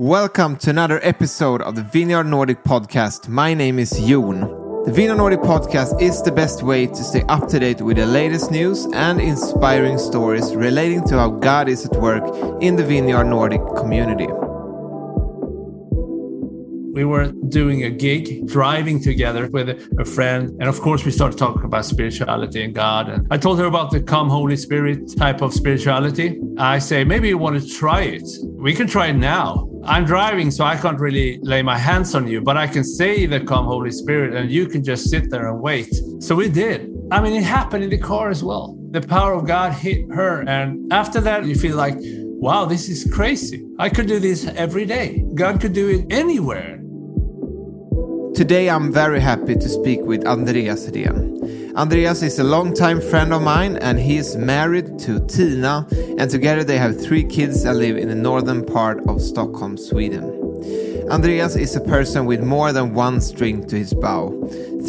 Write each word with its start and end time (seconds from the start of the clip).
Welcome 0.00 0.58
to 0.58 0.70
another 0.70 1.00
episode 1.02 1.60
of 1.60 1.74
the 1.74 1.82
Vineyard 1.82 2.22
Nordic 2.22 2.62
podcast. 2.62 3.26
My 3.26 3.52
name 3.52 3.80
is 3.80 3.90
Jon. 3.98 4.42
The 4.84 4.92
Vineyard 4.92 5.16
Nordic 5.16 5.40
podcast 5.40 6.00
is 6.00 6.22
the 6.22 6.30
best 6.30 6.62
way 6.62 6.86
to 6.86 7.02
stay 7.02 7.24
up 7.28 7.48
to 7.48 7.58
date 7.58 7.80
with 7.80 7.96
the 7.96 8.06
latest 8.06 8.52
news 8.52 8.86
and 8.94 9.20
inspiring 9.20 9.98
stories 9.98 10.54
relating 10.54 11.04
to 11.08 11.18
how 11.18 11.30
God 11.30 11.68
is 11.68 11.84
at 11.84 11.96
work 12.00 12.22
in 12.62 12.76
the 12.76 12.84
Vineyard 12.84 13.24
Nordic 13.24 13.60
community. 13.76 14.28
we 16.98 17.04
were 17.04 17.30
doing 17.48 17.84
a 17.84 17.90
gig, 17.90 18.44
driving 18.48 19.00
together 19.00 19.46
with 19.52 19.68
a 20.00 20.04
friend. 20.04 20.50
And 20.58 20.68
of 20.68 20.80
course, 20.80 21.04
we 21.04 21.12
started 21.12 21.38
talking 21.38 21.62
about 21.62 21.84
spirituality 21.84 22.64
and 22.64 22.74
God. 22.74 23.08
And 23.08 23.24
I 23.30 23.38
told 23.38 23.60
her 23.60 23.66
about 23.66 23.92
the 23.92 24.02
Come 24.02 24.28
Holy 24.28 24.56
Spirit 24.56 25.16
type 25.16 25.40
of 25.40 25.54
spirituality. 25.54 26.40
I 26.58 26.80
say, 26.80 27.04
maybe 27.04 27.28
you 27.28 27.38
want 27.38 27.62
to 27.62 27.68
try 27.68 28.00
it. 28.00 28.28
We 28.42 28.74
can 28.74 28.88
try 28.88 29.06
it 29.12 29.12
now. 29.12 29.68
I'm 29.88 30.04
driving, 30.04 30.50
so 30.50 30.64
I 30.64 30.76
can't 30.76 31.00
really 31.00 31.38
lay 31.40 31.62
my 31.62 31.78
hands 31.78 32.14
on 32.14 32.28
you, 32.28 32.42
but 32.42 32.58
I 32.58 32.66
can 32.66 32.84
say 32.84 33.24
the 33.24 33.40
Come 33.40 33.64
Holy 33.64 33.90
Spirit 33.90 34.34
and 34.34 34.50
you 34.50 34.66
can 34.66 34.84
just 34.84 35.08
sit 35.08 35.30
there 35.30 35.48
and 35.48 35.62
wait. 35.62 35.88
So 36.20 36.34
we 36.34 36.50
did. 36.50 36.94
I 37.10 37.22
mean, 37.22 37.32
it 37.32 37.42
happened 37.42 37.84
in 37.84 37.88
the 37.88 37.96
car 37.96 38.28
as 38.28 38.44
well. 38.44 38.76
The 38.90 39.00
power 39.00 39.32
of 39.32 39.46
God 39.46 39.72
hit 39.72 40.04
her. 40.10 40.46
And 40.46 40.92
after 40.92 41.22
that, 41.22 41.46
you 41.46 41.54
feel 41.54 41.74
like, 41.74 41.96
wow, 41.98 42.66
this 42.66 42.90
is 42.90 43.10
crazy. 43.10 43.64
I 43.78 43.88
could 43.88 44.06
do 44.06 44.18
this 44.18 44.44
every 44.44 44.84
day. 44.84 45.24
God 45.34 45.58
could 45.58 45.72
do 45.72 45.88
it 45.88 46.12
anywhere. 46.12 46.76
Today 48.34 48.68
I'm 48.68 48.92
very 48.92 49.20
happy 49.20 49.54
to 49.54 49.68
speak 49.70 50.02
with 50.02 50.26
Andreas 50.26 50.86
Hedén. 50.86 51.67
Andreas 51.78 52.22
is 52.22 52.40
a 52.40 52.44
longtime 52.44 53.00
friend 53.00 53.32
of 53.32 53.40
mine 53.40 53.76
and 53.76 54.00
he 54.00 54.16
is 54.16 54.34
married 54.34 54.98
to 54.98 55.24
Tina 55.28 55.86
and 56.18 56.28
together 56.28 56.64
they 56.64 56.76
have 56.76 57.00
three 57.00 57.22
kids 57.22 57.62
and 57.62 57.78
live 57.78 57.96
in 57.96 58.08
the 58.08 58.16
northern 58.16 58.66
part 58.66 58.98
of 59.06 59.22
Stockholm, 59.22 59.76
Sweden. 59.76 60.24
Andreas 61.08 61.54
is 61.54 61.76
a 61.76 61.80
person 61.80 62.26
with 62.26 62.42
more 62.42 62.72
than 62.72 62.94
one 62.94 63.20
string 63.20 63.64
to 63.68 63.78
his 63.78 63.94
bow. 63.94 64.30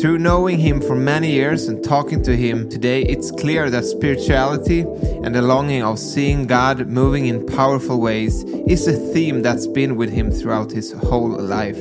Through 0.02 0.17
knowing 0.17 0.58
him 0.58 0.81
for 0.81 0.95
many 0.95 1.31
years 1.31 1.67
and 1.67 1.83
talking 1.83 2.23
to 2.23 2.36
him 2.36 2.67
today, 2.67 3.03
it's 3.03 3.30
clear 3.30 3.69
that 3.69 3.86
spirituality 3.86 4.80
and 5.23 5.36
the 5.36 5.44
longing 5.44 5.83
of 5.83 5.99
seeing 5.99 6.47
God 6.47 6.88
moving 6.88 7.27
in 7.27 7.45
powerful 7.45 8.02
ways 8.02 8.44
is 8.67 8.88
a 8.88 8.97
theme 9.14 9.44
that's 9.44 9.67
been 9.67 9.95
with 9.95 10.09
him 10.09 10.31
throughout 10.31 10.71
his 10.71 10.92
whole 10.94 11.30
life. 11.30 11.77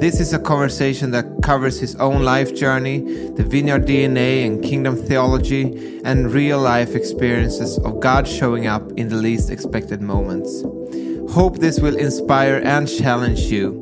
This 0.00 0.18
is 0.18 0.32
a 0.32 0.38
conversation 0.38 1.10
that 1.10 1.26
covers 1.42 1.78
his 1.78 1.94
own 1.96 2.22
life 2.22 2.54
journey, 2.54 3.00
the 3.36 3.42
vineyard 3.42 3.84
DNA 3.84 4.46
and 4.46 4.64
kingdom 4.64 4.96
theology, 4.96 6.00
and 6.06 6.32
real 6.32 6.58
life 6.58 6.94
experiences 6.94 7.76
of 7.80 8.00
God 8.00 8.26
showing 8.26 8.66
up 8.66 8.90
in 8.92 9.10
the 9.10 9.16
least 9.16 9.50
expected 9.50 10.00
moments. 10.00 10.62
Hope 11.34 11.58
this 11.58 11.80
will 11.80 11.96
inspire 11.96 12.62
and 12.64 12.88
challenge 12.88 13.40
you. 13.40 13.76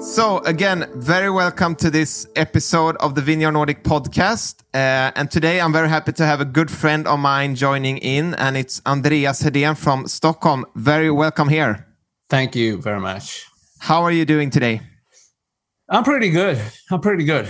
So, 0.00 0.38
again, 0.44 0.88
very 0.94 1.30
welcome 1.30 1.74
to 1.76 1.90
this 1.90 2.28
episode 2.36 2.96
of 2.98 3.16
the 3.16 3.22
Vineyard 3.22 3.52
Nordic 3.52 3.82
podcast. 3.82 4.60
Uh, 4.72 5.10
and 5.16 5.28
today 5.28 5.60
I'm 5.60 5.72
very 5.72 5.88
happy 5.88 6.12
to 6.12 6.24
have 6.24 6.40
a 6.40 6.44
good 6.44 6.70
friend 6.70 7.08
of 7.08 7.18
mine 7.18 7.56
joining 7.56 7.98
in, 7.98 8.34
and 8.34 8.56
it's 8.56 8.80
Andreas 8.86 9.42
Hedén 9.42 9.76
from 9.76 10.06
Stockholm. 10.06 10.64
Very 10.76 11.10
welcome 11.10 11.48
here. 11.48 11.91
Thank 12.32 12.56
you 12.56 12.80
very 12.80 12.98
much. 12.98 13.44
How 13.78 14.02
are 14.04 14.10
you 14.10 14.24
doing 14.24 14.48
today? 14.48 14.80
I'm 15.90 16.02
pretty 16.02 16.30
good. 16.30 16.58
I'm 16.90 17.02
pretty 17.02 17.24
good. 17.24 17.46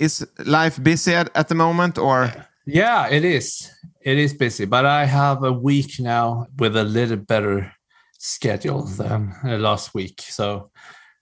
Is 0.00 0.26
life 0.44 0.82
busy 0.82 1.14
at, 1.14 1.30
at 1.36 1.46
the 1.46 1.54
moment 1.54 1.96
or? 1.96 2.34
Yeah, 2.66 3.06
it 3.06 3.24
is. 3.24 3.70
It 4.00 4.18
is 4.18 4.34
busy, 4.34 4.64
but 4.64 4.84
I 4.84 5.04
have 5.04 5.44
a 5.44 5.52
week 5.52 6.00
now 6.00 6.48
with 6.58 6.76
a 6.76 6.82
little 6.82 7.18
better 7.18 7.72
schedule 8.18 8.82
than 8.82 9.32
uh, 9.44 9.58
last 9.58 9.94
week. 9.94 10.22
So, 10.22 10.72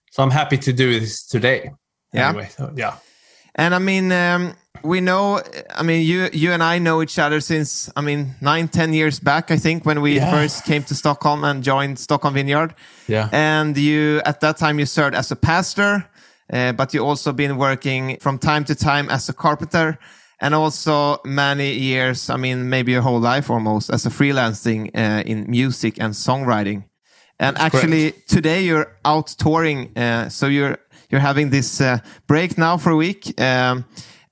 so 0.09 0.23
I'm 0.23 0.31
happy 0.31 0.57
to 0.57 0.73
do 0.73 0.99
this 0.99 1.27
today. 1.27 1.69
Yeah. 2.11 2.29
Anyway, 2.29 2.49
so, 2.49 2.73
yeah. 2.75 2.95
And 3.59 3.75
I 3.75 3.79
mean, 3.79 4.11
um, 4.11 4.53
we 4.83 5.01
know. 5.01 5.41
I 5.79 5.83
mean, 5.83 6.01
you 6.05 6.29
you 6.31 6.53
and 6.53 6.63
I 6.63 6.79
know 6.79 7.01
each 7.01 7.19
other 7.19 7.41
since 7.41 7.91
I 7.97 8.01
mean 8.01 8.35
nine, 8.41 8.67
ten 8.69 8.93
years 8.93 9.19
back. 9.19 9.51
I 9.51 9.57
think 9.59 9.85
when 9.85 9.99
we 10.01 10.11
Yeah. 10.15 10.31
first 10.31 10.63
came 10.65 10.83
to 10.83 10.95
Stockholm 10.95 11.43
and 11.43 11.63
joined 11.63 11.99
Stockholm 11.99 12.33
Vineyard. 12.33 12.73
Yeah. 13.07 13.27
And 13.33 13.77
you 13.77 14.21
at 14.25 14.39
that 14.39 14.57
time 14.57 14.79
you 14.79 14.85
served 14.85 15.15
as 15.15 15.31
a 15.31 15.35
pastor, 15.35 16.05
uh, 16.53 16.71
but 16.71 16.93
you 16.93 17.05
also 17.09 17.33
been 17.33 17.57
working 17.57 18.17
from 18.21 18.37
time 18.39 18.63
to 18.65 18.75
time 18.75 19.09
as 19.11 19.29
a 19.29 19.33
carpenter, 19.33 19.97
and 20.39 20.55
also 20.55 21.17
many 21.25 21.73
years. 21.73 22.29
I 22.29 22.37
mean, 22.37 22.69
maybe 22.69 22.91
your 22.93 23.03
whole 23.03 23.19
life 23.35 23.49
almost 23.53 23.89
as 23.89 24.05
a 24.05 24.09
freelancing 24.09 24.89
uh, 24.95 25.23
in 25.25 25.45
music 25.49 25.99
and 25.99 26.13
songwriting. 26.13 26.83
And 27.41 27.55
That's 27.55 27.75
actually, 27.75 28.13
today 28.27 28.63
you're 28.63 28.87
out 29.03 29.27
touring, 29.37 29.97
uh, 29.97 30.29
so 30.29 30.47
you're 30.47 30.77
you're 31.09 31.21
having 31.21 31.49
this 31.49 31.81
uh, 31.81 31.99
break 32.27 32.57
now 32.57 32.77
for 32.77 32.91
a 32.91 32.95
week, 32.95 33.39
um, 33.41 33.85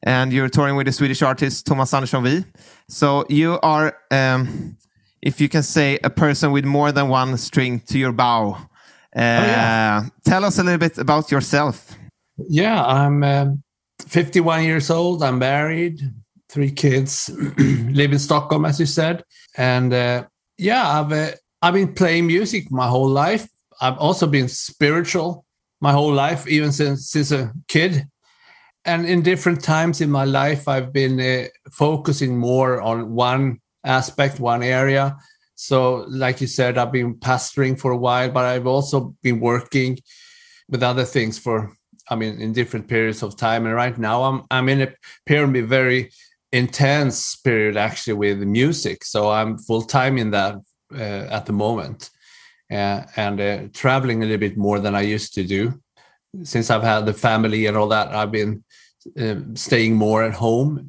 and 0.03 0.31
you're 0.31 0.49
touring 0.49 0.75
with 0.75 0.85
the 0.85 0.91
Swedish 0.91 1.21
artist 1.21 1.65
Thomas 1.65 1.93
Andersson 1.93 2.23
Wij. 2.23 2.45
So 2.87 3.25
you 3.29 3.59
are, 3.63 3.97
um, 4.11 4.77
if 5.21 5.41
you 5.41 5.49
can 5.49 5.63
say, 5.63 5.99
a 6.03 6.09
person 6.09 6.51
with 6.51 6.65
more 6.65 6.91
than 6.91 7.09
one 7.09 7.37
string 7.37 7.79
to 7.87 7.97
your 7.97 8.11
bow. 8.11 8.57
Uh, 9.15 9.19
yeah. 9.19 10.05
Tell 10.23 10.45
us 10.45 10.59
a 10.59 10.63
little 10.63 10.77
bit 10.77 10.97
about 10.97 11.31
yourself. 11.31 11.95
Yeah, 12.37 12.83
I'm 12.85 13.23
um 13.23 13.63
51 14.07 14.63
years 14.63 14.91
old. 14.91 15.23
I'm 15.23 15.39
married, 15.39 16.01
three 16.49 16.71
kids, 16.71 17.29
live 17.57 18.11
in 18.11 18.19
Stockholm, 18.19 18.65
as 18.65 18.79
you 18.79 18.85
said, 18.85 19.23
and 19.57 19.91
uh, 19.91 20.25
yeah, 20.57 20.99
I've 20.99 21.11
uh, 21.11 21.31
I've 21.63 21.73
been 21.73 21.93
playing 21.95 22.27
music 22.27 22.71
my 22.71 22.87
whole 22.87 23.09
life. 23.09 23.49
I've 23.81 23.97
also 23.97 24.27
been 24.27 24.47
spiritual 24.47 25.45
my 25.79 25.91
whole 25.91 26.13
life, 26.13 26.47
even 26.47 26.71
since 26.71 27.09
since 27.09 27.31
a 27.31 27.53
kid. 27.67 28.05
And 28.85 29.05
in 29.05 29.21
different 29.21 29.61
times 29.63 29.99
in 29.99 30.09
my 30.09 30.23
life, 30.23 30.67
I've 30.67 30.93
been 30.93 31.19
uh, 31.19 31.47
focusing 31.71 32.37
more 32.37 32.81
on 32.81 33.13
one 33.13 33.59
aspect, 33.83 34.39
one 34.39 34.63
area. 34.63 35.17
So, 35.55 36.05
like 36.07 36.39
you 36.39 36.47
said, 36.47 36.77
I've 36.77 36.91
been 36.91 37.15
pastoring 37.15 37.77
for 37.77 37.91
a 37.91 37.97
while, 37.97 38.31
but 38.31 38.45
I've 38.45 38.67
also 38.67 39.15
been 39.23 39.39
working 39.39 39.97
with 40.69 40.83
other 40.83 41.03
things 41.03 41.37
for 41.37 41.73
I 42.09 42.15
mean, 42.15 42.39
in 42.39 42.53
different 42.53 42.87
periods 42.87 43.23
of 43.23 43.35
time. 43.35 43.65
And 43.65 43.75
right 43.75 43.97
now, 43.97 44.23
I'm 44.23 44.43
I'm 44.49 44.69
in 44.69 44.81
a 44.81 44.93
period 45.25 45.67
very 45.67 46.11
intense 46.53 47.35
period 47.35 47.75
actually 47.75 48.13
with 48.13 48.39
music. 48.39 49.03
So 49.03 49.29
I'm 49.29 49.57
full 49.57 49.81
time 49.81 50.17
in 50.17 50.31
that 50.31 50.55
uh, 50.93 51.27
at 51.29 51.45
the 51.45 51.53
moment, 51.53 52.09
and 52.69 53.39
uh, 53.39 53.67
traveling 53.73 54.23
a 54.23 54.25
little 54.25 54.39
bit 54.39 54.57
more 54.57 54.79
than 54.79 54.95
I 54.95 55.01
used 55.01 55.33
to 55.35 55.43
do. 55.43 55.81
Since 56.43 56.69
I've 56.69 56.83
had 56.83 57.05
the 57.05 57.13
family 57.13 57.65
and 57.65 57.77
all 57.77 57.87
that, 57.89 58.13
I've 58.13 58.31
been 58.31 58.63
uh, 59.19 59.35
staying 59.53 59.95
more 59.95 60.23
at 60.23 60.33
home. 60.33 60.87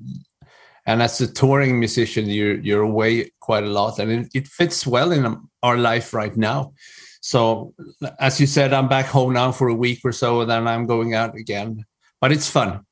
And 0.87 1.03
as 1.03 1.21
a 1.21 1.33
touring 1.33 1.79
musician, 1.79 2.27
you're 2.27 2.59
you're 2.61 2.83
away 2.83 3.31
quite 3.41 3.65
a 3.65 3.69
lot, 3.69 3.99
and 3.99 4.11
it, 4.11 4.29
it 4.35 4.49
fits 4.49 4.87
well 4.87 5.13
in 5.13 5.37
our 5.63 5.77
life 5.77 6.15
right 6.15 6.35
now. 6.37 6.73
So, 7.21 7.75
as 8.19 8.41
you 8.41 8.47
said, 8.47 8.73
I'm 8.73 8.89
back 8.89 9.07
home 9.07 9.35
now 9.35 9.53
for 9.53 9.69
a 9.69 9.75
week 9.75 10.01
or 10.05 10.13
so, 10.13 10.41
and 10.41 10.51
then 10.51 10.67
I'm 10.67 10.87
going 10.87 11.15
out 11.15 11.35
again. 11.35 11.85
But 12.21 12.33
it's 12.33 12.49
fun. 12.49 12.87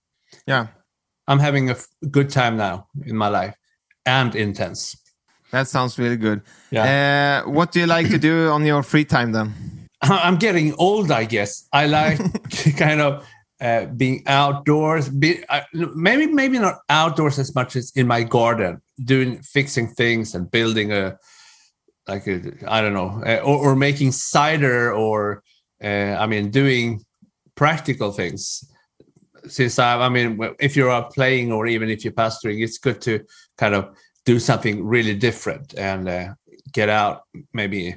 Yeah, 0.47 0.67
I'm 1.27 1.39
having 1.39 1.71
a 1.71 1.77
good 2.11 2.29
time 2.29 2.59
now 2.59 2.89
in 3.05 3.17
my 3.17 3.29
life 3.29 3.57
and 4.05 4.35
intense. 4.35 4.97
That 5.51 5.69
sounds 5.69 5.99
really 5.99 6.17
good. 6.17 6.43
Yeah. 6.71 7.43
Uh, 7.45 7.51
what 7.51 7.73
do 7.73 7.81
you 7.81 7.87
like 7.87 8.11
to 8.11 8.19
do 8.19 8.49
on 8.51 8.65
your 8.65 8.83
free 8.83 9.05
time 9.05 9.33
then? 9.33 9.55
I'm 10.03 10.37
getting 10.37 10.75
old, 10.75 11.11
I 11.11 11.25
guess. 11.25 11.69
I 11.73 11.87
like 11.87 12.19
kind 12.77 13.01
of 13.01 13.27
uh, 13.61 13.87
being 13.87 14.23
outdoors. 14.27 15.09
Be, 15.09 15.45
uh, 15.49 15.63
maybe 15.73 16.27
maybe 16.27 16.59
not 16.59 16.79
outdoors 16.89 17.39
as 17.39 17.55
much 17.55 17.77
as 17.77 17.93
in 17.95 18.07
my 18.07 18.23
garden, 18.23 18.83
doing 19.03 19.41
fixing 19.43 19.89
things 19.89 20.35
and 20.35 20.51
building 20.51 20.93
a 20.93 21.19
like 22.07 22.27
a, 22.27 22.41
I 22.69 22.81
don't 22.83 22.95
know, 22.95 23.23
uh, 23.27 23.41
or, 23.43 23.71
or 23.71 23.77
making 23.77 24.13
cider, 24.13 24.93
or 24.93 25.43
uh, 25.83 26.17
I 26.19 26.27
mean, 26.27 26.51
doing 26.51 27.05
practical 27.55 28.13
things. 28.13 28.65
Since 29.49 29.79
I, 29.79 30.01
I 30.01 30.09
mean, 30.09 30.41
if 30.59 30.77
you're 30.77 30.91
out 30.91 31.13
playing 31.13 31.53
or 31.53 31.67
even 31.67 31.89
if 31.89 32.05
you're 32.05 32.13
pastoring, 32.13 32.63
it's 32.63 32.79
good 32.79 33.01
to 33.03 33.25
kind 33.57 33.75
of 33.75 33.97
do 34.27 34.39
something 34.39 34.85
really 34.85 35.15
different 35.15 35.73
and 35.79 36.09
uh, 36.09 36.35
get 36.73 36.89
out 36.91 37.23
maybe 37.55 37.97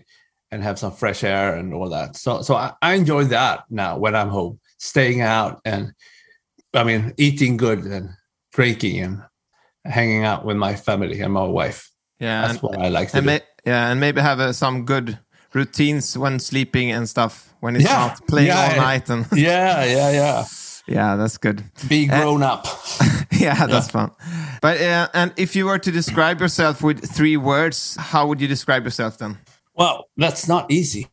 and 0.51 0.63
have 0.63 0.79
some 0.79 0.91
fresh 0.91 1.23
air 1.23 1.55
and 1.55 1.73
all 1.73 1.89
that. 1.89 2.15
So, 2.15 2.41
so 2.41 2.55
I, 2.55 2.73
I 2.81 2.93
enjoy 2.93 3.25
that 3.25 3.65
now 3.69 3.97
when 3.97 4.15
I'm 4.15 4.29
home, 4.29 4.59
staying 4.77 5.21
out 5.21 5.59
and 5.65 5.93
I 6.73 6.83
mean, 6.83 7.13
eating 7.17 7.57
good 7.57 7.83
and 7.85 8.09
drinking 8.53 8.99
and 8.99 9.23
hanging 9.85 10.23
out 10.23 10.45
with 10.45 10.55
my 10.55 10.75
family 10.75 11.19
and 11.19 11.33
my 11.33 11.43
wife. 11.43 11.91
Yeah, 12.19 12.41
That's 12.47 12.53
and, 12.53 12.61
what 12.61 12.79
I 12.79 12.89
like 12.89 13.09
to 13.09 13.17
and 13.17 13.25
do. 13.25 13.31
ma- 13.31 13.45
yeah, 13.65 13.91
and 13.91 13.99
maybe 13.99 14.21
have 14.21 14.39
uh, 14.39 14.53
some 14.53 14.85
good 14.85 15.19
routines 15.53 16.17
when 16.17 16.39
sleeping 16.39 16.91
and 16.91 17.09
stuff 17.09 17.53
when 17.59 17.75
it's 17.75 17.85
Yeah, 17.85 17.99
not 17.99 18.27
playing 18.27 18.49
yeah, 18.49 18.69
all 18.69 18.75
night 18.75 19.09
and 19.09 19.25
yeah, 19.33 19.83
yeah, 19.83 20.11
yeah. 20.11 20.45
Yeah, 20.89 21.15
that's 21.15 21.37
good. 21.37 21.63
Be 21.87 22.07
grown 22.07 22.41
up. 22.41 22.65
yeah, 23.31 23.67
that's 23.67 23.91
fun. 23.91 24.11
But 24.61 24.81
uh, 24.81 25.07
and 25.13 25.33
if 25.37 25.55
you 25.55 25.65
were 25.65 25.77
to 25.77 25.91
describe 25.91 26.41
yourself 26.41 26.81
with 26.81 27.07
three 27.07 27.37
words, 27.37 27.95
how 27.95 28.25
would 28.27 28.41
you 28.41 28.47
describe 28.47 28.83
yourself 28.85 29.19
then? 29.19 29.37
Well, 29.75 30.09
that's 30.17 30.47
not 30.47 30.71
easy. 30.71 31.07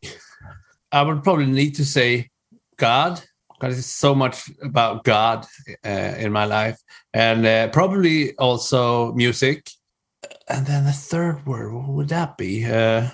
I 0.91 1.03
would 1.03 1.23
probably 1.23 1.45
need 1.45 1.75
to 1.75 1.85
say 1.85 2.31
God, 2.77 3.21
because 3.53 3.77
it's 3.77 3.87
so 3.87 4.15
much 4.15 4.49
about 4.63 5.03
God 5.03 5.45
uh, 5.85 6.15
in 6.17 6.31
my 6.31 6.45
life, 6.45 6.79
and 7.13 7.45
uh, 7.45 7.67
probably 7.67 8.35
also 8.37 9.13
music. 9.13 9.69
And 10.49 10.65
then 10.65 10.85
the 10.85 10.91
third 10.91 11.45
word, 11.45 11.73
what 11.73 11.89
would 11.89 12.09
that 12.09 12.37
be? 12.37 12.65
Uh, 12.65 13.09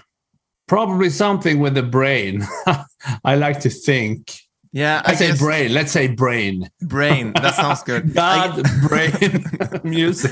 probably 0.67 1.09
something 1.09 1.59
with 1.59 1.73
the 1.75 1.83
brain. 1.83 2.47
I 3.25 3.35
like 3.35 3.59
to 3.61 3.69
think. 3.69 4.39
Yeah, 4.73 5.01
I, 5.05 5.11
I 5.11 5.15
say 5.15 5.37
brain. 5.37 5.73
Let's 5.73 5.91
say 5.91 6.07
brain. 6.07 6.69
Brain. 6.81 7.31
That 7.33 7.55
sounds 7.55 7.83
good. 7.83 8.13
God, 8.15 8.61
I, 8.65 8.87
brain, 8.87 9.45
music 9.83 10.31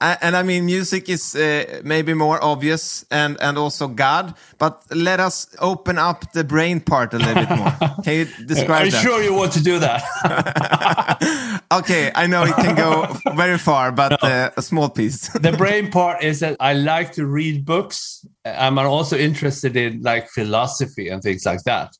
and 0.00 0.36
I 0.36 0.42
mean, 0.42 0.64
music 0.66 1.08
is 1.08 1.34
uh, 1.34 1.80
maybe 1.84 2.14
more 2.14 2.42
obvious, 2.42 3.04
and 3.10 3.36
and 3.40 3.58
also 3.58 3.88
God. 3.88 4.34
But 4.58 4.84
let 4.94 5.18
us 5.18 5.56
open 5.58 5.98
up 5.98 6.32
the 6.32 6.44
brain 6.44 6.80
part 6.80 7.14
a 7.14 7.18
little 7.18 7.34
bit 7.34 7.50
more. 7.50 7.72
Can 8.04 8.14
you 8.14 8.46
describe? 8.46 8.90
That? 8.90 9.02
sure 9.02 9.22
you 9.22 9.34
want 9.34 9.52
to 9.54 9.62
do 9.62 9.78
that? 9.80 11.62
okay, 11.72 12.12
I 12.14 12.26
know 12.26 12.44
it 12.44 12.54
can 12.54 12.76
go 12.76 13.06
very 13.34 13.58
far, 13.58 13.90
but 13.90 14.22
no. 14.22 14.28
uh, 14.28 14.50
a 14.56 14.62
small 14.62 14.88
piece. 14.88 15.28
the 15.30 15.52
brain 15.52 15.90
part 15.90 16.22
is 16.22 16.40
that 16.40 16.56
I 16.60 16.74
like 16.74 17.12
to 17.12 17.26
read 17.26 17.64
books. 17.64 18.24
I'm 18.44 18.78
also 18.78 19.16
interested 19.16 19.76
in 19.76 20.02
like 20.02 20.28
philosophy 20.28 21.08
and 21.08 21.22
things 21.22 21.44
like 21.44 21.64
that. 21.64 21.92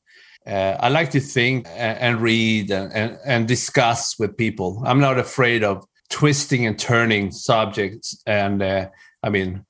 Uh, 0.49 0.77
I 0.81 0.89
like 0.89 1.11
to 1.11 1.21
think 1.21 1.67
and, 1.77 2.21
read 2.21 2.71
and, 2.71 2.93
and, 2.93 3.19
and 3.25 3.47
discuss 3.47 4.19
with 4.19 4.37
people. 4.37 4.83
I'm 4.87 5.01
not 5.01 5.19
afraid 5.19 5.63
of 5.63 5.85
twisting 6.11 6.67
and 6.67 6.79
turning 6.79 7.31
subjects 7.31 8.21
and 8.27 8.63
uh, 8.63 8.89
i 9.23 9.29
mean 9.29 9.65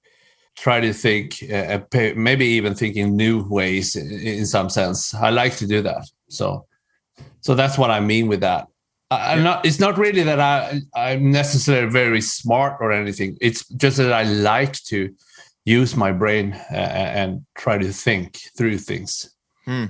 try 0.56 0.80
to 0.80 0.92
think 0.92 1.42
uh, 1.52 1.78
maybe 2.16 2.44
even 2.44 2.74
thinking 2.74 3.16
new 3.16 3.48
ways 3.48 3.94
in, 3.94 4.44
some 4.44 4.68
sense. 4.68 5.14
I 5.14 5.30
like 5.30 5.56
to 5.58 5.68
do 5.68 5.82
that. 5.82 6.04
So 6.30 6.66
so 7.42 7.54
that's 7.54 7.78
what 7.78 7.92
i 7.92 8.00
mean 8.00 8.26
with 8.26 8.40
that. 8.40 8.66
I, 9.10 9.36
not 9.36 9.64
it's 9.64 9.78
not 9.78 9.96
really 9.96 10.24
that 10.24 10.40
i 10.40 10.80
i'm 10.96 11.30
necessarily 11.30 11.90
very 11.90 12.20
smart 12.20 12.78
or 12.80 12.92
anything. 12.92 13.38
It's 13.40 13.66
just 13.68 13.98
that 13.98 14.12
i 14.12 14.24
like 14.24 14.74
to 14.84 15.14
use 15.64 15.94
my 15.96 16.12
brain 16.12 16.54
uh, 16.72 16.74
and 17.20 17.46
try 17.54 17.78
to 17.78 17.92
think 17.92 18.38
through 18.56 18.78
things. 18.78 19.30
Hmm. 19.64 19.86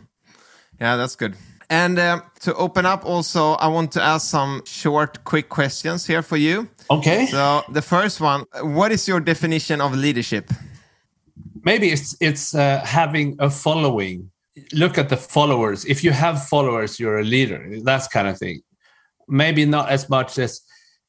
Yeah 0.80 0.96
that's 0.96 1.16
good 1.16 1.34
and 1.70 1.98
uh, 1.98 2.22
to 2.40 2.54
open 2.54 2.86
up, 2.86 3.04
also, 3.04 3.52
I 3.52 3.68
want 3.68 3.92
to 3.92 4.02
ask 4.02 4.26
some 4.26 4.62
short, 4.64 5.22
quick 5.24 5.50
questions 5.50 6.06
here 6.06 6.22
for 6.22 6.38
you. 6.38 6.68
Okay. 6.90 7.26
So 7.26 7.62
the 7.70 7.82
first 7.82 8.20
one: 8.20 8.44
What 8.62 8.90
is 8.90 9.06
your 9.06 9.20
definition 9.20 9.80
of 9.80 9.94
leadership? 9.94 10.50
Maybe 11.62 11.90
it's 11.90 12.16
it's 12.20 12.54
uh, 12.54 12.80
having 12.84 13.36
a 13.38 13.50
following. 13.50 14.30
Look 14.72 14.96
at 14.96 15.10
the 15.10 15.16
followers. 15.16 15.84
If 15.84 16.02
you 16.02 16.10
have 16.10 16.48
followers, 16.48 16.98
you're 16.98 17.18
a 17.18 17.24
leader. 17.24 17.80
That's 17.82 18.08
kind 18.08 18.28
of 18.28 18.38
thing. 18.38 18.62
Maybe 19.28 19.66
not 19.66 19.90
as 19.90 20.08
much 20.08 20.38
as 20.38 20.62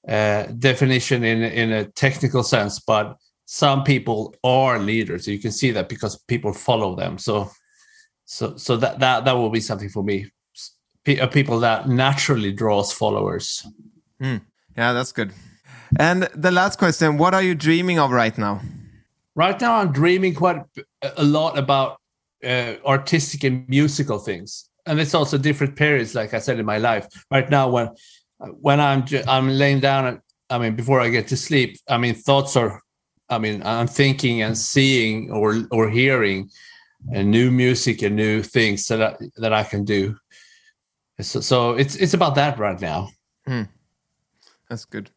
uh, 0.09 0.43
definition 0.57 1.23
in 1.23 1.41
in 1.41 1.71
a 1.71 1.85
technical 1.85 2.43
sense, 2.43 2.79
but 2.79 3.15
some 3.45 3.85
people 3.85 4.35
are 4.43 4.77
leaders. 4.77 5.25
You 5.25 5.39
can 5.39 5.53
see 5.53 5.71
that 5.71 5.87
because 5.87 6.17
people 6.27 6.51
follow 6.51 6.95
them. 6.95 7.17
So 7.17 7.49
so 8.31 8.55
so 8.57 8.77
that 8.77 8.99
that 8.99 9.25
that 9.25 9.33
will 9.33 9.49
be 9.49 9.59
something 9.59 9.89
for 9.89 10.03
me 10.03 10.29
people 11.03 11.59
that 11.59 11.87
naturally 11.87 12.51
draws 12.51 12.91
followers. 12.91 13.65
Mm. 14.21 14.41
Yeah, 14.77 14.93
that's 14.93 15.11
good. 15.11 15.33
And 15.97 16.29
the 16.35 16.51
last 16.51 16.77
question: 16.77 17.17
What 17.17 17.33
are 17.33 17.41
you 17.41 17.55
dreaming 17.55 17.97
of 17.99 18.11
right 18.11 18.37
now? 18.37 18.61
Right 19.35 19.59
now, 19.59 19.75
I'm 19.75 19.91
dreaming 19.91 20.35
quite 20.35 20.61
a 21.01 21.23
lot 21.23 21.57
about 21.57 21.97
uh, 22.43 22.75
artistic 22.85 23.43
and 23.43 23.67
musical 23.67 24.19
things, 24.19 24.69
and 24.85 24.99
it's 24.99 25.15
also 25.15 25.37
different 25.37 25.75
periods. 25.75 26.13
Like 26.13 26.35
I 26.35 26.39
said 26.39 26.59
in 26.59 26.65
my 26.65 26.77
life, 26.77 27.07
right 27.31 27.49
now 27.49 27.69
when 27.69 27.89
when 28.61 28.79
I'm 28.79 29.05
I'm 29.27 29.49
laying 29.49 29.79
down, 29.79 30.21
I 30.51 30.59
mean, 30.59 30.75
before 30.75 31.01
I 31.01 31.09
get 31.09 31.27
to 31.29 31.37
sleep, 31.37 31.77
I 31.87 31.97
mean, 31.97 32.13
thoughts 32.13 32.55
are, 32.55 32.81
I 33.29 33.39
mean, 33.39 33.63
I'm 33.65 33.87
thinking 33.87 34.43
and 34.43 34.55
seeing 34.55 35.31
or 35.31 35.65
or 35.71 35.89
hearing, 35.89 36.51
and 37.13 37.31
new 37.31 37.51
music 37.51 38.01
and 38.01 38.15
new 38.15 38.43
things 38.43 38.87
that 38.87 39.01
I, 39.01 39.15
that 39.37 39.53
I 39.53 39.63
can 39.63 39.85
do 39.85 40.15
so, 41.21 41.41
so 41.41 41.71
it's 41.73 41.95
it's 41.95 42.13
about 42.13 42.35
that 42.35 42.57
right 42.59 42.79
now. 42.79 43.09
Mm. 43.47 43.67
That's 44.69 44.85
good. 44.85 45.09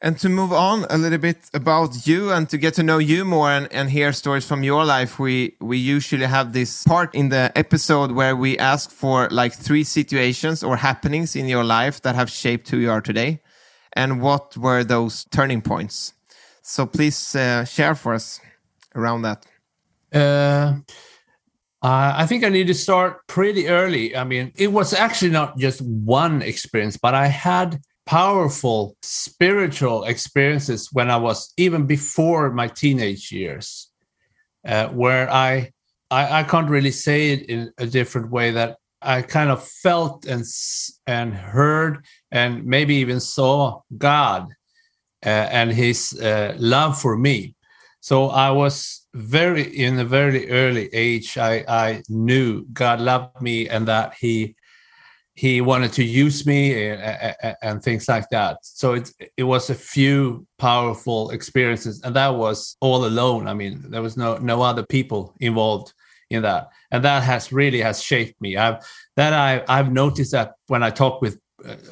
And 0.00 0.16
to 0.20 0.28
move 0.28 0.52
on 0.52 0.86
a 0.90 0.96
little 0.96 1.18
bit 1.18 1.38
about 1.52 2.06
you 2.06 2.30
and 2.30 2.48
to 2.50 2.58
get 2.58 2.74
to 2.74 2.84
know 2.84 2.98
you 2.98 3.24
more 3.24 3.50
and, 3.50 3.72
and 3.72 3.90
hear 3.90 4.12
stories 4.12 4.46
from 4.46 4.62
your 4.62 4.84
life, 4.84 5.18
we 5.18 5.56
we 5.60 5.76
usually 5.76 6.26
have 6.26 6.52
this 6.52 6.84
part 6.84 7.14
in 7.14 7.28
the 7.30 7.50
episode 7.56 8.12
where 8.12 8.36
we 8.36 8.56
ask 8.58 8.90
for 8.90 9.28
like 9.30 9.52
three 9.52 9.84
situations 9.84 10.62
or 10.62 10.76
happenings 10.76 11.34
in 11.34 11.48
your 11.48 11.64
life 11.64 12.00
that 12.02 12.14
have 12.14 12.30
shaped 12.30 12.68
who 12.70 12.76
you 12.76 12.90
are 12.90 13.00
today, 13.00 13.40
and 13.92 14.20
what 14.20 14.56
were 14.56 14.84
those 14.84 15.26
turning 15.30 15.62
points. 15.62 16.14
So 16.62 16.86
please 16.86 17.34
uh, 17.34 17.64
share 17.64 17.94
for 17.94 18.14
us 18.14 18.40
around 18.94 19.22
that. 19.22 19.46
Uh, 20.12 20.78
I 21.80 22.26
think 22.26 22.44
I 22.44 22.48
need 22.48 22.66
to 22.66 22.74
start 22.74 23.26
pretty 23.28 23.68
early. 23.68 24.16
I 24.16 24.24
mean, 24.24 24.52
it 24.56 24.72
was 24.72 24.92
actually 24.92 25.30
not 25.30 25.58
just 25.58 25.80
one 25.80 26.42
experience, 26.42 26.96
but 26.96 27.14
I 27.14 27.28
had 27.28 27.80
powerful 28.04 28.96
spiritual 29.02 30.04
experiences 30.04 30.88
when 30.92 31.10
I 31.10 31.18
was 31.18 31.52
even 31.56 31.86
before 31.86 32.50
my 32.50 32.66
teenage 32.66 33.30
years, 33.30 33.90
uh, 34.66 34.88
where 34.88 35.30
I, 35.30 35.70
I 36.10 36.40
I 36.40 36.42
can't 36.42 36.70
really 36.70 36.90
say 36.90 37.30
it 37.32 37.42
in 37.48 37.70
a 37.78 37.86
different 37.86 38.30
way 38.30 38.50
that 38.52 38.78
I 39.00 39.22
kind 39.22 39.50
of 39.50 39.62
felt 39.62 40.26
and 40.26 40.44
and 41.06 41.34
heard 41.34 42.04
and 42.32 42.64
maybe 42.64 42.96
even 42.96 43.20
saw 43.20 43.82
God 43.96 44.48
uh, 45.24 45.28
and 45.28 45.70
His 45.70 46.18
uh, 46.18 46.56
love 46.58 47.00
for 47.00 47.16
me. 47.16 47.54
So 48.00 48.30
I 48.30 48.50
was 48.50 49.06
very 49.18 49.62
in 49.62 49.98
a 49.98 50.04
very 50.04 50.50
early 50.50 50.88
age. 50.92 51.36
I 51.36 51.64
I 51.68 52.02
knew 52.08 52.64
God 52.72 53.00
loved 53.00 53.42
me 53.42 53.68
and 53.68 53.86
that 53.88 54.14
He 54.14 54.54
He 55.34 55.60
wanted 55.60 55.92
to 55.94 56.04
use 56.04 56.46
me 56.46 56.88
and, 56.88 57.02
and, 57.02 57.56
and 57.62 57.82
things 57.82 58.08
like 58.08 58.28
that. 58.30 58.58
So 58.62 58.94
it 58.94 59.10
it 59.36 59.44
was 59.44 59.70
a 59.70 59.74
few 59.74 60.46
powerful 60.58 61.30
experiences, 61.30 62.00
and 62.02 62.14
that 62.14 62.34
was 62.34 62.76
all 62.80 63.04
alone. 63.04 63.48
I 63.48 63.54
mean, 63.54 63.90
there 63.90 64.02
was 64.02 64.16
no 64.16 64.38
no 64.38 64.62
other 64.62 64.86
people 64.86 65.34
involved 65.40 65.92
in 66.30 66.42
that, 66.42 66.68
and 66.90 67.04
that 67.04 67.22
has 67.24 67.52
really 67.52 67.80
has 67.80 68.02
shaped 68.02 68.40
me. 68.40 68.56
I've 68.56 68.86
that 69.16 69.32
I 69.32 69.64
I've 69.68 69.92
noticed 69.92 70.32
that 70.32 70.54
when 70.68 70.82
I 70.82 70.90
talk 70.90 71.20
with 71.22 71.38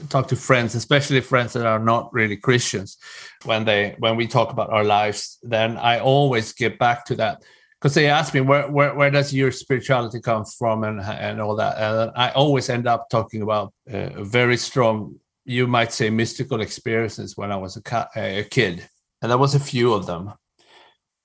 talk 0.08 0.28
to 0.28 0.36
friends, 0.36 0.74
especially 0.74 1.20
friends 1.20 1.52
that 1.52 1.66
are 1.66 1.78
not 1.78 2.12
really 2.12 2.36
Christians, 2.36 2.98
when 3.44 3.64
they 3.64 3.94
when 3.98 4.16
we 4.16 4.26
talk 4.26 4.50
about 4.50 4.70
our 4.70 4.84
lives, 4.84 5.38
then 5.42 5.76
I 5.76 6.00
always 6.00 6.52
get 6.52 6.78
back 6.78 7.04
to 7.06 7.14
that 7.16 7.42
because 7.80 7.94
they 7.94 8.08
ask 8.08 8.34
me 8.34 8.40
where, 8.40 8.70
where 8.70 8.94
where 8.94 9.10
does 9.10 9.32
your 9.32 9.50
spirituality 9.52 10.20
come 10.20 10.44
from 10.44 10.84
and 10.84 11.00
and 11.00 11.40
all 11.40 11.56
that, 11.56 11.76
and 11.78 12.12
I 12.16 12.30
always 12.30 12.68
end 12.68 12.86
up 12.86 13.08
talking 13.10 13.42
about 13.42 13.72
uh, 13.92 14.22
very 14.22 14.56
strong, 14.56 15.16
you 15.44 15.66
might 15.66 15.92
say, 15.92 16.10
mystical 16.10 16.60
experiences 16.60 17.36
when 17.36 17.52
I 17.52 17.56
was 17.56 17.76
a, 17.76 17.82
ca- 17.82 18.08
a 18.16 18.44
kid, 18.44 18.88
and 19.20 19.30
there 19.30 19.38
was 19.38 19.54
a 19.54 19.60
few 19.60 19.92
of 19.92 20.06
them. 20.06 20.32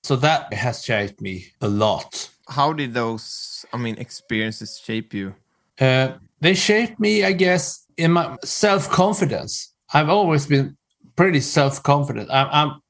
So 0.02 0.16
that 0.16 0.52
has 0.52 0.84
shaped 0.84 1.20
me 1.20 1.46
a 1.60 1.68
lot. 1.68 2.28
How 2.48 2.72
did 2.72 2.92
those, 2.92 3.64
I 3.72 3.76
mean, 3.76 3.96
experiences 3.98 4.80
shape 4.84 5.14
you? 5.14 5.34
Uh, 5.80 6.14
they 6.40 6.54
shaped 6.54 6.98
me, 6.98 7.24
I 7.24 7.32
guess, 7.32 7.86
in 8.02 8.10
my 8.12 8.36
self 8.44 8.90
confidence, 8.90 9.72
I've 9.94 10.08
always 10.08 10.46
been 10.46 10.76
pretty 11.14 11.40
self 11.40 11.82
confident. 11.82 12.28
I'm, 12.30 12.48
I'm, 12.50 12.80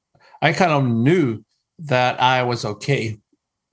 I 0.40 0.52
kind 0.52 0.73
of 0.73 0.85
knew 0.85 1.45
that 1.81 2.21
I 2.21 2.42
was 2.42 2.64
okay 2.64 3.19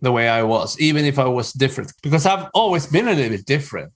the 0.01 0.11
way 0.11 0.27
I 0.27 0.43
was, 0.43 0.79
even 0.79 1.05
if 1.05 1.17
I 1.17 1.25
was 1.25 1.53
different, 1.53 1.93
because 2.03 2.25
I've 2.25 2.49
always 2.53 2.87
been 2.87 3.07
a 3.07 3.13
little 3.13 3.37
bit 3.37 3.45
different. 3.45 3.93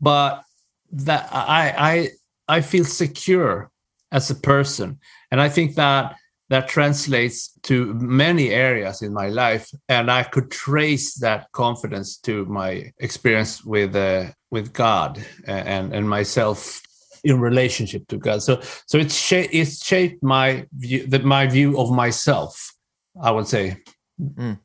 But 0.00 0.42
that 0.90 1.28
I, 1.32 2.08
I, 2.48 2.56
I 2.56 2.60
feel 2.60 2.84
secure 2.84 3.70
as 4.10 4.30
a 4.30 4.34
person, 4.34 4.98
and 5.30 5.40
I 5.40 5.48
think 5.48 5.76
that 5.76 6.16
that 6.52 6.68
translates 6.68 7.58
to 7.62 7.94
many 7.94 8.50
areas 8.50 9.00
in 9.00 9.12
my 9.12 9.28
life 9.28 9.70
and 9.88 10.10
i 10.10 10.22
could 10.22 10.50
trace 10.50 11.14
that 11.14 11.50
confidence 11.52 12.18
to 12.18 12.44
my 12.46 12.92
experience 12.98 13.64
with 13.64 13.96
uh, 13.96 14.24
with 14.50 14.72
god 14.72 15.24
and 15.46 15.94
and 15.94 16.08
myself 16.08 16.80
in 17.24 17.40
relationship 17.40 18.06
to 18.08 18.16
god 18.18 18.42
so 18.42 18.60
so 18.86 18.98
it's 18.98 19.16
sh- 19.16 19.48
it's 19.60 19.84
shaped 19.84 20.22
my 20.22 20.66
view 20.76 21.06
that 21.06 21.24
my 21.24 21.46
view 21.46 21.78
of 21.78 21.90
myself 21.90 22.74
i 23.22 23.30
would 23.30 23.48
say 23.48 23.76
mm. 24.20 24.58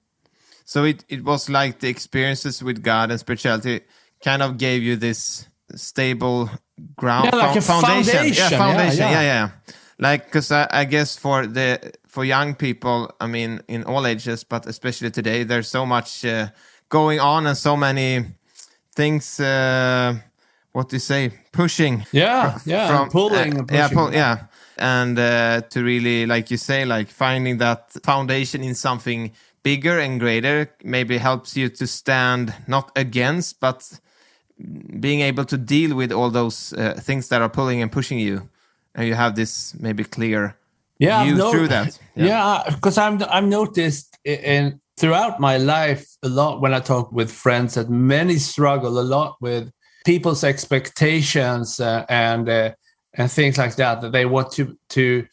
so 0.65 0.83
it 0.83 1.05
it 1.07 1.23
was 1.23 1.49
like 1.49 1.79
the 1.79 1.89
experiences 1.89 2.61
with 2.61 2.83
god 2.83 3.11
and 3.11 3.19
spirituality 3.19 3.79
kind 4.23 4.41
of 4.41 4.57
gave 4.57 4.83
you 4.83 4.95
this 4.97 5.47
stable 5.75 6.49
ground 6.95 7.29
Yeah, 7.31 7.35
like 7.35 7.61
foundation. 7.61 8.27
Yeah, 8.27 8.49
Yeah, 8.49 8.57
foundation. 8.57 8.99
yeah. 8.99 9.11
Yeah, 9.11 9.21
yeah. 9.21 9.49
Like, 9.99 10.25
because 10.25 10.51
I, 10.51 10.67
I 10.69 10.85
guess 10.85 11.17
for 11.17 11.47
the 11.47 11.93
for 12.07 12.23
young 12.23 12.55
people, 12.55 13.11
I 13.19 13.27
mean, 13.27 13.61
in 13.67 13.83
all 13.83 14.05
ages, 14.05 14.43
but 14.43 14.65
especially 14.67 15.11
today, 15.11 15.43
there's 15.43 15.67
so 15.67 15.85
much 15.85 16.23
uh, 16.23 16.49
going 16.89 17.19
on 17.19 17.47
and 17.47 17.57
so 17.57 17.75
many 17.75 18.25
things. 18.95 19.39
Uh, 19.39 20.15
what 20.71 20.89
do 20.89 20.95
you 20.95 20.99
say? 20.99 21.31
Pushing. 21.51 22.05
Yeah, 22.11 22.59
yeah, 22.65 23.01
and 23.01 23.11
pulling 23.11 23.55
uh, 23.55 23.59
and 23.59 23.71
yeah, 23.71 23.87
pushing. 23.87 23.97
pull, 23.97 24.13
yeah, 24.13 24.45
and 24.77 25.17
uh, 25.17 25.61
to 25.69 25.83
really, 25.83 26.25
like 26.25 26.51
you 26.51 26.57
say, 26.57 26.85
like 26.85 27.09
finding 27.09 27.57
that 27.57 27.91
foundation 28.03 28.63
in 28.63 28.75
something 28.75 29.31
bigger 29.63 29.99
and 29.99 30.19
greater 30.19 30.71
maybe 30.83 31.17
helps 31.17 31.57
you 31.57 31.69
to 31.69 31.87
stand 31.87 32.53
not 32.67 32.91
against, 32.95 33.59
but 33.59 33.99
being 34.99 35.21
able 35.21 35.45
to 35.45 35.57
deal 35.57 35.95
with 35.95 36.11
all 36.11 36.29
those 36.29 36.73
uh, 36.73 36.93
things 37.01 37.27
that 37.29 37.41
are 37.41 37.49
pulling 37.49 37.81
and 37.81 37.91
pushing 37.91 38.19
you, 38.19 38.49
and 38.97 39.07
you 39.07 39.13
have 39.13 39.35
this 39.35 39.73
maybe 39.79 40.03
clear 40.03 40.57
yeah, 40.99 41.23
view 41.23 41.33
I've 41.33 41.37
no- 41.37 41.51
through 41.51 41.67
that. 41.69 41.99
Yeah, 42.15 42.63
because 42.67 42.97
I'm 42.97 43.21
I'm 43.23 43.47
noticed 43.47 44.17
in 44.25 44.81
throughout 44.97 45.39
my 45.39 45.57
life 45.57 46.05
a 46.23 46.29
lot 46.29 46.61
when 46.61 46.73
I 46.73 46.79
talk 46.79 47.11
with 47.11 47.31
friends 47.31 47.75
that 47.75 47.89
many 47.89 48.37
struggle 48.37 48.99
a 48.99 49.01
lot 49.01 49.37
with 49.39 49.71
people's 50.03 50.43
expectations 50.43 51.79
uh, 51.79 52.05
and 52.09 52.49
uh, 52.49 52.73
and 53.13 53.31
things 53.31 53.57
like 53.57 53.75
that 53.75 54.01
that 54.01 54.11
they 54.11 54.25
want 54.25 54.51
to 54.53 54.75
to 54.89 55.27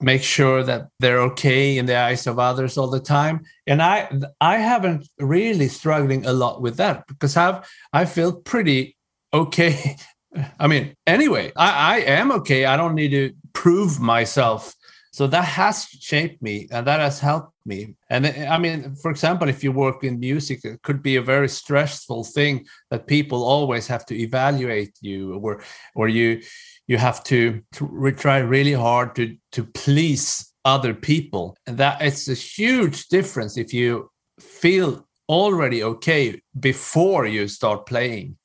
make 0.00 0.22
sure 0.22 0.62
that 0.62 0.88
they're 1.00 1.20
okay 1.20 1.78
in 1.78 1.86
the 1.86 1.96
eyes 1.96 2.26
of 2.26 2.38
others 2.38 2.76
all 2.76 2.90
the 2.90 3.00
time 3.00 3.42
and 3.66 3.80
i 3.80 4.06
i 4.42 4.58
haven't 4.58 5.08
really 5.18 5.68
struggling 5.68 6.26
a 6.26 6.32
lot 6.32 6.60
with 6.60 6.76
that 6.76 7.06
because 7.06 7.34
i've 7.34 7.66
i 7.94 8.04
feel 8.04 8.32
pretty 8.32 8.94
okay 9.32 9.96
i 10.58 10.66
mean 10.66 10.94
anyway 11.06 11.52
i 11.56 11.96
i 11.96 11.98
am 12.00 12.30
okay. 12.32 12.64
I 12.64 12.76
don't 12.76 12.94
need 12.94 13.10
to 13.10 13.32
prove 13.52 14.00
myself. 14.00 14.74
So 15.12 15.26
that 15.28 15.46
has 15.46 15.86
shaped 15.86 16.42
me 16.42 16.68
and 16.70 16.86
that 16.86 17.00
has 17.00 17.18
helped 17.20 17.54
me. 17.64 17.94
And 18.10 18.26
i 18.26 18.58
mean 18.58 18.94
for 18.96 19.10
example 19.10 19.48
if 19.48 19.64
you 19.64 19.72
work 19.72 20.04
in 20.04 20.20
music 20.20 20.64
it 20.64 20.82
could 20.82 21.02
be 21.02 21.16
a 21.16 21.22
very 21.22 21.48
stressful 21.48 22.24
thing 22.24 22.66
that 22.90 23.06
people 23.06 23.44
always 23.44 23.86
have 23.86 24.04
to 24.06 24.14
evaluate 24.14 24.94
you 25.00 25.34
or 25.34 25.62
or 25.94 26.08
you 26.08 26.42
you 26.86 26.98
have 26.98 27.24
to, 27.24 27.62
to 27.72 28.12
try 28.12 28.38
really 28.38 28.72
hard 28.72 29.16
to 29.16 29.36
to 29.52 29.64
please 29.64 30.52
other 30.66 30.94
people. 30.94 31.56
And 31.66 31.78
that 31.78 32.02
it's 32.02 32.28
a 32.28 32.34
huge 32.34 33.06
difference 33.08 33.56
if 33.56 33.72
you 33.72 34.10
feel 34.40 35.06
already 35.28 35.82
okay 35.82 36.42
before 36.58 37.24
you 37.26 37.48
start 37.48 37.86
playing. 37.86 38.36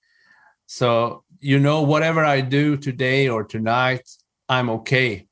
So 0.67 1.23
you 1.41 1.59
know 1.59 1.81
whatever 1.81 2.23
i 2.23 2.39
do 2.39 2.77
today 2.77 3.27
or 3.27 3.43
tonight 3.43 4.07
i'm 4.47 4.69
okay 4.69 5.27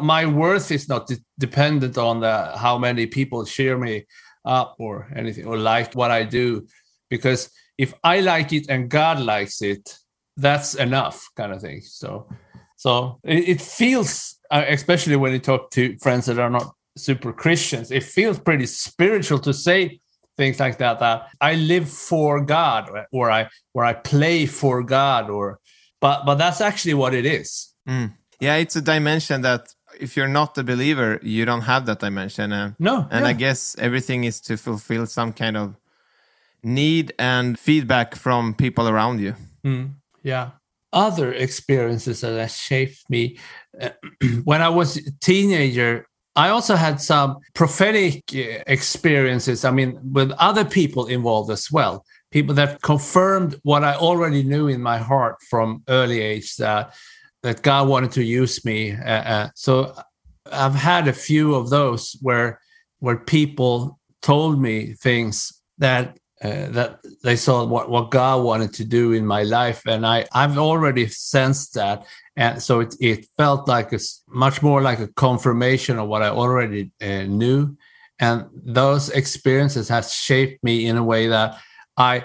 my 0.00 0.26
worth 0.26 0.70
is 0.70 0.88
not 0.88 1.06
de- 1.06 1.24
dependent 1.38 1.98
on 1.98 2.20
the, 2.20 2.52
how 2.56 2.78
many 2.78 3.06
people 3.06 3.44
cheer 3.44 3.78
me 3.78 4.06
up 4.44 4.76
or 4.78 5.08
anything 5.14 5.46
or 5.46 5.56
like 5.56 5.94
what 5.94 6.10
I 6.10 6.24
do, 6.24 6.66
because 7.08 7.50
if 7.78 7.94
I 8.02 8.20
like 8.20 8.52
it 8.52 8.66
and 8.68 8.88
God 8.88 9.20
likes 9.20 9.62
it, 9.62 9.98
that's 10.36 10.74
enough, 10.74 11.28
kind 11.36 11.52
of 11.52 11.60
thing. 11.60 11.82
So, 11.82 12.28
so 12.76 13.20
it, 13.24 13.48
it 13.48 13.60
feels, 13.60 14.38
uh, 14.50 14.64
especially 14.68 15.16
when 15.16 15.32
you 15.32 15.38
talk 15.38 15.70
to 15.72 15.96
friends 15.98 16.26
that 16.26 16.38
are 16.38 16.50
not 16.50 16.74
super 16.96 17.32
Christians, 17.32 17.90
it 17.90 18.04
feels 18.04 18.38
pretty 18.38 18.66
spiritual 18.66 19.38
to 19.40 19.52
say 19.52 20.00
things 20.40 20.58
like 20.58 20.78
that. 20.78 20.98
That 21.00 21.28
I 21.40 21.52
live 21.54 21.88
for 21.88 22.40
God, 22.40 22.90
or, 23.12 23.30
I 23.30 23.48
or 23.74 23.84
I 23.84 23.92
play 23.92 24.46
for 24.46 24.82
God, 24.82 25.30
or 25.30 25.58
but 26.00 26.24
but 26.26 26.36
that's 26.36 26.60
actually 26.60 26.94
what 26.94 27.12
it 27.14 27.26
is. 27.26 27.74
Mm. 27.88 28.12
Yeah, 28.40 28.56
it's 28.56 28.76
a 28.76 28.80
dimension 28.80 29.42
that 29.42 29.62
if 29.98 30.16
you're 30.16 30.32
not 30.40 30.58
a 30.58 30.62
believer, 30.62 31.20
you 31.22 31.44
don't 31.44 31.66
have 31.72 31.84
that 31.86 32.00
dimension. 32.00 32.52
Uh, 32.52 32.72
No, 32.78 33.06
and 33.10 33.26
I 33.26 33.34
guess 33.34 33.76
everything 33.78 34.24
is 34.24 34.40
to 34.42 34.56
fulfill 34.56 35.06
some 35.06 35.32
kind 35.32 35.56
of 35.56 35.76
need 36.62 37.12
and 37.18 37.58
feedback 37.58 38.14
from 38.16 38.54
people 38.54 38.88
around 38.88 39.20
you. 39.20 39.34
Mm, 39.64 39.94
yeah. 40.22 40.50
Other 40.92 41.32
experiences 41.32 42.20
that 42.20 42.38
have 42.38 42.50
shaped 42.50 43.08
me. 43.08 43.38
uh, 43.80 43.90
when 44.44 44.60
I 44.62 44.68
was 44.68 44.96
a 44.96 45.10
teenager, 45.20 46.06
I 46.36 46.50
also 46.50 46.76
had 46.76 47.00
some 47.00 47.38
prophetic 47.54 48.22
uh, 48.34 48.62
experiences. 48.66 49.64
I 49.64 49.70
mean, 49.70 49.98
with 50.12 50.30
other 50.32 50.64
people 50.64 51.06
involved 51.06 51.50
as 51.50 51.70
well. 51.70 52.04
People 52.30 52.54
that 52.54 52.80
confirmed 52.82 53.58
what 53.64 53.82
I 53.82 53.94
already 53.94 54.44
knew 54.44 54.68
in 54.68 54.80
my 54.80 54.98
heart 54.98 55.36
from 55.48 55.82
early 55.88 56.20
age 56.20 56.56
that 56.56 56.94
that 57.42 57.62
God 57.62 57.88
wanted 57.88 58.12
to 58.12 58.22
use 58.22 58.64
me. 58.64 58.92
Uh, 58.92 59.22
uh, 59.34 59.48
so 59.54 59.94
I've 60.52 60.74
had 60.74 61.08
a 61.08 61.12
few 61.12 61.54
of 61.54 61.70
those 61.70 62.16
where 62.20 62.60
where 63.00 63.16
people 63.16 63.98
told 64.22 64.60
me 64.60 64.92
things 64.92 65.60
that 65.78 66.18
uh, 66.42 66.68
that 66.70 67.00
they 67.22 67.36
saw 67.36 67.64
what, 67.64 67.90
what 67.90 68.10
God 68.10 68.44
wanted 68.44 68.72
to 68.74 68.84
do 68.84 69.12
in 69.12 69.26
my 69.26 69.42
life, 69.42 69.82
and 69.86 70.06
I 70.06 70.26
I've 70.32 70.56
already 70.56 71.06
sensed 71.06 71.74
that, 71.74 72.06
and 72.36 72.62
so 72.62 72.80
it 72.80 72.94
it 73.00 73.26
felt 73.36 73.68
like 73.68 73.92
a 73.92 73.96
s- 73.96 74.22
much 74.26 74.62
more 74.62 74.80
like 74.80 75.00
a 75.00 75.08
confirmation 75.08 75.98
of 75.98 76.08
what 76.08 76.22
I 76.22 76.28
already 76.28 76.92
uh, 77.02 77.24
knew, 77.24 77.76
and 78.18 78.46
those 78.54 79.10
experiences 79.10 79.88
has 79.88 80.14
shaped 80.14 80.64
me 80.64 80.86
in 80.86 80.96
a 80.96 81.04
way 81.04 81.26
that 81.28 81.58
I 81.96 82.24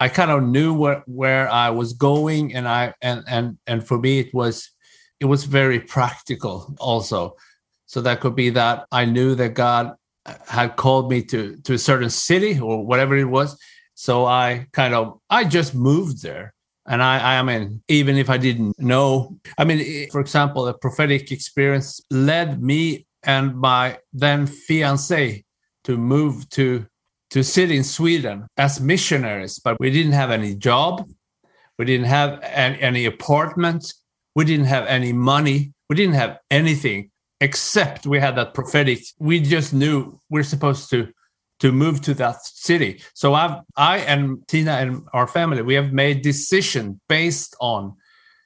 I 0.00 0.08
kind 0.08 0.32
of 0.32 0.42
knew 0.42 0.74
where 0.74 1.04
where 1.06 1.48
I 1.48 1.70
was 1.70 1.92
going, 1.92 2.54
and 2.54 2.66
I 2.66 2.94
and 3.00 3.22
and 3.28 3.58
and 3.68 3.86
for 3.86 3.98
me 3.98 4.18
it 4.18 4.34
was 4.34 4.68
it 5.20 5.26
was 5.26 5.44
very 5.44 5.78
practical 5.78 6.74
also. 6.80 7.36
So 7.86 8.00
that 8.00 8.20
could 8.20 8.34
be 8.34 8.50
that 8.50 8.86
I 8.90 9.04
knew 9.04 9.36
that 9.36 9.54
God 9.54 9.94
had 10.46 10.76
called 10.76 11.10
me 11.10 11.22
to 11.22 11.56
to 11.64 11.74
a 11.74 11.78
certain 11.78 12.10
city 12.10 12.58
or 12.58 12.84
whatever 12.84 13.16
it 13.16 13.24
was. 13.24 13.58
So 13.94 14.26
I 14.26 14.66
kind 14.72 14.94
of 14.94 15.20
I 15.30 15.44
just 15.44 15.74
moved 15.74 16.22
there. 16.22 16.54
And 16.86 17.00
I, 17.00 17.38
I 17.38 17.42
mean, 17.42 17.80
even 17.86 18.16
if 18.16 18.28
I 18.28 18.38
didn't 18.38 18.76
know, 18.78 19.38
I 19.56 19.64
mean, 19.64 20.10
for 20.10 20.20
example, 20.20 20.66
a 20.66 20.74
prophetic 20.74 21.30
experience 21.30 22.00
led 22.10 22.60
me 22.60 23.06
and 23.22 23.56
my 23.56 23.98
then 24.12 24.48
fiance 24.48 25.44
to 25.84 25.96
move 25.96 26.48
to 26.50 26.86
to 27.30 27.42
sit 27.42 27.70
in 27.70 27.82
Sweden 27.82 28.46
as 28.58 28.80
missionaries, 28.80 29.58
but 29.58 29.78
we 29.80 29.90
didn't 29.90 30.12
have 30.12 30.30
any 30.30 30.54
job, 30.54 31.08
we 31.78 31.84
didn't 31.86 32.06
have 32.06 32.40
any, 32.42 32.78
any 32.82 33.04
apartment, 33.06 33.94
we 34.34 34.44
didn't 34.44 34.66
have 34.66 34.86
any 34.86 35.14
money, 35.14 35.72
we 35.88 35.96
didn't 35.96 36.14
have 36.14 36.38
anything 36.50 37.10
except 37.42 38.06
we 38.06 38.20
had 38.20 38.36
that 38.36 38.54
prophetic. 38.54 39.00
We 39.18 39.40
just 39.40 39.74
knew 39.74 40.20
we're 40.30 40.44
supposed 40.54 40.88
to 40.90 41.08
to 41.58 41.70
move 41.70 42.00
to 42.02 42.14
that 42.14 42.44
city. 42.44 43.02
So 43.14 43.34
I've 43.34 43.60
I 43.76 43.98
and 43.98 44.46
Tina 44.48 44.72
and 44.82 45.02
our 45.12 45.26
family 45.26 45.62
we 45.62 45.74
have 45.74 45.92
made 45.92 46.22
decision 46.22 47.00
based 47.08 47.54
on 47.60 47.96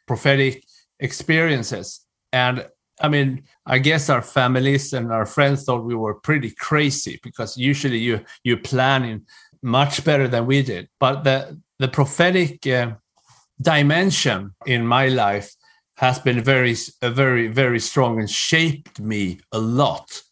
prophetic 0.07 0.65
experiences. 0.99 2.01
And 2.33 2.67
I 3.01 3.09
mean, 3.09 3.45
I 3.67 3.79
guess 3.79 4.09
our 4.09 4.23
families 4.23 4.95
and 4.95 5.13
our 5.13 5.27
friends 5.27 5.65
thought 5.65 5.85
we 5.85 5.95
were 5.95 6.15
pretty 6.15 6.51
crazy 6.51 7.21
because 7.23 7.59
usually 7.59 7.99
you 7.99 8.25
you 8.45 8.57
planning 8.57 9.27
much 9.63 10.05
better 10.05 10.27
than 10.27 10.47
we 10.47 10.63
did. 10.63 10.89
But 10.99 11.25
the 11.25 11.61
the 11.79 11.89
prophetic 11.89 12.67
uh, 12.67 12.93
dimension 13.61 14.55
in 14.65 14.87
my 14.87 15.09
life 15.09 15.55
has 15.97 16.19
been 16.19 16.43
very 16.43 16.75
very 17.03 17.49
very 17.49 17.81
strong 17.81 18.19
and 18.19 18.31
shaped 18.31 19.01
me 19.01 19.41
a 19.53 19.59
lot. 19.59 20.23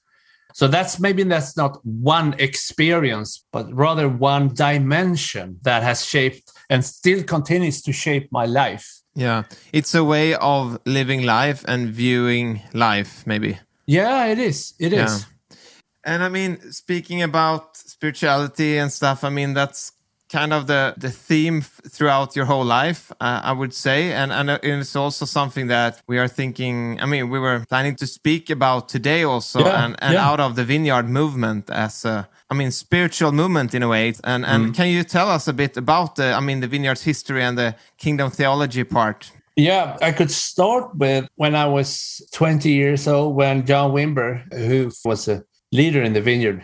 So 0.55 0.69
that's 0.69 1.01
maybe 1.01 1.25
that's 1.25 1.57
not 1.57 1.85
one 1.85 2.37
experience, 2.39 3.45
but 3.53 3.67
rather 3.75 4.09
one 4.09 4.55
dimension 4.55 5.59
that 5.63 5.83
has 5.83 6.07
shaped 6.07 6.53
and 6.71 6.85
still 6.85 7.25
continues 7.25 7.83
to 7.83 7.93
shape 7.93 8.29
my 8.31 8.47
life. 8.47 8.89
Yeah, 9.17 9.45
it's 9.73 9.95
a 9.97 10.05
way 10.05 10.35
of 10.35 10.79
living 10.87 11.25
life 11.25 11.65
and 11.67 11.89
viewing 11.89 12.63
life, 12.73 13.27
maybe. 13.27 13.59
Yeah, 13.87 14.27
it 14.27 14.39
is. 14.39 14.75
It 14.79 14.93
is. 14.93 15.27
Yeah. 15.27 15.57
And 16.05 16.23
I 16.23 16.29
mean, 16.29 16.61
speaking 16.71 17.23
about 17.23 17.77
spirituality 17.77 18.79
and 18.79 18.93
stuff, 18.93 19.25
I 19.25 19.31
mean 19.31 19.55
that's 19.55 19.93
kind 20.39 20.53
of 20.53 20.63
the 20.67 20.83
the 21.07 21.11
theme 21.29 21.61
throughout 21.95 22.29
your 22.37 22.47
whole 22.53 22.67
life, 22.83 23.01
uh, 23.21 23.51
I 23.51 23.53
would 23.61 23.73
say, 23.87 23.99
and 24.21 24.31
and 24.33 24.51
uh, 24.51 24.59
it's 24.63 24.97
also 24.97 25.25
something 25.27 25.69
that 25.69 25.93
we 26.11 26.17
are 26.23 26.29
thinking. 26.29 26.99
I 27.03 27.07
mean, 27.07 27.25
we 27.35 27.39
were 27.47 27.59
planning 27.69 27.97
to 27.97 28.07
speak 28.07 28.51
about 28.51 28.83
today 28.97 29.25
also, 29.25 29.59
Yeah, 29.61 29.85
and 29.85 29.93
and 30.03 30.13
yeah. 30.15 30.29
out 30.33 30.41
of 30.41 30.55
the 30.55 30.65
Vineyard 30.65 31.09
movement 31.09 31.71
as 31.71 32.05
a, 32.05 32.17
I 32.53 32.55
mean, 32.55 32.71
spiritual 32.73 33.33
movement 33.33 33.75
in 33.75 33.83
a 33.83 33.89
way. 33.89 34.13
And 34.25 34.45
and 34.47 34.61
Mm. 34.65 34.75
can 34.77 34.87
you 34.97 35.05
tell 35.05 35.29
us 35.37 35.49
a 35.49 35.53
bit 35.53 35.77
about 35.77 36.15
the, 36.17 36.25
I 36.39 36.41
mean, 36.41 36.61
the 36.61 36.69
Vineyard's 36.69 37.05
history 37.05 37.43
and 37.43 37.57
the 37.59 37.75
kingdom 37.99 38.31
theology 38.31 38.85
part? 38.85 39.33
Yeah, 39.57 39.97
I 40.09 40.13
could 40.13 40.31
start 40.31 40.85
with 40.99 41.25
when 41.37 41.55
I 41.55 41.67
was 41.67 42.21
20 42.33 42.69
years 42.73 43.07
old, 43.09 43.37
when 43.37 43.65
John 43.67 43.93
Wimber, 43.93 44.43
who 44.53 44.91
was 45.05 45.29
a 45.29 45.43
leader 45.73 46.03
in 46.07 46.13
the 46.13 46.21
vineyard, 46.21 46.61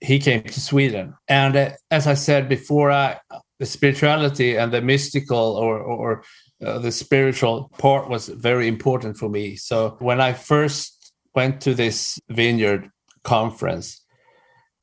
he 0.00 0.18
came 0.18 0.42
to 0.42 0.60
Sweden. 0.60 1.14
And 1.28 1.56
uh, 1.56 1.70
as 1.90 2.06
I 2.06 2.14
said 2.14 2.48
before, 2.48 2.90
I 2.90 3.18
the 3.58 3.66
spirituality 3.66 4.56
and 4.56 4.72
the 4.72 4.82
mystical 4.82 5.56
or 5.56 5.78
or 5.78 6.22
uh, 6.64 6.78
the 6.78 6.92
spiritual 6.92 7.70
part 7.78 8.08
was 8.08 8.28
very 8.28 8.68
important 8.68 9.16
for 9.16 9.28
me. 9.28 9.56
So 9.56 9.96
when 9.98 10.20
I 10.20 10.32
first 10.32 11.12
went 11.34 11.60
to 11.62 11.74
this 11.74 12.18
vineyard 12.28 12.90
conference, 13.24 14.02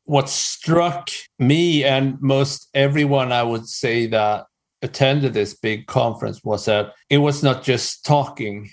what 0.06 0.30
struck 0.30 1.10
me 1.40 1.84
and 1.84 2.22
most 2.22 2.70
everyone, 2.74 3.32
I 3.32 3.44
would 3.44 3.68
say 3.68 4.08
that 4.08 4.46
attended 4.82 5.34
this 5.34 5.54
big 5.54 5.88
conference 5.88 6.44
was 6.44 6.66
that 6.66 6.94
it 7.10 7.20
was 7.20 7.42
not 7.42 7.64
just 7.64 8.06
talking, 8.06 8.70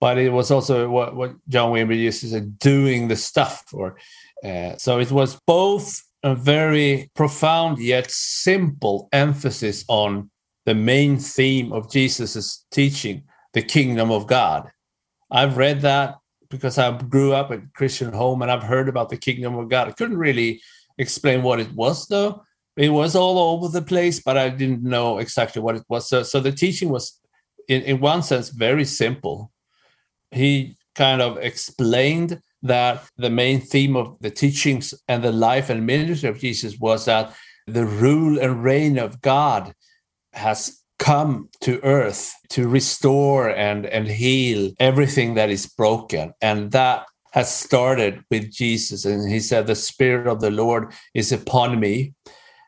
but 0.00 0.18
it 0.18 0.30
was 0.30 0.50
also 0.50 0.90
what, 0.90 1.14
what 1.14 1.34
John 1.48 1.72
Wimber 1.72 1.96
used 1.96 2.20
to 2.22 2.28
say, 2.28 2.40
doing 2.40 3.08
the 3.08 3.16
stuff. 3.16 3.64
Or 3.72 3.96
uh, 4.44 4.76
so 4.76 4.98
it 4.98 5.10
was 5.10 5.38
both 5.46 6.02
a 6.22 6.34
very 6.34 7.10
profound 7.14 7.78
yet 7.78 8.10
simple 8.10 9.08
emphasis 9.12 9.84
on 9.88 10.30
the 10.66 10.74
main 10.74 11.18
theme 11.18 11.72
of 11.72 11.90
Jesus's 11.90 12.64
teaching, 12.70 13.24
the 13.54 13.62
kingdom 13.62 14.10
of 14.10 14.26
God. 14.26 14.70
I've 15.30 15.56
read 15.56 15.80
that 15.82 16.16
because 16.50 16.78
I 16.78 16.96
grew 16.98 17.32
up 17.32 17.50
in 17.50 17.70
Christian 17.74 18.12
home 18.12 18.42
and 18.42 18.50
I've 18.50 18.62
heard 18.62 18.88
about 18.88 19.08
the 19.08 19.16
kingdom 19.16 19.56
of 19.56 19.68
God. 19.68 19.88
I 19.88 19.92
couldn't 19.92 20.18
really 20.18 20.60
explain 20.98 21.42
what 21.42 21.60
it 21.60 21.72
was 21.72 22.06
though. 22.08 22.42
It 22.76 22.90
was 22.90 23.14
all 23.14 23.38
over 23.38 23.68
the 23.68 23.82
place, 23.82 24.20
but 24.20 24.36
I 24.36 24.48
didn't 24.48 24.82
know 24.82 25.18
exactly 25.18 25.60
what 25.62 25.76
it 25.76 25.84
was. 25.88 26.08
So, 26.08 26.22
so 26.22 26.40
the 26.40 26.52
teaching 26.52 26.88
was, 26.88 27.18
in, 27.68 27.82
in 27.82 28.00
one 28.00 28.22
sense, 28.22 28.48
very 28.50 28.84
simple. 28.84 29.52
He 30.30 30.76
kind 30.94 31.20
of 31.20 31.38
explained 31.38 32.40
that 32.62 33.02
the 33.16 33.30
main 33.30 33.60
theme 33.60 33.96
of 33.96 34.16
the 34.20 34.30
teachings 34.30 34.94
and 35.08 35.22
the 35.22 35.32
life 35.32 35.70
and 35.70 35.86
ministry 35.86 36.28
of 36.28 36.38
Jesus 36.38 36.78
was 36.78 37.06
that 37.06 37.34
the 37.66 37.86
rule 37.86 38.38
and 38.38 38.62
reign 38.62 38.98
of 38.98 39.20
God 39.20 39.74
has 40.32 40.80
come 40.98 41.48
to 41.62 41.80
earth 41.82 42.34
to 42.50 42.68
restore 42.68 43.48
and 43.48 43.86
and 43.86 44.06
heal 44.06 44.70
everything 44.78 45.34
that 45.34 45.50
is 45.50 45.66
broken. 45.66 46.32
And 46.40 46.70
that 46.72 47.06
has 47.32 47.54
started 47.54 48.22
with 48.30 48.52
Jesus. 48.52 49.04
And 49.04 49.30
he 49.30 49.40
said 49.40 49.66
the 49.66 49.74
spirit 49.74 50.26
of 50.26 50.40
the 50.40 50.50
Lord 50.50 50.92
is 51.14 51.32
upon 51.32 51.80
me 51.80 52.12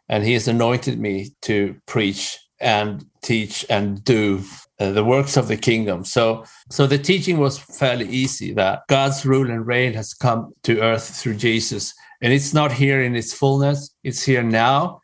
and 0.09 0.25
he 0.25 0.33
has 0.33 0.49
anointed 0.49 0.99
me 0.99 1.31
to 1.43 1.77
preach 1.87 2.39
and 2.61 3.05
teach 3.23 3.67
and 3.69 4.03
do 4.05 4.43
the 4.91 5.05
works 5.05 5.37
of 5.37 5.49
the 5.49 5.57
kingdom 5.57 6.05
so 6.05 6.45
so 6.71 6.87
the 6.87 6.99
teaching 6.99 7.39
was 7.39 7.59
fairly 7.59 8.09
easy 8.09 8.53
that 8.53 8.83
God's 8.89 9.25
rule 9.25 9.51
and 9.51 9.67
reign 9.67 9.93
has 9.95 10.15
come 10.15 10.53
to 10.65 10.81
earth 10.81 11.17
through 11.17 11.37
Jesus 11.37 11.95
and 12.21 12.33
it's 12.33 12.55
not 12.55 12.73
here 12.73 13.03
in 13.03 13.15
its 13.15 13.33
fullness 13.33 13.95
it's 14.03 14.23
here 14.23 14.43
now 14.43 15.03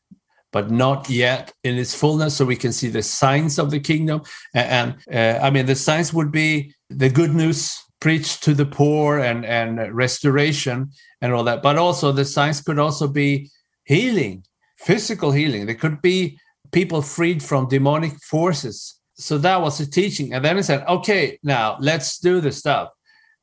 but 0.53 0.71
not 0.71 1.11
yet 1.11 1.53
in 1.65 1.77
its 1.77 1.95
fullness. 1.95 2.37
So 2.37 2.45
we 2.45 2.57
can 2.57 2.73
see 2.73 2.89
the 2.89 3.03
signs 3.03 3.59
of 3.59 3.71
the 3.71 3.81
kingdom. 3.81 4.23
And, 4.55 4.97
uh, 5.13 5.39
I 5.43 5.51
mean, 5.51 5.67
the 5.67 5.75
signs 5.75 6.13
would 6.13 6.33
be 6.33 6.75
the 6.89 7.11
good 7.11 7.35
news 7.35 7.79
preached 8.01 8.43
to 8.45 8.55
the 8.55 8.67
poor 8.67 9.19
and, 9.19 9.45
and 9.45 9.95
restoration 9.95 10.91
and 11.21 11.33
all 11.33 11.45
that. 11.45 11.63
But 11.63 11.77
also, 11.77 12.13
the 12.13 12.25
signs 12.25 12.61
could 12.61 12.79
also 12.79 13.09
be 13.09 13.51
healing, 13.85 14.45
physical 14.79 15.33
healing. 15.33 15.67
There 15.67 15.75
could 15.75 16.01
be 16.01 16.39
people 16.73 17.03
freed 17.03 17.43
from 17.43 17.69
demonic 17.69 18.15
forces. 18.23 18.98
So 19.19 19.37
that 19.39 19.61
was 19.61 19.79
the 19.79 19.87
teaching. 19.87 20.33
And 20.33 20.45
then 20.45 20.57
he 20.57 20.63
said, 20.63 20.87
okay, 20.87 21.39
now 21.43 21.77
let's 21.81 22.19
do 22.19 22.41
the 22.41 22.53
stuff. 22.53 22.91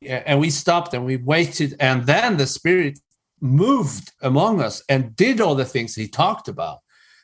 And 0.01 0.39
we 0.39 0.49
stopped 0.49 0.93
and 0.93 1.05
we 1.05 1.17
waited. 1.17 1.75
And 1.79 2.05
then 2.05 2.37
the 2.37 2.47
Spirit 2.47 2.99
moved 3.41 4.11
among 4.21 4.61
us 4.61 4.81
and 4.87 5.15
did 5.15 5.41
all 5.41 5.55
the 5.55 5.65
things 5.65 5.95
he 5.95 6.07
talked 6.07 6.47
about. 6.47 6.79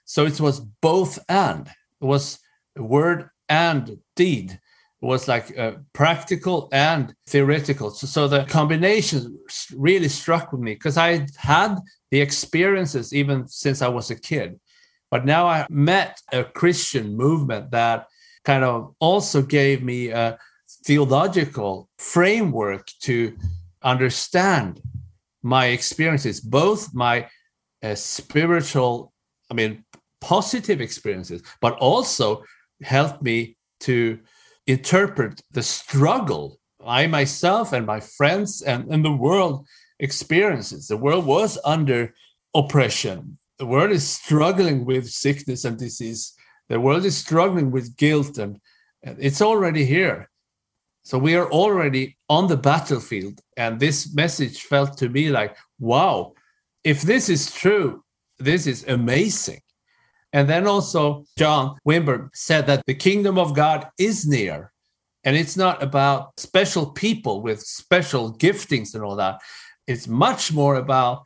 So 0.06 0.26
it 0.26 0.40
was 0.42 0.60
both 0.60 1.18
and. 1.30 1.68
It 1.68 2.06
was 2.06 2.40
word 2.76 3.30
and 3.48 3.98
deed. 4.16 4.52
It 4.52 5.06
was 5.06 5.28
like 5.28 5.58
uh, 5.58 5.74
practical 5.94 6.68
and 6.72 7.16
theoretical. 7.28 7.92
So, 7.92 8.08
so 8.08 8.28
the 8.28 8.44
combination 8.44 9.40
really 9.76 10.10
struck 10.10 10.52
with 10.52 10.62
me 10.62 10.74
because 10.74 10.98
I 10.98 11.26
had 11.38 11.78
the 12.12 12.22
experiences 12.22 13.14
even 13.14 13.48
since 13.48 13.82
I 13.82 13.88
was 13.88 14.12
a 14.12 14.16
kid. 14.16 14.60
But 15.10 15.26
now 15.26 15.48
I 15.48 15.66
met 15.70 16.22
a 16.32 16.44
Christian 16.44 17.16
movement 17.16 17.72
that 17.72 18.08
kind 18.44 18.64
of 18.64 18.96
also 19.00 19.42
gave 19.42 19.84
me 19.84 20.10
a 20.10 20.38
theological 20.86 21.90
framework 21.98 22.88
to 23.02 23.38
understand 23.84 24.82
my 25.44 25.68
experiences, 25.68 26.40
both 26.40 26.94
my 26.94 27.28
uh, 27.84 27.96
spiritual, 27.96 29.12
I 29.50 29.54
mean, 29.54 29.84
positive 30.22 30.82
experiences, 30.82 31.42
but 31.62 31.78
also 31.78 32.44
helped 32.84 33.22
me 33.22 33.58
to 33.82 34.20
interpret 34.68 35.42
the 35.52 35.64
struggle 35.64 36.60
I 36.86 37.08
myself 37.08 37.74
and 37.74 37.86
my 37.86 38.00
friends 38.00 38.62
and, 38.62 38.90
and 38.90 39.06
the 39.06 39.12
world 39.12 39.68
experiences. 40.00 40.88
The 40.88 40.98
world 40.98 41.26
was 41.26 41.58
under 41.64 42.14
oppression. 42.56 43.38
The 43.60 43.66
world 43.66 43.92
is 43.92 44.08
struggling 44.08 44.86
with 44.86 45.10
sickness 45.10 45.66
and 45.66 45.78
disease. 45.78 46.34
The 46.72 46.80
world 46.80 47.04
is 47.04 47.18
struggling 47.18 47.70
with 47.70 47.98
guilt, 47.98 48.38
and 48.38 48.56
uh, 49.06 49.16
it's 49.20 49.42
already 49.42 49.84
here. 49.84 50.30
So 51.04 51.18
we 51.18 51.36
are 51.36 51.52
already 51.52 52.18
on 52.30 52.48
the 52.48 52.56
battlefield. 52.56 53.42
And 53.58 53.78
this 53.78 54.14
message 54.14 54.62
felt 54.62 54.98
to 55.00 55.10
me 55.10 55.32
like, 55.32 55.58
wow, 55.80 56.34
if 56.86 57.02
this 57.02 57.28
is 57.28 57.52
true, 57.52 58.06
this 58.40 58.68
is 58.68 58.88
amazing. 58.88 59.60
And 60.32 60.48
then 60.48 60.66
also, 60.66 61.26
John 61.38 61.76
Wimber 61.86 62.30
said 62.34 62.68
that 62.68 62.84
the 62.88 62.96
kingdom 62.96 63.38
of 63.38 63.54
God 63.54 63.90
is 64.00 64.26
near. 64.26 64.72
And 65.26 65.36
it's 65.36 65.58
not 65.58 65.84
about 65.84 66.40
special 66.40 66.86
people 66.86 67.42
with 67.42 67.60
special 67.60 68.34
giftings 68.38 68.96
and 68.96 69.04
all 69.04 69.18
that. 69.18 69.42
It's 69.88 70.08
much 70.08 70.54
more 70.54 70.76
about, 70.76 71.24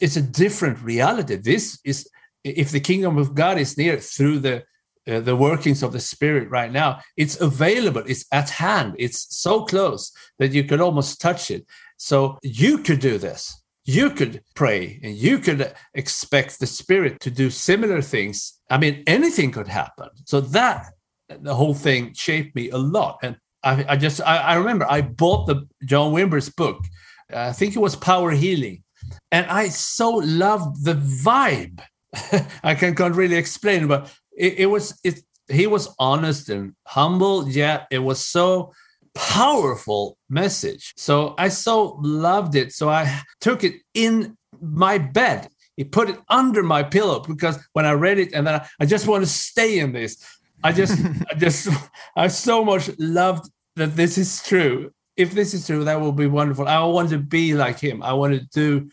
it's 0.00 0.16
a 0.16 0.22
different 0.22 0.78
reality. 0.82 1.34
This 1.34 1.80
is, 1.84 2.08
if 2.44 2.70
the 2.70 2.78
kingdom 2.78 3.18
of 3.18 3.34
God 3.34 3.58
is 3.58 3.76
near 3.76 3.98
through 3.98 4.38
the 4.38 4.62
uh, 5.06 5.20
the 5.20 5.36
workings 5.36 5.82
of 5.82 5.92
the 5.92 6.00
spirit 6.00 6.48
right 6.50 6.72
now 6.72 6.98
it's 7.16 7.40
available 7.40 8.02
it's 8.06 8.24
at 8.32 8.48
hand 8.48 8.94
it's 8.98 9.26
so 9.36 9.64
close 9.64 10.12
that 10.38 10.52
you 10.52 10.64
could 10.64 10.80
almost 10.80 11.20
touch 11.20 11.50
it. 11.50 11.66
So 11.96 12.38
you 12.42 12.78
could 12.78 13.00
do 13.00 13.18
this. 13.18 13.62
You 13.84 14.10
could 14.10 14.42
pray 14.54 14.98
and 15.02 15.14
you 15.14 15.38
could 15.38 15.74
expect 15.94 16.58
the 16.58 16.66
spirit 16.66 17.20
to 17.20 17.30
do 17.30 17.50
similar 17.50 18.00
things. 18.00 18.60
I 18.70 18.78
mean 18.78 19.02
anything 19.06 19.52
could 19.52 19.68
happen. 19.68 20.08
So 20.24 20.40
that 20.40 20.86
the 21.28 21.54
whole 21.54 21.74
thing 21.74 22.14
shaped 22.14 22.54
me 22.54 22.70
a 22.70 22.78
lot. 22.78 23.18
And 23.22 23.36
i, 23.62 23.84
I 23.90 23.96
just 23.96 24.20
I, 24.22 24.38
I, 24.38 24.54
remember 24.56 24.86
i 24.90 25.00
bought 25.00 25.46
the 25.46 25.66
john 25.84 26.12
wimber's 26.12 26.48
book. 26.48 26.84
I 27.32 27.52
think 27.52 27.76
it 27.76 27.80
was 27.80 27.96
power 27.96 28.30
healing. 28.30 28.82
And 29.30 29.46
i 29.46 29.68
so 29.68 30.10
loved 30.10 30.84
the 30.84 30.94
vibe. 30.94 31.80
I 32.62 32.74
can, 32.74 32.94
can't 32.94 33.16
really 33.16 33.36
explain 33.36 33.86
but 33.86 34.10
it, 34.36 34.54
it 34.58 34.66
was 34.66 34.98
it 35.04 35.20
he 35.48 35.66
was 35.66 35.94
honest 35.98 36.48
and 36.48 36.74
humble 36.86 37.48
yet 37.48 37.86
it 37.90 37.98
was 37.98 38.24
so 38.24 38.72
powerful 39.14 40.18
message. 40.28 40.92
So 40.96 41.34
I 41.38 41.48
so 41.48 41.98
loved 42.02 42.54
it. 42.56 42.72
So 42.72 42.88
I 42.88 43.20
took 43.40 43.64
it 43.64 43.74
in 43.94 44.36
my 44.60 44.98
bed. 44.98 45.48
He 45.76 45.84
put 45.84 46.10
it 46.10 46.18
under 46.28 46.62
my 46.62 46.82
pillow 46.82 47.20
because 47.20 47.58
when 47.72 47.86
I 47.86 47.92
read 47.92 48.18
it, 48.18 48.32
and 48.32 48.46
then 48.46 48.56
I, 48.56 48.66
I 48.80 48.86
just 48.86 49.06
want 49.06 49.24
to 49.24 49.30
stay 49.30 49.78
in 49.78 49.92
this. 49.92 50.24
I 50.62 50.72
just, 50.72 50.98
I 51.30 51.34
just, 51.34 51.68
I 52.16 52.28
so 52.28 52.64
much 52.64 52.90
loved 52.98 53.50
that 53.76 53.96
this 53.96 54.18
is 54.18 54.42
true. 54.42 54.92
If 55.16 55.32
this 55.32 55.54
is 55.54 55.66
true, 55.66 55.84
that 55.84 56.00
will 56.00 56.12
be 56.12 56.26
wonderful. 56.26 56.66
I 56.68 56.82
want 56.84 57.10
to 57.10 57.18
be 57.18 57.54
like 57.54 57.78
him. 57.78 58.02
I 58.02 58.12
want 58.12 58.34
to 58.34 58.46
do, 58.52 58.90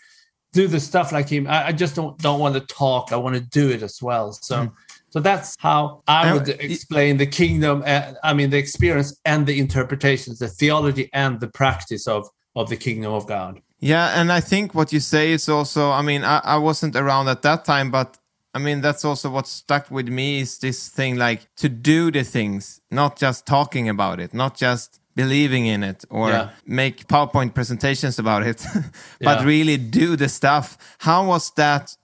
do 0.53 0.67
the 0.67 0.79
stuff 0.79 1.11
like 1.11 1.29
him. 1.29 1.47
I, 1.47 1.67
I 1.67 1.71
just 1.71 1.95
don't 1.95 2.17
don't 2.19 2.39
want 2.39 2.55
to 2.55 2.61
talk. 2.61 3.11
I 3.11 3.15
want 3.15 3.35
to 3.35 3.41
do 3.41 3.69
it 3.69 3.81
as 3.81 4.01
well. 4.01 4.31
So. 4.31 4.67
Mm 4.67 4.73
so 5.11 5.19
that's 5.19 5.55
how 5.59 6.03
I 6.07 6.33
would 6.33 6.47
explain 6.49 7.17
the 7.17 7.27
kingdom. 7.27 7.83
Uh, 7.85 8.13
I 8.23 8.33
mean, 8.33 8.49
the 8.49 8.57
experience 8.57 9.19
and 9.25 9.45
the 9.45 9.59
interpretations, 9.59 10.39
the 10.39 10.47
theology 10.47 11.09
and 11.13 11.39
the 11.39 11.47
practice 11.47 12.07
of 12.07 12.27
of 12.55 12.69
the 12.69 12.77
kingdom 12.77 13.13
of 13.13 13.27
God. 13.27 13.61
Yeah, 13.79 14.19
and 14.19 14.31
I 14.31 14.39
think 14.39 14.73
what 14.73 14.93
you 14.93 14.99
say 14.99 15.31
is 15.31 15.49
also. 15.49 15.91
I 15.91 16.01
mean, 16.01 16.23
I, 16.23 16.39
I 16.43 16.57
wasn't 16.57 16.95
around 16.95 17.27
at 17.27 17.41
that 17.41 17.65
time, 17.65 17.91
but 17.91 18.17
I 18.53 18.59
mean, 18.59 18.79
that's 18.81 19.03
also 19.03 19.29
what 19.29 19.47
stuck 19.47 19.91
with 19.91 20.07
me 20.07 20.41
is 20.41 20.59
this 20.59 20.87
thing 20.87 21.17
like 21.17 21.47
to 21.57 21.67
do 21.67 22.09
the 22.11 22.23
things, 22.23 22.81
not 22.89 23.17
just 23.17 23.45
talking 23.45 23.89
about 23.89 24.19
it, 24.19 24.33
not 24.33 24.55
just 24.55 25.01
believing 25.15 25.65
in 25.65 25.83
it 25.83 26.05
or 26.09 26.29
yeah. 26.29 26.49
make 26.65 27.07
PowerPoint 27.07 27.53
presentations 27.53 28.17
about 28.17 28.43
it, 28.43 28.65
but 29.21 29.39
yeah. 29.41 29.45
really 29.45 29.77
do 29.77 30.15
the 30.15 30.29
stuff. 30.29 30.77
How 30.99 31.25
was 31.27 31.51
that 31.51 31.95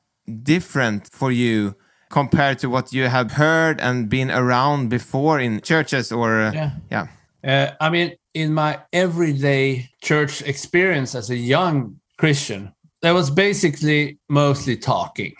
different 0.44 1.10
for 1.12 1.32
you? 1.32 1.76
Compared 2.10 2.60
to 2.60 2.70
what 2.70 2.94
you 2.94 3.08
have 3.08 3.32
heard 3.32 3.80
and 3.82 4.10
been 4.10 4.32
around 4.32 4.90
before 4.90 5.40
in 5.40 5.62
churches 5.62 6.12
or 6.12 6.42
uh, 6.42 6.52
yeah, 6.52 6.72
yeah. 6.92 7.08
Uh, 7.44 7.72
i 7.82 7.90
mean 7.90 8.16
in 8.34 8.54
my 8.54 8.80
everyday 8.94 9.90
church 10.02 10.42
experience 10.44 11.16
as 11.16 11.30
a 11.30 11.36
young 11.36 12.00
christian 12.18 12.72
there 13.02 13.14
was 13.14 13.30
basically 13.30 14.18
mostly 14.30 14.78
talking 14.78 15.34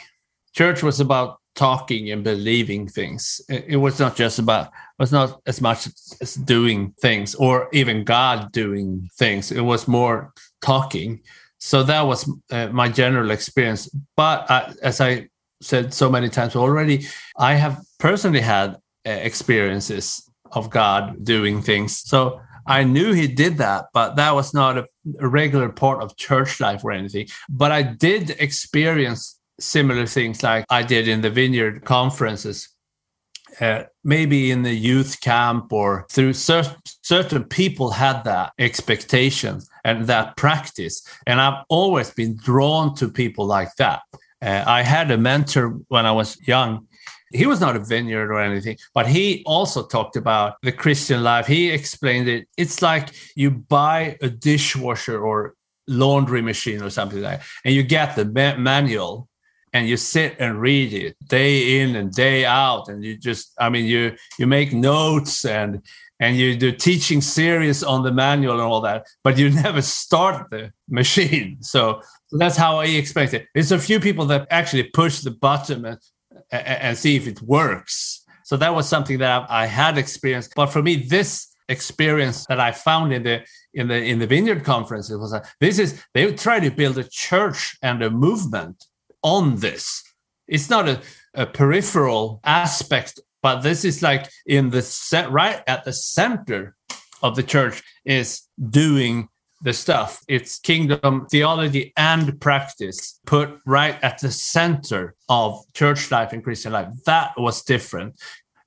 church 0.54 0.84
was 0.84 1.00
about 1.00 1.40
talking 1.58 2.12
and 2.12 2.24
believing 2.24 2.88
things. 2.88 3.42
It, 3.50 3.78
was 3.78 4.00
not 4.00 4.16
just 4.16 4.40
about 4.40 4.68
it 4.68 5.00
was 5.00 5.12
not 5.12 5.42
as 5.46 5.60
much 5.60 5.88
as 6.22 6.36
doing 6.36 6.94
things 7.02 7.36
or 7.36 7.68
even 7.74 8.06
God 8.06 8.52
doing 8.52 9.10
things. 9.18 9.52
It 9.52 9.62
was 9.62 9.88
more 9.88 10.32
talking. 10.62 11.22
So 11.58 11.84
that 11.84 12.02
was 12.02 12.32
uh, 12.52 12.68
my 12.68 12.88
general 12.88 13.32
experience. 13.32 13.90
But 14.16 14.50
uh, 14.50 14.74
as 14.84 15.02
I 15.02 15.30
said 15.62 15.94
so 15.94 16.10
many 16.10 16.30
times 16.30 16.56
already, 16.56 17.08
I 17.38 17.56
have 17.56 17.82
personally 18.00 18.42
had 18.42 18.78
uh, 19.06 19.10
experiences 19.10 20.30
of 20.52 20.70
God 20.70 21.24
doing 21.24 21.62
things. 21.62 21.98
So 21.98 22.40
I 22.68 22.84
knew 22.84 23.14
he 23.14 23.28
did 23.28 23.58
that, 23.58 23.86
but 23.94 24.16
that 24.18 24.36
was 24.36 24.54
not 24.54 24.78
a, 24.78 24.88
regular 25.20 25.70
part 25.70 26.04
of 26.04 26.18
church 26.18 26.60
life 26.60 26.84
or 26.84 26.92
anything. 26.92 27.28
But 27.50 27.72
I 27.72 27.82
did 27.82 28.32
experience 28.40 29.40
similar 29.60 30.06
things 30.06 30.44
like 30.44 30.66
I 30.70 30.84
did 30.84 31.08
in 31.08 31.22
the 31.22 31.30
vineyard 31.30 31.86
conferences. 31.86 32.70
Uh, 33.62 33.84
maybe 34.04 34.52
in 34.52 34.62
the 34.62 34.74
youth 34.74 35.22
camp 35.22 35.72
or 35.72 36.06
through 36.12 36.34
cer- 36.34 36.76
certain 37.02 37.44
people 37.46 37.90
had 37.90 38.22
that 38.24 38.52
expectation 38.60 39.62
and 39.84 40.06
that 40.06 40.36
practice 40.38 41.02
and 41.26 41.42
i've 41.42 41.64
always 41.70 42.12
been 42.12 42.36
drawn 42.36 42.94
to 42.94 43.10
people 43.10 43.46
like 43.48 43.74
that 43.78 44.02
uh, 44.42 44.64
i 44.68 44.82
had 44.82 45.12
a 45.12 45.18
mentor 45.18 45.80
when 45.88 46.06
i 46.06 46.12
was 46.12 46.38
young 46.48 46.88
he 47.32 47.46
was 47.46 47.60
not 47.60 47.76
a 47.76 47.80
vineyard 47.80 48.32
or 48.32 48.42
anything, 48.42 48.78
but 48.94 49.08
he 49.08 49.44
also 49.46 49.86
talked 49.86 50.16
about 50.16 50.56
the 50.62 50.72
Christian 50.72 51.24
life. 51.24 51.46
He 51.46 51.70
explained 51.70 52.28
it. 52.28 52.48
It's 52.56 52.82
like 52.82 53.10
you 53.36 53.52
buy 53.52 54.18
a 54.22 54.30
dishwasher 54.30 55.20
or 55.22 55.56
laundry 55.88 56.42
machine 56.42 56.82
or 56.82 56.90
something 56.90 57.22
like 57.22 57.40
that, 57.40 57.48
and 57.66 57.76
you 57.76 57.84
get 57.84 58.16
the 58.16 58.26
ma- 58.26 58.58
manual 58.58 59.28
and 59.74 59.88
you 59.88 59.98
sit 59.98 60.36
and 60.40 60.62
read 60.62 60.94
it 60.94 61.16
day 61.28 61.82
in 61.82 61.96
and 61.96 62.12
day 62.14 62.46
out 62.46 62.88
and 62.88 63.04
you 63.04 63.18
just 63.18 63.54
i 63.60 63.70
mean 63.70 63.86
you 63.86 64.16
you 64.40 64.48
make 64.48 64.74
notes 64.74 65.46
and 65.46 65.82
and 66.20 66.38
you 66.38 66.58
do 66.58 66.72
teaching 66.72 67.22
series 67.22 67.84
on 67.84 68.02
the 68.02 68.12
manual 68.12 68.54
and 68.54 68.62
all 68.62 68.82
that 68.82 69.06
but 69.24 69.38
you 69.38 69.50
never 69.64 69.82
start 69.82 70.50
the 70.50 70.72
machine 70.90 71.58
so 71.62 72.02
that's 72.32 72.58
how 72.58 72.78
I 72.78 72.86
expect 72.86 73.34
it 73.34 73.48
it's 73.56 73.72
a 73.72 73.80
few 73.80 74.00
people 74.00 74.26
that 74.26 74.48
actually 74.50 74.84
push 74.84 75.22
the 75.22 75.32
button 75.32 75.86
and 75.86 75.98
and 76.52 76.98
see 76.98 77.16
if 77.16 77.28
it 77.28 77.42
works. 77.42 78.24
So 78.44 78.58
that 78.58 78.74
was 78.74 78.88
something 78.88 79.18
that 79.20 79.50
I 79.50 79.66
had 79.66 79.98
experienced. 79.98 80.54
But 80.56 80.68
for 80.68 80.82
me, 80.82 80.96
this 80.96 81.48
experience 81.70 82.46
that 82.46 82.60
I 82.60 82.72
found 82.72 83.12
in 83.12 83.24
the 83.24 83.46
in 83.74 83.88
the 83.88 84.02
in 84.02 84.20
the 84.20 84.28
Vineyard 84.28 84.64
conference, 84.64 85.10
it 85.10 85.18
was 85.18 85.34
a, 85.34 85.44
this 85.60 85.80
is 85.80 86.02
they 86.14 86.32
try 86.34 86.60
to 86.60 86.72
build 86.72 86.98
a 86.98 87.04
church 87.04 87.78
and 87.82 88.02
a 88.02 88.10
movement 88.10 88.86
on 89.22 89.58
this. 89.58 90.04
It's 90.48 90.70
not 90.70 90.88
a, 90.88 91.02
a 91.34 91.46
peripheral 91.46 92.40
aspect, 92.46 93.20
but 93.42 93.62
this 93.62 93.84
is 93.84 94.02
like 94.02 94.30
in 94.46 94.70
the 94.70 94.82
set 94.82 95.30
right 95.30 95.62
at 95.68 95.84
the 95.84 95.92
center 95.92 96.76
of 97.22 97.36
the 97.36 97.44
church 97.44 97.84
is 98.06 98.44
doing 98.70 99.28
the 99.62 99.74
stuff. 99.74 100.22
It's 100.28 100.60
kingdom 100.60 101.28
theology 101.30 101.94
and 101.98 102.40
practice 102.40 103.20
put 103.26 103.60
right 103.66 104.02
at 104.04 104.20
the 104.20 104.32
center 104.32 105.16
of 105.30 105.62
church 105.74 106.12
life 106.12 106.34
and 106.34 106.44
Christian 106.44 106.74
life. 106.74 106.90
That 107.06 107.34
was 107.38 107.64
different. 107.64 108.20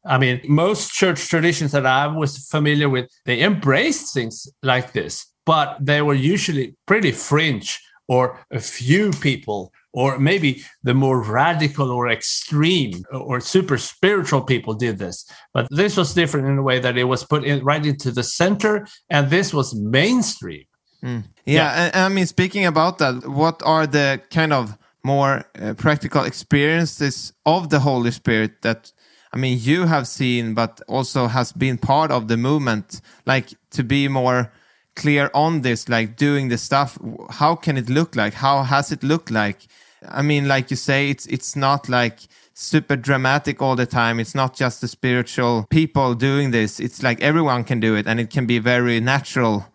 I 0.05 0.19
mean, 0.19 0.41
most 0.45 0.93
church 0.93 1.29
traditions 1.29 1.73
that 1.73 1.87
I 1.87 2.07
was 2.07 2.49
familiar 2.49 2.89
with, 2.89 3.11
they 3.27 3.43
embraced 3.43 4.15
things 4.15 4.49
like 4.63 4.93
this, 4.93 5.27
but 5.45 5.77
they 5.81 6.01
were 6.03 6.15
usually 6.15 6.75
pretty 6.87 7.13
fringe 7.13 7.79
or 8.09 8.41
a 8.51 8.59
few 8.59 9.13
people 9.13 9.73
or 9.93 10.19
maybe 10.19 10.63
the 10.83 10.95
more 10.95 11.23
radical 11.23 11.91
or 11.91 12.09
extreme 12.09 13.05
or 13.13 13.41
super 13.41 13.79
spiritual 13.79 14.43
people 14.43 14.75
did 14.75 14.99
this 14.99 15.25
but 15.55 15.67
this 15.71 15.97
was 15.97 16.15
different 16.15 16.49
in 16.49 16.59
a 16.59 16.63
way 16.63 16.79
that 16.81 16.99
it 16.99 17.05
was 17.05 17.25
put 17.25 17.45
in 17.45 17.65
right 17.65 17.87
into 17.87 18.11
the 18.11 18.23
center 18.23 18.87
and 19.11 19.31
this 19.31 19.55
was 19.55 19.75
mainstream 19.75 20.65
Mm. 21.03 21.25
Yeah, 21.45 21.55
yeah. 21.55 21.91
And, 21.95 21.97
I 21.97 22.09
mean, 22.09 22.27
speaking 22.27 22.67
about 22.67 22.99
that, 22.99 23.27
what 23.29 23.63
are 23.65 23.87
the 23.87 24.21
kind 24.31 24.53
of 24.53 24.77
more 25.03 25.45
uh, 25.61 25.75
practical 25.75 26.25
experiences 26.25 27.33
of 27.47 27.71
the 27.71 27.81
Holy 27.81 28.11
Spirit 28.11 28.63
that 28.63 28.93
I 29.33 29.39
mean 29.39 29.59
you 29.61 29.87
have 29.87 30.07
seen, 30.07 30.55
but 30.55 30.81
also 30.89 31.27
has 31.29 31.53
been 31.53 31.79
part 31.79 32.11
of 32.11 32.29
the 32.29 32.37
movement? 32.37 33.01
Like 33.25 33.55
to 33.71 33.83
be 33.83 34.09
more 34.09 34.53
clear 34.97 35.31
on 35.33 35.63
this, 35.63 35.89
like 35.89 36.17
doing 36.17 36.49
the 36.49 36.59
stuff. 36.59 36.99
How 37.31 37.55
can 37.55 37.77
it 37.79 37.89
look 37.89 38.17
like? 38.17 38.35
How 38.35 38.63
has 38.65 38.93
it 38.93 39.03
looked 39.03 39.31
like? 39.31 39.67
I 40.09 40.23
mean, 40.23 40.49
like 40.49 40.71
you 40.71 40.77
say, 40.77 41.11
it's 41.11 41.27
it's 41.27 41.57
not 41.57 41.89
like 41.89 42.19
super 42.55 42.97
dramatic 42.97 43.63
all 43.63 43.77
the 43.77 43.87
time. 43.87 44.21
It's 44.21 44.35
not 44.35 44.55
just 44.55 44.81
the 44.81 44.89
spiritual 44.89 45.67
people 45.71 46.15
doing 46.15 46.51
this. 46.51 46.81
It's 46.81 47.03
like 47.03 47.23
everyone 47.23 47.65
can 47.65 47.81
do 47.81 47.95
it, 47.97 48.07
and 48.07 48.21
it 48.21 48.31
can 48.31 48.47
be 48.47 48.59
very 48.59 49.01
natural 49.01 49.67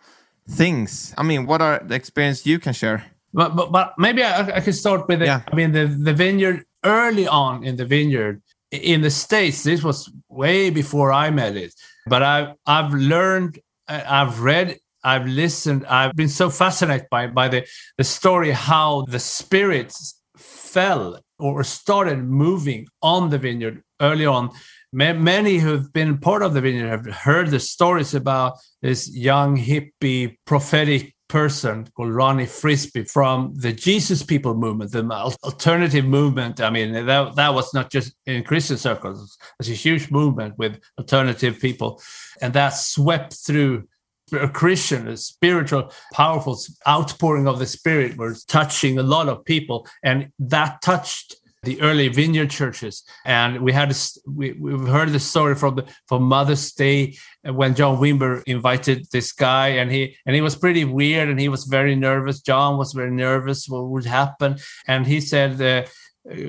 things? 0.50 1.14
I 1.18 1.24
mean, 1.24 1.46
what 1.46 1.62
are 1.62 1.82
the 1.84 1.96
experience 1.96 2.46
you 2.46 2.60
can 2.60 2.74
share? 2.74 3.06
But 3.34 3.56
but, 3.56 3.72
but 3.72 3.94
maybe 3.98 4.24
I, 4.24 4.58
I 4.58 4.62
could 4.62 4.76
start 4.76 5.08
with 5.08 5.22
it. 5.22 5.26
Yeah. 5.26 5.42
I 5.52 5.56
mean, 5.56 5.72
the 5.72 5.86
the 5.86 6.14
vineyard 6.14 6.66
early 6.84 7.28
on 7.28 7.64
in 7.64 7.76
the 7.76 7.86
vineyard 7.86 8.42
in 8.72 9.02
the 9.02 9.12
states. 9.12 9.64
This 9.64 9.84
was 9.84 10.12
way 10.30 10.70
before 10.70 11.12
I 11.12 11.32
met 11.32 11.56
it, 11.56 11.74
but 12.08 12.24
I 12.24 12.56
I've 12.66 12.94
learned, 12.94 13.60
I've 13.88 14.42
read. 14.42 14.80
I've 15.04 15.28
listened. 15.28 15.86
I've 15.86 16.16
been 16.16 16.30
so 16.30 16.50
fascinated 16.50 17.06
by, 17.12 17.28
by 17.28 17.48
the, 17.48 17.68
the 18.00 18.04
story 18.04 18.50
how 18.50 19.06
the 19.08 19.20
spirits 19.20 20.20
fell 20.36 21.20
or 21.38 21.64
started 21.64 22.24
moving 22.24 22.88
on 23.04 23.30
the 23.30 23.38
vineyard 23.38 23.84
early 24.02 24.26
on 24.26 24.50
many 24.96 25.58
who've 25.58 25.92
been 25.92 26.18
part 26.18 26.42
of 26.42 26.54
the 26.54 26.62
vineyard 26.62 26.88
have 26.88 27.06
heard 27.06 27.50
the 27.50 27.60
stories 27.60 28.14
about 28.14 28.58
this 28.82 29.14
young 29.14 29.58
hippie 29.58 30.38
prophetic 30.46 31.14
person 31.28 31.88
called 31.96 32.14
Lonnie 32.14 32.46
Frisbee 32.46 33.04
from 33.04 33.54
the 33.56 33.74
Jesus 33.74 34.24
People 34.24 34.54
movement, 34.54 34.92
the 34.92 35.04
alternative 35.44 36.06
movement. 36.06 36.62
I 36.62 36.70
mean, 36.70 36.94
that, 36.94 37.36
that 37.36 37.54
was 37.54 37.74
not 37.74 37.92
just 37.92 38.14
in 38.26 38.44
Christian 38.44 38.78
circles, 38.78 39.38
it 39.42 39.54
was 39.60 39.70
a 39.70 39.74
huge 39.74 40.12
movement 40.12 40.58
with 40.58 40.80
alternative 40.98 41.60
people. 41.60 42.02
And 42.42 42.54
that 42.54 42.70
swept 42.70 43.34
through 43.46 43.88
a 44.32 44.48
Christian, 44.48 45.08
a 45.08 45.18
spiritual, 45.18 45.92
powerful 46.14 46.58
outpouring 46.88 47.48
of 47.48 47.60
the 47.60 47.66
Spirit 47.66 48.18
was 48.18 48.46
touching 48.46 48.98
a 48.98 49.04
lot 49.04 49.28
of 49.28 49.44
people. 49.46 49.88
And 50.04 50.32
that 50.40 50.82
touched 50.82 51.36
the 51.66 51.82
early 51.82 52.08
vineyard 52.08 52.50
churches. 52.50 53.04
And 53.26 53.62
we 53.62 53.74
had 53.74 53.96
we, 54.26 54.54
we've 54.54 54.88
heard 54.88 55.10
the 55.10 55.20
story 55.20 55.56
from 55.56 55.76
the 55.76 55.86
from 56.08 56.24
Mother's 56.24 56.72
Day 56.72 57.18
when 57.44 57.76
John 57.76 57.98
Wimber 57.98 58.44
invited 58.46 59.08
this 59.12 59.32
guy, 59.32 59.70
and 59.80 59.92
he 59.92 60.16
and 60.26 60.36
he 60.36 60.42
was 60.42 60.56
pretty 60.56 60.86
weird, 60.86 61.30
and 61.30 61.40
he 61.40 61.50
was 61.50 61.66
very 61.66 61.96
nervous. 61.96 62.42
John 62.42 62.78
was 62.78 62.94
very 62.94 63.12
nervous 63.12 63.68
what 63.68 63.90
would 63.90 64.06
happen, 64.06 64.58
and 64.88 65.06
he 65.06 65.20
said. 65.22 65.62
Uh, 65.62 65.88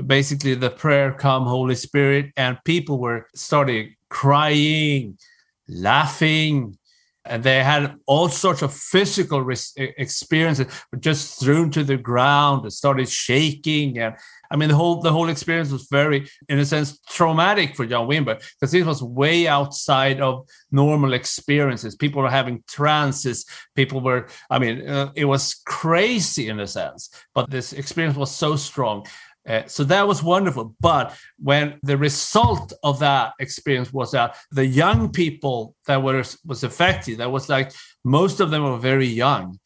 basically 0.07 0.55
the 0.55 0.71
prayer 0.71 1.13
come 1.13 1.45
holy 1.45 1.75
spirit 1.75 2.33
and 2.39 2.57
people 2.65 2.99
were 2.99 3.27
started 3.35 3.91
crying 4.09 5.19
laughing 5.69 6.79
and 7.29 7.43
they 7.43 7.63
had 7.63 7.97
all 8.07 8.29
sorts 8.29 8.63
of 8.63 8.73
physical 8.73 9.47
experiences 9.77 10.67
just 10.99 11.41
thrown 11.41 11.71
to 11.71 11.85
the 11.85 11.97
ground 11.97 12.63
and 12.63 12.73
started 12.73 13.09
shaking 13.09 13.99
and 13.99 14.17
I 14.51 14.57
mean, 14.57 14.69
the 14.69 14.77
whole 14.77 15.01
the 15.01 15.13
whole 15.13 15.29
experience 15.29 15.71
was 15.71 15.89
very, 15.91 16.29
in 16.49 16.59
a 16.59 16.65
sense, 16.65 16.99
traumatic 17.09 17.77
for 17.77 17.87
John 17.87 18.09
Wimber 18.09 18.41
because 18.61 18.75
it 18.75 18.87
was 18.87 19.03
way 19.03 19.49
outside 19.49 20.21
of 20.21 20.49
normal 20.71 21.15
experiences. 21.15 21.97
People 21.97 22.23
were 22.23 22.31
having 22.31 22.63
trances. 22.69 23.45
People 23.75 24.01
were, 24.01 24.29
I 24.51 24.59
mean, 24.59 24.89
uh, 24.89 25.13
it 25.15 25.25
was 25.25 25.55
crazy 25.67 26.49
in 26.49 26.61
a 26.61 26.67
sense. 26.67 27.11
But 27.35 27.51
this 27.51 27.73
experience 27.73 28.17
was 28.17 28.31
so 28.31 28.57
strong. 28.57 29.07
Uh, 29.47 29.63
so 29.67 29.85
that 29.85 30.09
was 30.09 30.23
wonderful. 30.23 30.75
But 30.81 31.17
when 31.39 31.79
the 31.83 31.97
result 31.97 32.73
of 32.83 32.99
that 32.99 33.35
experience 33.39 33.93
was 33.93 34.11
that 34.11 34.37
the 34.51 34.67
young 34.67 35.13
people 35.13 35.75
that 35.87 36.03
were 36.03 36.25
was 36.45 36.65
affected, 36.65 37.19
that 37.19 37.31
was 37.31 37.49
like 37.49 37.73
most 38.05 38.41
of 38.41 38.51
them 38.51 38.65
were 38.65 38.79
very 38.79 39.07
young 39.07 39.59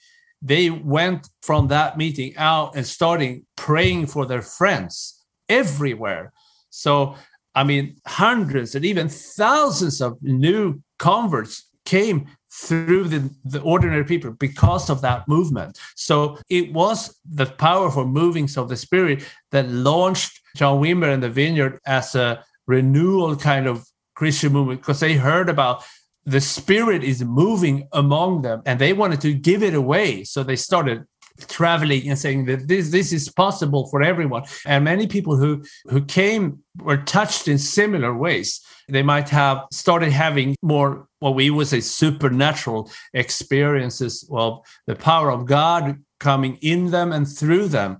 they 0.42 0.70
went 0.70 1.28
from 1.42 1.68
that 1.68 1.98
meeting 1.98 2.34
out 2.36 2.74
and 2.74 2.86
starting 2.86 3.46
praying 3.56 4.06
for 4.06 4.26
their 4.26 4.42
friends 4.42 5.22
everywhere. 5.48 6.32
So, 6.70 7.16
I 7.54 7.64
mean, 7.64 7.96
hundreds 8.06 8.74
and 8.74 8.84
even 8.84 9.08
thousands 9.08 10.00
of 10.00 10.18
new 10.22 10.80
converts 10.98 11.68
came 11.84 12.26
through 12.52 13.04
the, 13.04 13.30
the 13.44 13.60
ordinary 13.60 14.04
people 14.04 14.32
because 14.32 14.90
of 14.90 15.00
that 15.02 15.26
movement. 15.28 15.78
So 15.94 16.38
it 16.48 16.72
was 16.72 17.16
the 17.24 17.46
powerful 17.46 18.06
movings 18.06 18.56
of 18.56 18.68
the 18.68 18.76
Spirit 18.76 19.24
that 19.52 19.68
launched 19.68 20.40
John 20.56 20.80
Wimber 20.82 21.12
and 21.12 21.22
the 21.22 21.30
Vineyard 21.30 21.78
as 21.86 22.14
a 22.14 22.44
renewal 22.66 23.36
kind 23.36 23.66
of 23.66 23.86
Christian 24.14 24.52
movement 24.52 24.80
because 24.80 25.00
they 25.00 25.14
heard 25.14 25.48
about 25.48 25.84
the 26.26 26.40
spirit 26.40 27.02
is 27.02 27.24
moving 27.24 27.88
among 27.92 28.42
them 28.42 28.62
and 28.66 28.78
they 28.78 28.92
wanted 28.92 29.20
to 29.22 29.32
give 29.32 29.62
it 29.62 29.74
away 29.74 30.22
so 30.22 30.42
they 30.42 30.56
started 30.56 31.04
traveling 31.48 32.08
and 32.08 32.18
saying 32.18 32.44
that 32.46 32.68
this 32.68 32.90
this 32.90 33.12
is 33.12 33.28
possible 33.28 33.88
for 33.88 34.02
everyone 34.02 34.42
and 34.66 34.84
many 34.84 35.06
people 35.06 35.36
who 35.36 35.62
who 35.86 36.04
came 36.04 36.58
were 36.78 36.98
touched 36.98 37.48
in 37.48 37.58
similar 37.58 38.14
ways 38.14 38.60
they 38.88 39.02
might 39.02 39.28
have 39.28 39.64
started 39.72 40.10
having 40.10 40.56
more 40.62 41.06
what 41.20 41.34
we 41.34 41.50
would 41.50 41.66
say 41.66 41.80
supernatural 41.80 42.90
experiences 43.14 44.28
of 44.30 44.60
the 44.86 44.96
power 44.96 45.30
of 45.30 45.46
god 45.46 46.02
coming 46.18 46.56
in 46.62 46.90
them 46.90 47.12
and 47.12 47.26
through 47.28 47.66
them 47.68 47.98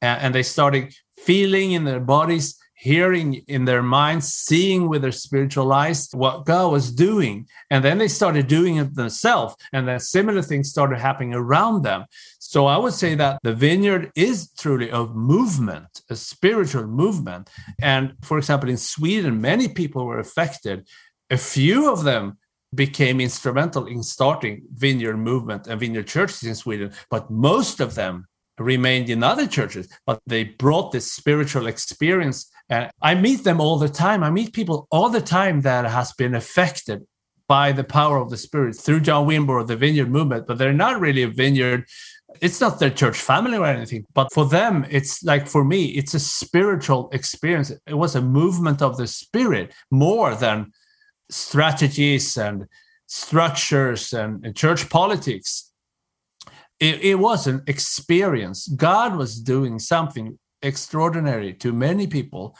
and 0.00 0.34
they 0.34 0.42
started 0.42 0.94
feeling 1.16 1.72
in 1.72 1.84
their 1.84 2.00
bodies 2.00 2.58
hearing 2.82 3.34
in 3.46 3.64
their 3.64 3.80
minds, 3.80 4.26
seeing 4.32 4.88
with 4.88 5.02
their 5.02 5.12
spiritual 5.12 5.72
eyes 5.72 6.08
what 6.14 6.44
God 6.44 6.72
was 6.72 6.90
doing. 6.90 7.46
And 7.70 7.84
then 7.84 7.98
they 7.98 8.08
started 8.08 8.48
doing 8.48 8.78
it 8.78 8.96
themselves. 8.96 9.54
And 9.72 9.86
then 9.86 10.00
similar 10.00 10.42
things 10.42 10.70
started 10.70 10.98
happening 10.98 11.32
around 11.32 11.82
them. 11.82 12.06
So 12.52 12.66
I 12.66 12.76
would 12.76 12.92
say 12.92 13.14
that 13.14 13.38
the 13.42 13.54
vineyard 13.54 14.12
is 14.14 14.50
truly 14.58 14.90
a 14.90 15.06
movement, 15.06 16.02
a 16.10 16.16
spiritual 16.16 16.86
movement. 16.86 17.48
And 17.80 18.12
for 18.20 18.36
example, 18.36 18.68
in 18.68 18.76
Sweden, 18.76 19.40
many 19.40 19.68
people 19.68 20.04
were 20.04 20.18
affected. 20.18 20.86
A 21.30 21.38
few 21.38 21.90
of 21.90 22.04
them 22.04 22.36
became 22.74 23.22
instrumental 23.22 23.86
in 23.86 24.02
starting 24.02 24.64
vineyard 24.74 25.16
movement 25.16 25.66
and 25.66 25.80
vineyard 25.80 26.08
churches 26.08 26.42
in 26.42 26.54
Sweden, 26.54 26.92
but 27.08 27.30
most 27.30 27.80
of 27.80 27.94
them 27.94 28.26
remained 28.58 29.08
in 29.08 29.22
other 29.22 29.46
churches, 29.46 29.88
but 30.04 30.20
they 30.26 30.44
brought 30.44 30.92
this 30.92 31.10
spiritual 31.10 31.66
experience. 31.66 32.50
And 32.68 32.90
I 33.00 33.14
meet 33.14 33.44
them 33.44 33.62
all 33.62 33.78
the 33.78 33.88
time. 33.88 34.22
I 34.22 34.28
meet 34.28 34.52
people 34.52 34.86
all 34.90 35.08
the 35.08 35.22
time 35.22 35.62
that 35.62 35.86
has 35.86 36.12
been 36.12 36.34
affected 36.34 37.06
by 37.48 37.72
the 37.72 37.84
power 37.84 38.18
of 38.18 38.30
the 38.30 38.36
Spirit 38.36 38.76
through 38.76 39.00
John 39.00 39.26
Wimber, 39.26 39.60
or 39.60 39.64
the 39.64 39.76
Vineyard 39.76 40.10
Movement, 40.10 40.46
but 40.46 40.58
they're 40.58 40.72
not 40.72 41.00
really 41.00 41.22
a 41.22 41.28
vineyard. 41.28 41.84
It's 42.40 42.60
not 42.60 42.78
their 42.78 42.90
church 42.90 43.20
family 43.20 43.58
or 43.58 43.66
anything, 43.66 44.06
but 44.14 44.32
for 44.32 44.46
them, 44.46 44.86
it's 44.90 45.22
like 45.22 45.46
for 45.46 45.64
me, 45.64 45.86
it's 45.86 46.14
a 46.14 46.20
spiritual 46.20 47.08
experience. 47.12 47.72
It 47.86 47.94
was 47.94 48.14
a 48.14 48.22
movement 48.22 48.82
of 48.82 48.96
the 48.96 49.06
Spirit 49.06 49.74
more 49.90 50.34
than 50.34 50.72
strategies 51.30 52.36
and 52.36 52.66
structures 53.06 54.12
and, 54.12 54.56
church 54.56 54.88
politics 54.88 55.72
it, 56.82 57.00
it 57.00 57.14
was 57.14 57.46
an 57.46 57.62
experience. 57.68 58.66
God 58.66 59.14
was 59.14 59.40
doing 59.40 59.78
something 59.78 60.36
extraordinary 60.62 61.54
to 61.54 61.72
many 61.72 62.08
people 62.08 62.56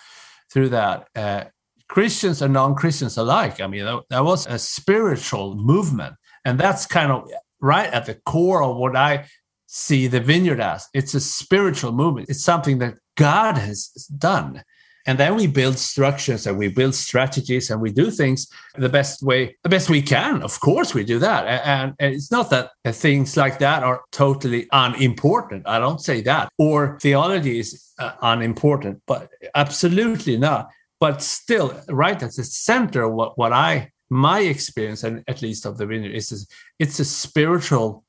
through 0.52 0.68
that. 0.68 1.08
Uh, 1.16 1.44
Christians 1.88 2.40
and 2.40 2.54
non 2.54 2.76
Christians 2.76 3.18
alike. 3.18 3.60
I 3.60 3.66
mean, 3.66 3.84
that, 3.84 4.02
that, 4.10 4.24
was 4.24 4.46
a 4.46 4.60
spiritual 4.60 5.56
movement. 5.56 6.14
And 6.44 6.58
that's 6.58 6.86
kind 6.86 7.10
of 7.10 7.28
right 7.60 7.92
at 7.92 8.06
the 8.06 8.14
core 8.14 8.62
of 8.62 8.76
what 8.76 8.96
I 8.96 9.26
see 9.74 10.06
the 10.06 10.20
vineyard 10.20 10.60
as. 10.60 10.86
It's 10.92 11.14
a 11.14 11.20
spiritual 11.20 11.92
movement, 11.92 12.28
it's 12.28 12.44
something 12.44 12.78
that 12.78 12.96
God 13.16 13.56
has 13.56 13.88
done. 14.18 14.62
And 15.06 15.18
then 15.18 15.34
we 15.34 15.46
build 15.48 15.78
structures 15.78 16.46
and 16.46 16.56
we 16.58 16.68
build 16.68 16.94
strategies 16.94 17.70
and 17.70 17.80
we 17.80 17.90
do 17.90 18.10
things 18.10 18.46
the 18.76 18.88
best 18.88 19.22
way, 19.22 19.56
the 19.64 19.68
best 19.68 19.88
we 19.90 20.02
can. 20.02 20.42
Of 20.42 20.60
course, 20.60 20.94
we 20.94 21.04
do 21.04 21.18
that. 21.18 21.46
And, 21.46 21.94
and 21.98 22.14
it's 22.14 22.30
not 22.30 22.50
that 22.50 22.70
things 22.86 23.36
like 23.36 23.58
that 23.58 23.82
are 23.82 24.02
totally 24.12 24.68
unimportant. 24.70 25.66
I 25.66 25.80
don't 25.80 26.00
say 26.00 26.20
that. 26.20 26.50
Or 26.58 26.98
theology 27.00 27.58
is 27.58 27.92
uh, 27.98 28.12
unimportant, 28.20 29.02
but 29.06 29.30
absolutely 29.56 30.36
not. 30.36 30.68
But 31.00 31.20
still, 31.22 31.74
right 31.88 32.22
at 32.22 32.36
the 32.36 32.44
center 32.44 33.02
of 33.04 33.14
what, 33.14 33.36
what 33.36 33.52
I, 33.52 33.90
my 34.08 34.40
experience, 34.40 35.02
and 35.02 35.24
at 35.26 35.42
least 35.42 35.66
of 35.66 35.78
the 35.78 35.86
vineyard, 35.86 36.14
is 36.14 36.46
it's 36.78 37.00
a 37.00 37.04
spiritual 37.04 38.04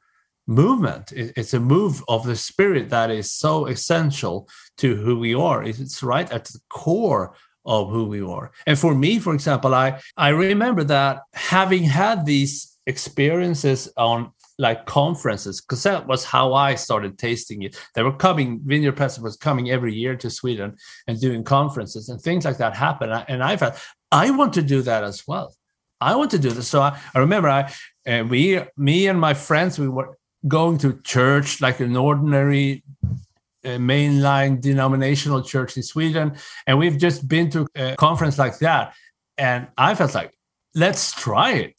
movement. 0.47 1.11
It's 1.11 1.53
a 1.53 1.59
move 1.59 2.03
of 2.07 2.25
the 2.25 2.35
spirit 2.35 2.89
that 2.89 3.09
is 3.09 3.31
so 3.31 3.67
essential 3.67 4.49
to 4.77 4.95
who 4.95 5.17
we 5.19 5.33
are. 5.33 5.63
It's 5.63 6.03
right 6.03 6.29
at 6.31 6.45
the 6.45 6.59
core 6.69 7.35
of 7.65 7.89
who 7.89 8.05
we 8.05 8.21
are. 8.21 8.51
And 8.67 8.77
for 8.77 8.93
me, 8.93 9.19
for 9.19 9.33
example, 9.33 9.73
I 9.73 10.01
I 10.17 10.29
remember 10.29 10.83
that 10.85 11.21
having 11.33 11.83
had 11.83 12.25
these 12.25 12.77
experiences 12.85 13.91
on 13.95 14.31
like 14.59 14.85
conferences, 14.85 15.61
because 15.61 15.83
that 15.83 16.05
was 16.05 16.23
how 16.23 16.53
I 16.53 16.75
started 16.75 17.17
tasting 17.17 17.63
it. 17.63 17.75
They 17.95 18.03
were 18.03 18.15
coming, 18.15 18.59
Vineyard 18.63 18.93
Press 18.93 19.17
was 19.17 19.35
coming 19.35 19.71
every 19.71 19.95
year 19.95 20.15
to 20.17 20.29
Sweden 20.29 20.75
and 21.07 21.19
doing 21.19 21.43
conferences 21.43 22.09
and 22.09 22.21
things 22.21 22.45
like 22.45 22.57
that 22.57 22.75
happen. 22.75 23.09
And 23.11 23.43
I 23.43 23.57
felt 23.57 23.75
I 24.11 24.29
want 24.29 24.53
to 24.53 24.61
do 24.61 24.81
that 24.83 25.03
as 25.03 25.27
well. 25.27 25.55
I 25.99 26.15
want 26.15 26.31
to 26.31 26.39
do 26.39 26.51
this. 26.51 26.67
So 26.67 26.81
I, 26.81 26.99
I 27.15 27.19
remember 27.19 27.49
I 27.49 27.73
and 28.05 28.29
we 28.29 28.61
me 28.77 29.07
and 29.07 29.19
my 29.19 29.33
friends 29.33 29.79
we 29.79 29.87
were 29.87 30.17
going 30.47 30.77
to 30.79 30.99
church 31.03 31.61
like 31.61 31.79
an 31.79 31.95
ordinary 31.95 32.83
uh, 33.65 33.77
mainline 33.77 34.59
denominational 34.59 35.41
church 35.41 35.77
in 35.77 35.83
Sweden. 35.83 36.35
And 36.67 36.77
we've 36.77 36.97
just 36.97 37.27
been 37.27 37.49
to 37.51 37.67
a 37.75 37.95
conference 37.95 38.37
like 38.37 38.59
that. 38.59 38.93
And 39.37 39.67
I 39.77 39.95
felt 39.95 40.13
like, 40.13 40.33
let's 40.75 41.13
try 41.13 41.53
it. 41.53 41.75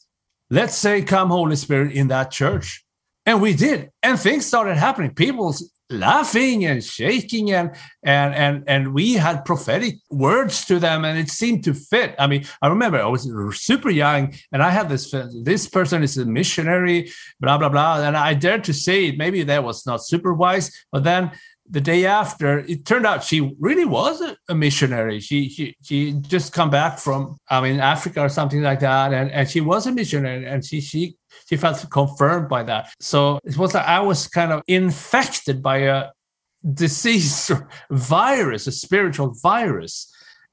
Let's 0.51 0.75
say, 0.75 1.03
Come, 1.03 1.31
Holy 1.31 1.57
Spirit, 1.57 1.93
in 1.93 2.09
that 2.09 2.31
church. 2.31 2.85
And 3.27 3.41
we 3.41 3.55
did. 3.55 3.91
And 4.03 4.19
things 4.19 4.47
started 4.47 4.77
happening. 4.77 5.15
People 5.15 5.55
laughing 5.91 6.65
and 6.65 6.83
shaking 6.83 7.53
and 7.53 7.71
and 8.03 8.35
and 8.35 8.65
and 8.67 8.95
we 8.95 9.15
had 9.15 9.45
prophetic 9.45 9.97
words 10.11 10.65
to 10.65 10.79
them 10.79 11.05
and 11.05 11.19
it 11.19 11.29
seemed 11.29 11.63
to 11.65 11.75
fit. 11.75 12.15
I 12.19 12.27
mean 12.27 12.47
i 12.63 12.69
remember 12.69 13.01
i 13.01 13.07
was 13.07 13.29
super 13.61 13.91
young 13.91 14.35
and 14.51 14.63
i 14.63 14.71
had 14.71 14.89
this 14.89 15.15
this 15.43 15.69
person 15.69 16.03
is 16.03 16.17
a 16.17 16.25
missionary 16.25 17.13
blah 17.41 17.59
blah 17.59 17.69
blah. 17.69 18.03
And 18.03 18.17
i 18.17 18.33
dared 18.35 18.65
to 18.65 18.73
say 18.75 19.07
it 19.07 19.19
maybe 19.19 19.43
that 19.43 19.63
was 19.63 19.87
not 19.87 20.05
super 20.05 20.33
wise 20.33 20.71
but 20.91 21.05
then 21.05 21.31
the 21.69 21.81
day 21.81 22.05
after 22.05 22.59
it 22.61 22.85
turned 22.85 23.07
out 23.07 23.25
she 23.25 23.55
really 23.59 23.87
was 23.87 24.21
a, 24.21 24.37
a 24.49 24.55
missionary. 24.55 25.19
She, 25.21 25.49
she 25.49 25.75
she 25.83 26.13
just 26.13 26.53
come 26.53 26.71
back 26.71 26.99
from 26.99 27.39
i 27.49 27.61
mean 27.61 27.81
africa 27.81 28.21
or 28.21 28.29
something 28.29 28.63
like 28.63 28.81
that 28.81 29.13
and 29.13 29.31
and 29.31 29.49
she 29.49 29.61
was 29.61 29.87
a 29.87 29.93
missionary 29.93 30.47
and 30.47 30.65
she 30.65 30.81
she 30.81 31.17
she 31.49 31.57
felt 31.57 31.85
confirmed 31.91 32.49
by 32.49 32.63
that. 32.65 32.93
So 33.01 33.41
it 33.45 33.57
was 33.57 33.75
like 33.75 33.87
I 33.87 34.01
was 34.01 34.29
kind 34.29 34.53
of 34.53 34.63
infected 34.67 35.63
by 35.63 35.79
a 35.79 36.11
disease 36.73 37.51
virus, 37.91 38.67
a 38.67 38.73
spiritual 38.73 39.35
virus. 39.43 40.11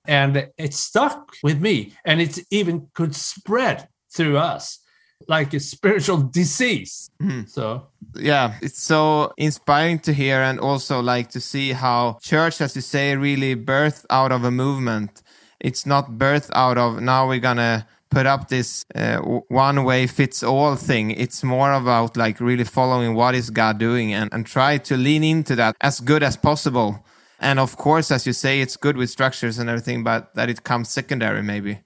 And 0.08 0.50
it 0.58 0.74
stuck 0.74 1.34
with 1.44 1.62
me. 1.62 1.94
And 2.06 2.22
it 2.22 2.40
even 2.50 2.88
could 2.94 3.16
spread 3.16 3.88
through 4.14 4.38
us 4.38 4.80
like 5.28 5.54
a 5.54 5.60
spiritual 5.60 6.18
disease. 6.40 7.10
Mm. 7.22 7.50
So 7.50 7.88
yeah, 8.16 8.56
it's 8.62 8.82
so 8.82 9.34
inspiring 9.38 10.00
to 10.00 10.14
hear 10.14 10.42
and 10.42 10.60
also 10.60 11.02
like 11.02 11.30
to 11.32 11.40
see 11.40 11.72
how 11.72 12.18
church, 12.22 12.62
as 12.62 12.76
you 12.76 12.82
say, 12.82 13.16
really 13.16 13.56
birthed 13.56 14.06
out 14.10 14.32
of 14.32 14.44
a 14.44 14.52
movement. 14.52 15.22
It's 15.60 15.86
not 15.86 16.12
birthed 16.12 16.50
out 16.54 16.78
of 16.78 17.02
now 17.02 17.28
we're 17.28 17.40
gonna 17.40 17.88
put 18.12 18.26
up 18.26 18.50
this 18.50 18.86
uh, 18.94 19.18
one 19.48 19.84
way 19.84 20.06
fits 20.06 20.44
all 20.44 20.76
thing. 20.76 21.12
It's 21.12 21.44
more 21.44 21.74
about 21.74 22.16
like 22.18 22.40
really 22.40 22.66
following 22.66 23.16
what 23.16 23.34
is 23.34 23.50
God 23.50 23.80
doing 23.80 24.14
and, 24.14 24.32
and 24.34 24.46
try 24.46 24.78
to 24.78 24.98
lean 24.98 25.24
into 25.24 25.56
that 25.56 25.76
as 25.82 26.00
good 26.00 26.22
as 26.22 26.38
possible. 26.38 27.04
And 27.40 27.60
of 27.60 27.78
course, 27.78 28.12
as 28.12 28.28
you 28.28 28.34
say, 28.34 28.62
it's 28.62 28.78
good 28.78 28.98
with 28.98 29.10
structures 29.10 29.58
and 29.58 29.70
everything, 29.70 30.04
but 30.04 30.36
that 30.36 30.50
it 30.50 30.64
comes 30.64 30.90
secondary 30.90 31.42
maybe 31.42 31.72
uh, 31.72 31.78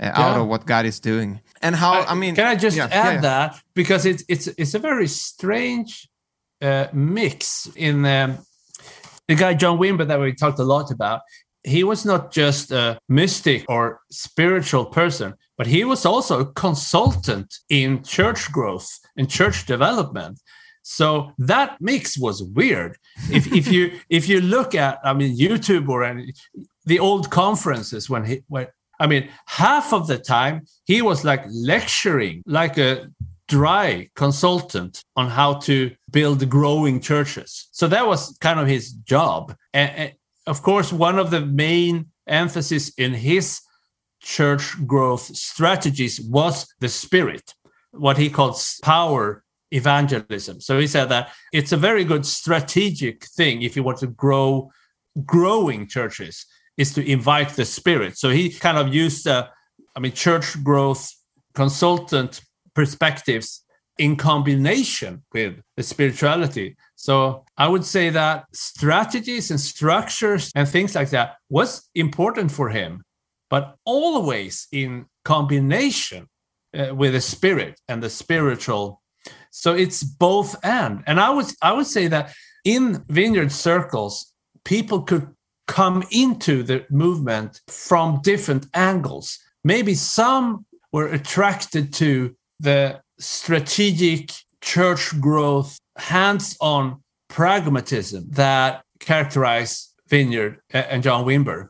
yeah. 0.00 0.12
out 0.20 0.40
of 0.40 0.48
what 0.48 0.66
God 0.66 0.86
is 0.86 0.98
doing. 0.98 1.40
And 1.62 1.76
how, 1.76 1.92
I, 1.92 2.12
I 2.12 2.14
mean, 2.14 2.34
can 2.34 2.46
I 2.46 2.56
just 2.56 2.76
yeah, 2.76 2.88
add 2.90 3.14
yeah, 3.14 3.20
that 3.20 3.62
because 3.74 4.06
it's, 4.06 4.24
it's, 4.28 4.48
it's 4.48 4.74
a 4.74 4.80
very 4.80 5.06
strange 5.06 6.08
uh, 6.60 6.88
mix 6.92 7.68
in 7.76 8.04
um, 8.06 8.38
the 9.28 9.36
guy, 9.36 9.54
John 9.54 9.78
Wimber 9.78 10.08
that 10.08 10.18
we 10.18 10.34
talked 10.34 10.58
a 10.58 10.64
lot 10.64 10.90
about 10.90 11.20
he 11.64 11.82
was 11.82 12.04
not 12.04 12.30
just 12.30 12.70
a 12.70 12.98
mystic 13.08 13.64
or 13.68 14.00
spiritual 14.10 14.84
person, 14.84 15.34
but 15.56 15.66
he 15.66 15.84
was 15.84 16.04
also 16.04 16.40
a 16.40 16.52
consultant 16.52 17.54
in 17.68 18.02
church 18.02 18.50
growth 18.52 18.88
and 19.16 19.30
church 19.30 19.66
development. 19.66 20.40
So 20.82 21.32
that 21.38 21.80
mix 21.80 22.18
was 22.18 22.42
weird. 22.42 22.98
If, 23.30 23.46
if 23.60 23.68
you 23.68 23.98
if 24.08 24.28
you 24.28 24.40
look 24.40 24.74
at 24.74 24.98
I 25.04 25.14
mean 25.14 25.36
YouTube 25.36 25.88
or 25.88 26.04
any 26.04 26.32
the 26.84 26.98
old 26.98 27.30
conferences 27.30 28.10
when 28.10 28.24
he 28.24 28.42
when 28.48 28.66
I 29.00 29.06
mean 29.06 29.28
half 29.46 29.92
of 29.92 30.06
the 30.06 30.18
time 30.18 30.66
he 30.84 31.02
was 31.02 31.24
like 31.24 31.44
lecturing 31.48 32.42
like 32.46 32.78
a 32.78 33.08
dry 33.48 34.08
consultant 34.14 35.04
on 35.16 35.28
how 35.28 35.54
to 35.54 35.94
build 36.10 36.48
growing 36.48 37.00
churches. 37.00 37.68
So 37.72 37.88
that 37.88 38.06
was 38.06 38.36
kind 38.40 38.58
of 38.58 38.66
his 38.66 38.92
job. 38.92 39.54
And, 39.72 39.90
and 39.96 40.12
of 40.46 40.62
course, 40.62 40.92
one 40.92 41.18
of 41.18 41.30
the 41.30 41.44
main 41.44 42.06
emphasis 42.26 42.92
in 42.96 43.12
his 43.12 43.60
church 44.24 44.74
growth 44.86 45.24
strategies 45.36 46.20
was 46.20 46.66
the 46.80 46.88
spirit, 46.88 47.54
what 47.92 48.16
he 48.16 48.30
calls 48.30 48.78
power 48.82 49.44
evangelism. 49.70 50.60
So 50.60 50.78
he 50.78 50.86
said 50.86 51.08
that 51.10 51.32
it's 51.52 51.72
a 51.72 51.76
very 51.76 52.04
good 52.04 52.24
strategic 52.24 53.26
thing 53.26 53.62
if 53.62 53.76
you 53.76 53.82
want 53.82 53.98
to 53.98 54.06
grow 54.06 54.70
growing 55.24 55.86
churches 55.86 56.46
is 56.76 56.92
to 56.94 57.08
invite 57.08 57.50
the 57.50 57.64
spirit. 57.64 58.16
So 58.16 58.30
he 58.30 58.50
kind 58.50 58.78
of 58.78 58.92
used 58.92 59.24
the, 59.26 59.48
I 59.94 60.00
mean, 60.00 60.12
church 60.12 60.62
growth 60.64 61.12
consultant 61.54 62.40
perspectives 62.74 63.64
in 63.98 64.16
combination 64.16 65.22
with 65.32 65.60
the 65.76 65.82
spirituality 65.82 66.76
So 66.96 67.44
I 67.58 67.68
would 67.68 67.84
say 67.84 68.10
that 68.10 68.46
strategies 68.54 69.50
and 69.50 69.60
structures 69.60 70.50
and 70.54 70.66
things 70.66 70.94
like 70.94 71.10
that 71.10 71.36
was 71.50 71.88
important 71.94 72.50
for 72.50 72.70
him, 72.70 73.04
but 73.54 73.76
always 73.84 74.66
in 74.72 75.06
combination 75.24 76.26
uh, 76.76 76.92
with 76.92 77.12
the 77.12 77.20
spirit 77.20 77.80
and 77.86 78.02
the 78.02 78.10
spiritual. 78.10 79.00
So 79.52 79.74
it's 79.74 80.02
both 80.02 80.56
and. 80.64 81.04
And 81.06 81.20
I 81.20 81.30
would 81.30 81.46
I 81.62 81.72
would 81.72 81.86
say 81.86 82.08
that 82.08 82.34
in 82.64 83.04
vineyard 83.08 83.52
circles, 83.52 84.32
people 84.64 85.02
could 85.02 85.28
come 85.68 86.02
into 86.10 86.64
the 86.64 86.84
movement 86.90 87.60
from 87.68 88.20
different 88.22 88.66
angles. 88.74 89.38
Maybe 89.62 89.94
some 89.94 90.66
were 90.92 91.06
attracted 91.06 91.92
to 92.02 92.34
the 92.58 93.02
strategic 93.20 94.32
church 94.62 95.04
growth, 95.20 95.78
hands 95.96 96.56
on 96.60 97.04
pragmatism 97.28 98.24
that 98.30 98.82
characterized 98.98 99.94
Vineyard 100.08 100.60
and 100.70 101.04
John 101.04 101.24
Wimber. 101.24 101.68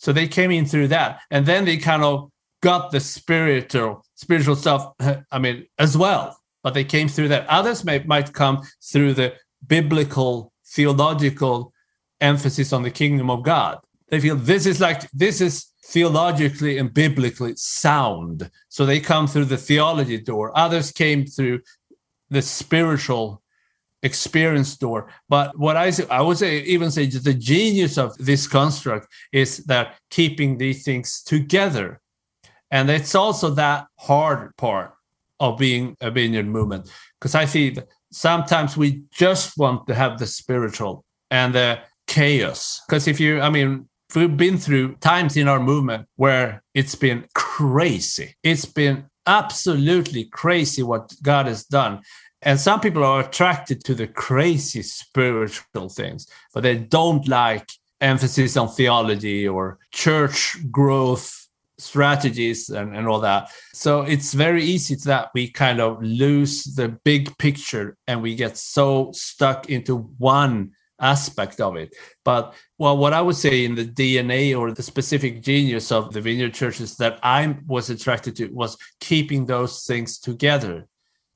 So 0.00 0.12
they 0.12 0.26
came 0.26 0.50
in 0.50 0.64
through 0.64 0.88
that. 0.88 1.20
And 1.30 1.44
then 1.44 1.66
they 1.66 1.76
kind 1.76 2.02
of 2.02 2.30
got 2.62 2.90
the 2.90 3.00
spiritual 3.00 4.04
spiritual 4.14 4.56
stuff, 4.56 4.92
I 5.30 5.38
mean, 5.38 5.66
as 5.78 5.96
well. 5.96 6.38
But 6.62 6.74
they 6.74 6.84
came 6.84 7.08
through 7.08 7.28
that. 7.28 7.46
Others 7.48 7.84
may, 7.84 8.00
might 8.00 8.32
come 8.32 8.62
through 8.82 9.14
the 9.14 9.34
biblical, 9.66 10.52
theological 10.66 11.72
emphasis 12.20 12.72
on 12.72 12.82
the 12.82 12.90
kingdom 12.90 13.30
of 13.30 13.42
God. 13.42 13.78
They 14.08 14.20
feel 14.20 14.36
this 14.36 14.66
is 14.66 14.80
like, 14.80 15.10
this 15.12 15.40
is 15.40 15.66
theologically 15.86 16.78
and 16.78 16.92
biblically 16.92 17.54
sound. 17.56 18.50
So 18.68 18.84
they 18.84 19.00
come 19.00 19.26
through 19.26 19.46
the 19.46 19.56
theology 19.56 20.18
door. 20.18 20.56
Others 20.56 20.92
came 20.92 21.24
through 21.24 21.60
the 22.28 22.42
spiritual 22.42 23.42
experience 24.02 24.76
door. 24.76 25.08
But 25.28 25.58
what 25.58 25.76
I 25.76 25.90
say, 25.90 26.06
I 26.10 26.22
would 26.22 26.38
say, 26.38 26.60
even 26.60 26.90
say, 26.90 27.06
the 27.06 27.34
genius 27.34 27.98
of 27.98 28.16
this 28.18 28.46
construct 28.46 29.08
is 29.32 29.58
that 29.66 29.96
keeping 30.10 30.58
these 30.58 30.84
things 30.84 31.22
together, 31.22 32.00
and 32.70 32.88
it's 32.90 33.14
also 33.14 33.50
that 33.50 33.86
hard 33.98 34.56
part 34.56 34.94
of 35.40 35.58
being 35.58 35.96
a 36.00 36.10
vineyard 36.10 36.46
movement 36.46 36.90
because 37.18 37.34
I 37.34 37.46
think 37.46 37.78
sometimes 38.12 38.76
we 38.76 39.02
just 39.10 39.56
want 39.58 39.86
to 39.86 39.94
have 39.94 40.18
the 40.18 40.26
spiritual 40.26 41.04
and 41.30 41.54
the 41.54 41.80
chaos. 42.06 42.82
Because 42.86 43.06
if 43.06 43.20
you, 43.20 43.40
I 43.40 43.50
mean, 43.50 43.88
we've 44.14 44.36
been 44.36 44.58
through 44.58 44.96
times 44.96 45.36
in 45.36 45.48
our 45.48 45.60
movement 45.60 46.06
where 46.16 46.62
it's 46.74 46.94
been 46.94 47.26
crazy. 47.34 48.34
It's 48.42 48.64
been 48.64 49.06
absolutely 49.26 50.24
crazy 50.24 50.82
what 50.82 51.12
God 51.22 51.46
has 51.46 51.64
done. 51.64 52.00
And 52.42 52.58
some 52.58 52.80
people 52.80 53.04
are 53.04 53.20
attracted 53.20 53.84
to 53.84 53.94
the 53.94 54.06
crazy 54.06 54.82
spiritual 54.82 55.88
things, 55.88 56.26
but 56.54 56.62
they 56.62 56.76
don't 56.76 57.26
like 57.28 57.70
emphasis 58.00 58.56
on 58.56 58.68
theology 58.68 59.46
or 59.46 59.78
church 59.92 60.56
growth 60.70 61.48
strategies 61.78 62.68
and, 62.70 62.94
and 62.94 63.08
all 63.08 63.20
that. 63.20 63.50
So 63.72 64.02
it's 64.02 64.34
very 64.34 64.62
easy 64.62 64.94
that 65.04 65.30
we 65.34 65.50
kind 65.50 65.80
of 65.80 66.02
lose 66.02 66.64
the 66.64 66.88
big 67.04 67.36
picture 67.38 67.96
and 68.06 68.22
we 68.22 68.34
get 68.34 68.56
so 68.56 69.10
stuck 69.12 69.68
into 69.68 69.98
one 70.18 70.72
aspect 71.00 71.60
of 71.60 71.76
it. 71.76 71.94
But 72.24 72.54
well, 72.78 72.96
what 72.96 73.14
I 73.14 73.22
would 73.22 73.36
say 73.36 73.64
in 73.64 73.74
the 73.74 73.86
DNA 73.86 74.58
or 74.58 74.72
the 74.72 74.82
specific 74.82 75.42
genius 75.42 75.90
of 75.90 76.12
the 76.12 76.20
vineyard 76.20 76.54
churches 76.54 76.96
that 76.96 77.18
I 77.22 77.56
was 77.66 77.90
attracted 77.90 78.36
to 78.36 78.48
was 78.48 78.76
keeping 79.00 79.46
those 79.46 79.84
things 79.84 80.18
together. 80.18 80.86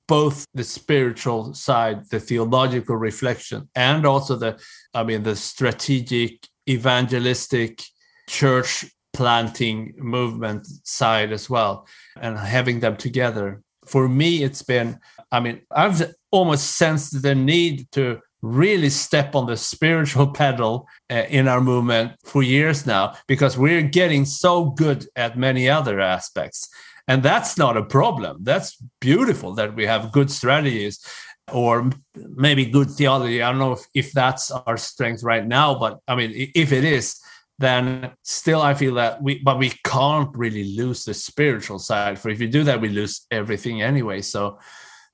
Both 0.06 0.46
the 0.54 0.64
spiritual 0.64 1.54
side, 1.54 2.08
the 2.10 2.20
theological 2.20 2.96
reflection, 2.96 3.68
and 3.74 4.04
also 4.04 4.36
the, 4.36 4.60
I 4.92 5.02
mean, 5.02 5.22
the 5.22 5.36
strategic, 5.36 6.46
evangelistic, 6.68 7.82
church 8.28 8.84
planting 9.12 9.94
movement 9.96 10.66
side 10.84 11.32
as 11.32 11.48
well, 11.48 11.86
and 12.20 12.38
having 12.38 12.80
them 12.80 12.96
together. 12.96 13.62
For 13.86 14.08
me, 14.08 14.42
it's 14.42 14.62
been, 14.62 14.98
I 15.30 15.40
mean, 15.40 15.62
I've 15.70 16.14
almost 16.30 16.76
sensed 16.76 17.22
the 17.22 17.34
need 17.34 17.90
to 17.92 18.20
really 18.44 18.90
step 18.90 19.34
on 19.34 19.46
the 19.46 19.56
spiritual 19.56 20.26
pedal 20.42 20.86
uh, 21.10 21.24
in 21.28 21.48
our 21.48 21.60
movement 21.60 22.12
for 22.24 22.42
years 22.42 22.86
now 22.86 23.14
because 23.26 23.56
we're 23.56 23.82
getting 23.82 24.24
so 24.24 24.66
good 24.66 25.06
at 25.16 25.38
many 25.38 25.68
other 25.68 26.00
aspects. 26.00 26.68
And 27.06 27.22
that's 27.22 27.58
not 27.58 27.76
a 27.76 27.84
problem. 27.84 28.38
That's 28.42 28.76
beautiful 29.00 29.54
that 29.54 29.74
we 29.74 29.86
have 29.86 30.12
good 30.12 30.30
strategies 30.30 31.04
or 31.52 31.90
maybe 32.14 32.64
good 32.64 32.90
theology. 32.90 33.42
I 33.42 33.50
don't 33.50 33.58
know 33.58 33.72
if, 33.72 33.86
if 33.94 34.12
that's 34.12 34.50
our 34.50 34.76
strength 34.76 35.22
right 35.22 35.46
now, 35.46 35.78
but 35.78 35.98
I 36.08 36.14
mean, 36.14 36.50
if 36.54 36.72
it 36.72 36.84
is, 36.84 37.20
then 37.58 38.10
still 38.22 38.62
I 38.62 38.74
feel 38.74 38.94
that 38.94 39.22
we, 39.22 39.38
but 39.38 39.58
we 39.58 39.72
can't 39.84 40.34
really 40.34 40.74
lose 40.76 41.04
the 41.04 41.14
spiritual 41.14 41.78
side. 41.78 42.18
For 42.18 42.30
if 42.30 42.40
you 42.40 42.48
do 42.48 42.64
that, 42.64 42.80
we 42.80 42.88
lose 42.88 43.26
everything 43.30 43.82
anyway. 43.82 44.22
So, 44.22 44.58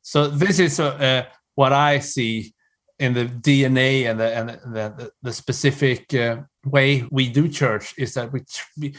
so 0.02 0.28
this 0.28 0.58
is 0.58 0.78
a, 0.78 0.96
a, 1.00 1.26
what 1.56 1.72
I 1.72 1.98
see 1.98 2.54
in 2.98 3.14
the 3.14 3.24
DNA 3.24 4.10
and 4.10 4.20
the 4.20 4.36
and 4.36 4.48
the, 4.74 5.10
the 5.22 5.32
specific 5.32 6.14
uh, 6.14 6.36
way 6.64 7.04
we 7.10 7.28
do 7.28 7.48
church 7.48 7.94
is 7.98 8.14
that 8.14 8.32
we, 8.32 8.42
we 8.78 8.94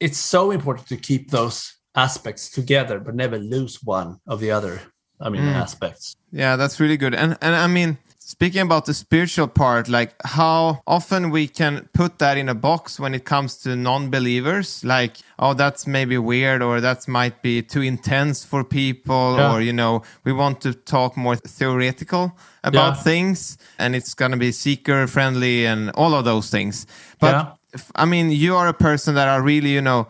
it's 0.00 0.18
so 0.18 0.52
important 0.52 0.88
to 0.88 0.96
keep 0.96 1.30
those 1.30 1.76
aspects 1.94 2.50
together 2.50 2.98
but 2.98 3.14
never 3.14 3.38
lose 3.38 3.82
one 3.82 4.18
of 4.26 4.40
the 4.40 4.50
other 4.50 4.80
i 5.20 5.28
mean 5.28 5.42
mm. 5.42 5.54
aspects 5.54 6.16
yeah 6.30 6.56
that's 6.56 6.80
really 6.80 6.96
good 6.96 7.14
and 7.14 7.36
and 7.40 7.54
i 7.54 7.66
mean 7.66 7.98
speaking 8.24 8.62
about 8.62 8.86
the 8.86 8.94
spiritual 8.94 9.48
part 9.48 9.88
like 9.88 10.14
how 10.24 10.80
often 10.86 11.30
we 11.30 11.46
can 11.46 11.88
put 11.92 12.18
that 12.18 12.38
in 12.38 12.48
a 12.48 12.54
box 12.54 12.98
when 13.00 13.14
it 13.14 13.24
comes 13.24 13.56
to 13.58 13.74
non-believers 13.74 14.84
like 14.84 15.16
oh 15.38 15.52
that's 15.52 15.86
maybe 15.86 16.16
weird 16.16 16.62
or 16.62 16.80
that 16.80 17.06
might 17.08 17.42
be 17.42 17.60
too 17.60 17.82
intense 17.82 18.44
for 18.44 18.62
people 18.64 19.36
yeah. 19.36 19.52
or 19.52 19.60
you 19.60 19.72
know 19.72 20.02
we 20.24 20.32
want 20.32 20.60
to 20.60 20.72
talk 20.72 21.16
more 21.16 21.36
theoretical 21.36 22.32
about 22.64 22.96
yeah. 22.96 23.02
things 23.02 23.58
and 23.78 23.94
it's 23.94 24.14
going 24.14 24.30
to 24.30 24.38
be 24.38 24.52
seeker 24.52 25.06
friendly 25.06 25.66
and 25.66 25.90
all 25.90 26.14
of 26.14 26.24
those 26.24 26.48
things 26.48 26.86
but 27.18 27.34
yeah. 27.34 27.80
i 27.96 28.04
mean 28.04 28.30
you 28.30 28.54
are 28.54 28.68
a 28.68 28.74
person 28.74 29.14
that 29.14 29.28
are 29.28 29.42
really 29.42 29.72
you 29.72 29.82
know 29.82 30.06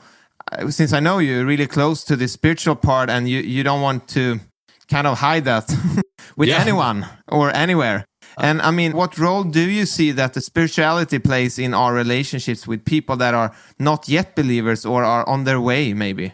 since 0.69 0.93
i 0.93 1.01
know 1.01 1.19
you're 1.19 1.45
really 1.45 1.67
close 1.67 2.05
to 2.05 2.17
the 2.17 2.29
spiritual 2.29 2.77
part 2.77 3.11
and 3.11 3.29
you 3.29 3.41
you 3.41 3.63
don't 3.63 3.81
want 3.81 4.07
to 4.09 4.41
kind 4.89 5.07
of 5.07 5.19
hide 5.19 5.45
that 5.45 5.73
with 6.37 6.49
anyone 6.49 7.07
or 7.29 7.55
anywhere 7.57 8.05
uh. 8.37 8.43
and 8.43 8.63
I 8.63 8.71
mean, 8.71 8.93
what 8.93 9.19
role 9.19 9.45
do 9.45 9.61
you 9.61 9.87
see 9.87 10.11
that 10.13 10.35
the 10.35 10.41
spirituality 10.41 11.19
plays 11.19 11.59
in 11.59 11.75
our 11.75 11.93
relationships 11.93 12.67
with 12.67 12.85
people 12.85 13.17
that 13.17 13.35
are 13.35 13.55
not 13.79 14.09
yet 14.09 14.35
believers 14.35 14.87
or 14.87 15.05
are 15.05 15.29
on 15.29 15.45
their 15.45 15.61
way, 15.61 15.93
maybe? 15.93 16.33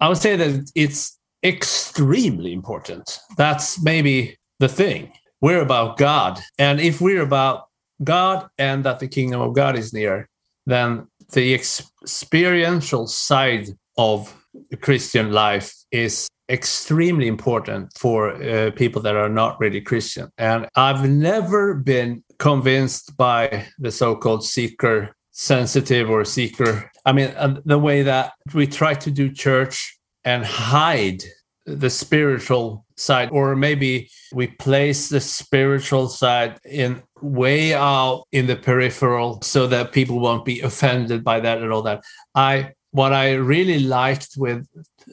I 0.00 0.08
would 0.08 0.18
say 0.18 0.36
that 0.36 0.70
it's 0.74 1.18
extremely 1.42 2.52
important. 2.52 3.18
That's 3.36 3.80
maybe 3.82 4.36
the 4.58 4.68
thing. 4.68 5.12
We're 5.40 5.60
about 5.60 5.96
God. 5.96 6.40
And 6.58 6.80
if 6.80 7.00
we're 7.00 7.22
about 7.22 7.68
God 8.02 8.48
and 8.58 8.84
that 8.84 8.98
the 8.98 9.08
kingdom 9.08 9.40
of 9.40 9.54
God 9.54 9.78
is 9.78 9.92
near, 9.92 10.28
then 10.66 11.06
the 11.32 11.54
experiential 11.54 13.06
side 13.06 13.68
of 13.98 14.34
Christian 14.80 15.32
life 15.32 15.74
is 15.90 16.28
extremely 16.48 17.26
important 17.26 17.90
for 17.98 18.40
uh, 18.42 18.70
people 18.72 19.02
that 19.02 19.16
are 19.16 19.28
not 19.28 19.58
really 19.58 19.80
Christian. 19.80 20.30
And 20.38 20.68
I've 20.76 21.08
never 21.08 21.74
been 21.74 22.22
convinced 22.38 23.16
by 23.16 23.66
the 23.78 23.90
so 23.90 24.14
called 24.14 24.44
seeker 24.44 25.14
sensitive 25.32 26.08
or 26.08 26.24
seeker. 26.24 26.90
I 27.04 27.12
mean, 27.12 27.28
uh, 27.36 27.60
the 27.64 27.78
way 27.78 28.02
that 28.02 28.32
we 28.54 28.66
try 28.66 28.94
to 28.94 29.10
do 29.10 29.30
church 29.30 29.98
and 30.24 30.44
hide 30.44 31.22
the 31.66 31.90
spiritual 31.90 32.86
side, 32.96 33.28
or 33.32 33.56
maybe 33.56 34.08
we 34.32 34.46
place 34.46 35.08
the 35.08 35.20
spiritual 35.20 36.08
side 36.08 36.58
in 36.64 37.02
way 37.22 37.74
out 37.74 38.24
in 38.32 38.46
the 38.46 38.56
peripheral 38.56 39.40
so 39.42 39.66
that 39.66 39.92
people 39.92 40.20
won't 40.20 40.44
be 40.44 40.60
offended 40.60 41.24
by 41.24 41.40
that 41.40 41.58
and 41.58 41.72
all 41.72 41.82
that. 41.82 42.04
I 42.34 42.72
what 42.90 43.12
I 43.12 43.34
really 43.34 43.80
liked 43.80 44.36
with 44.36 44.66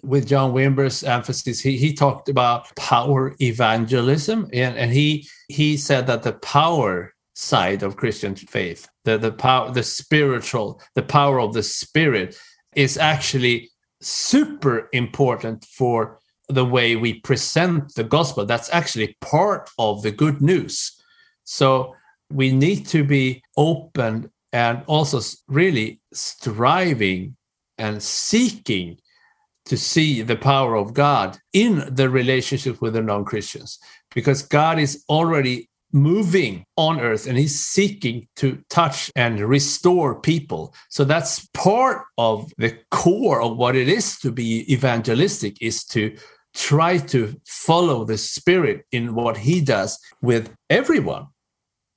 with 0.03 0.27
John 0.27 0.53
Wimber's 0.53 1.03
emphasis, 1.03 1.59
he, 1.59 1.77
he 1.77 1.93
talked 1.93 2.29
about 2.29 2.73
power 2.75 3.35
evangelism, 3.41 4.49
and, 4.53 4.77
and 4.77 4.91
he 4.91 5.27
he 5.49 5.77
said 5.77 6.07
that 6.07 6.23
the 6.23 6.33
power 6.33 7.13
side 7.35 7.83
of 7.83 7.97
Christian 7.97 8.35
faith, 8.35 8.87
the 9.03 9.17
the 9.17 9.31
power, 9.31 9.71
the 9.71 9.83
spiritual, 9.83 10.81
the 10.95 11.03
power 11.03 11.39
of 11.39 11.53
the 11.53 11.63
spirit, 11.63 12.37
is 12.75 12.97
actually 12.97 13.69
super 14.01 14.89
important 14.93 15.65
for 15.65 16.19
the 16.49 16.65
way 16.65 16.95
we 16.95 17.19
present 17.21 17.93
the 17.95 18.03
gospel. 18.03 18.45
That's 18.45 18.71
actually 18.73 19.17
part 19.21 19.69
of 19.77 20.03
the 20.03 20.11
good 20.11 20.41
news. 20.41 21.02
So 21.43 21.95
we 22.31 22.51
need 22.51 22.87
to 22.87 23.03
be 23.03 23.43
open 23.57 24.31
and 24.51 24.83
also 24.87 25.19
really 25.47 25.99
striving 26.13 27.35
and 27.77 28.01
seeking 28.01 28.97
to 29.65 29.77
see 29.77 30.21
the 30.21 30.35
power 30.35 30.75
of 30.75 30.93
God 30.93 31.37
in 31.53 31.87
the 31.93 32.09
relationship 32.09 32.81
with 32.81 32.93
the 32.93 33.01
non 33.01 33.25
Christians, 33.25 33.79
because 34.13 34.41
God 34.41 34.77
is 34.77 35.03
already 35.09 35.69
moving 35.93 36.65
on 36.75 36.99
earth 36.99 37.27
and 37.27 37.37
he's 37.37 37.63
seeking 37.63 38.27
to 38.35 38.61
touch 38.69 39.11
and 39.15 39.39
restore 39.39 40.19
people. 40.19 40.73
So 40.89 41.03
that's 41.03 41.47
part 41.53 42.03
of 42.17 42.51
the 42.57 42.77
core 42.89 43.41
of 43.41 43.57
what 43.57 43.75
it 43.75 43.87
is 43.87 44.17
to 44.19 44.31
be 44.31 44.71
evangelistic 44.73 45.61
is 45.61 45.85
to 45.85 46.17
try 46.55 46.97
to 46.97 47.35
follow 47.45 48.03
the 48.03 48.17
spirit 48.17 48.85
in 48.91 49.15
what 49.15 49.37
he 49.37 49.61
does 49.61 49.99
with 50.21 50.53
everyone 50.69 51.27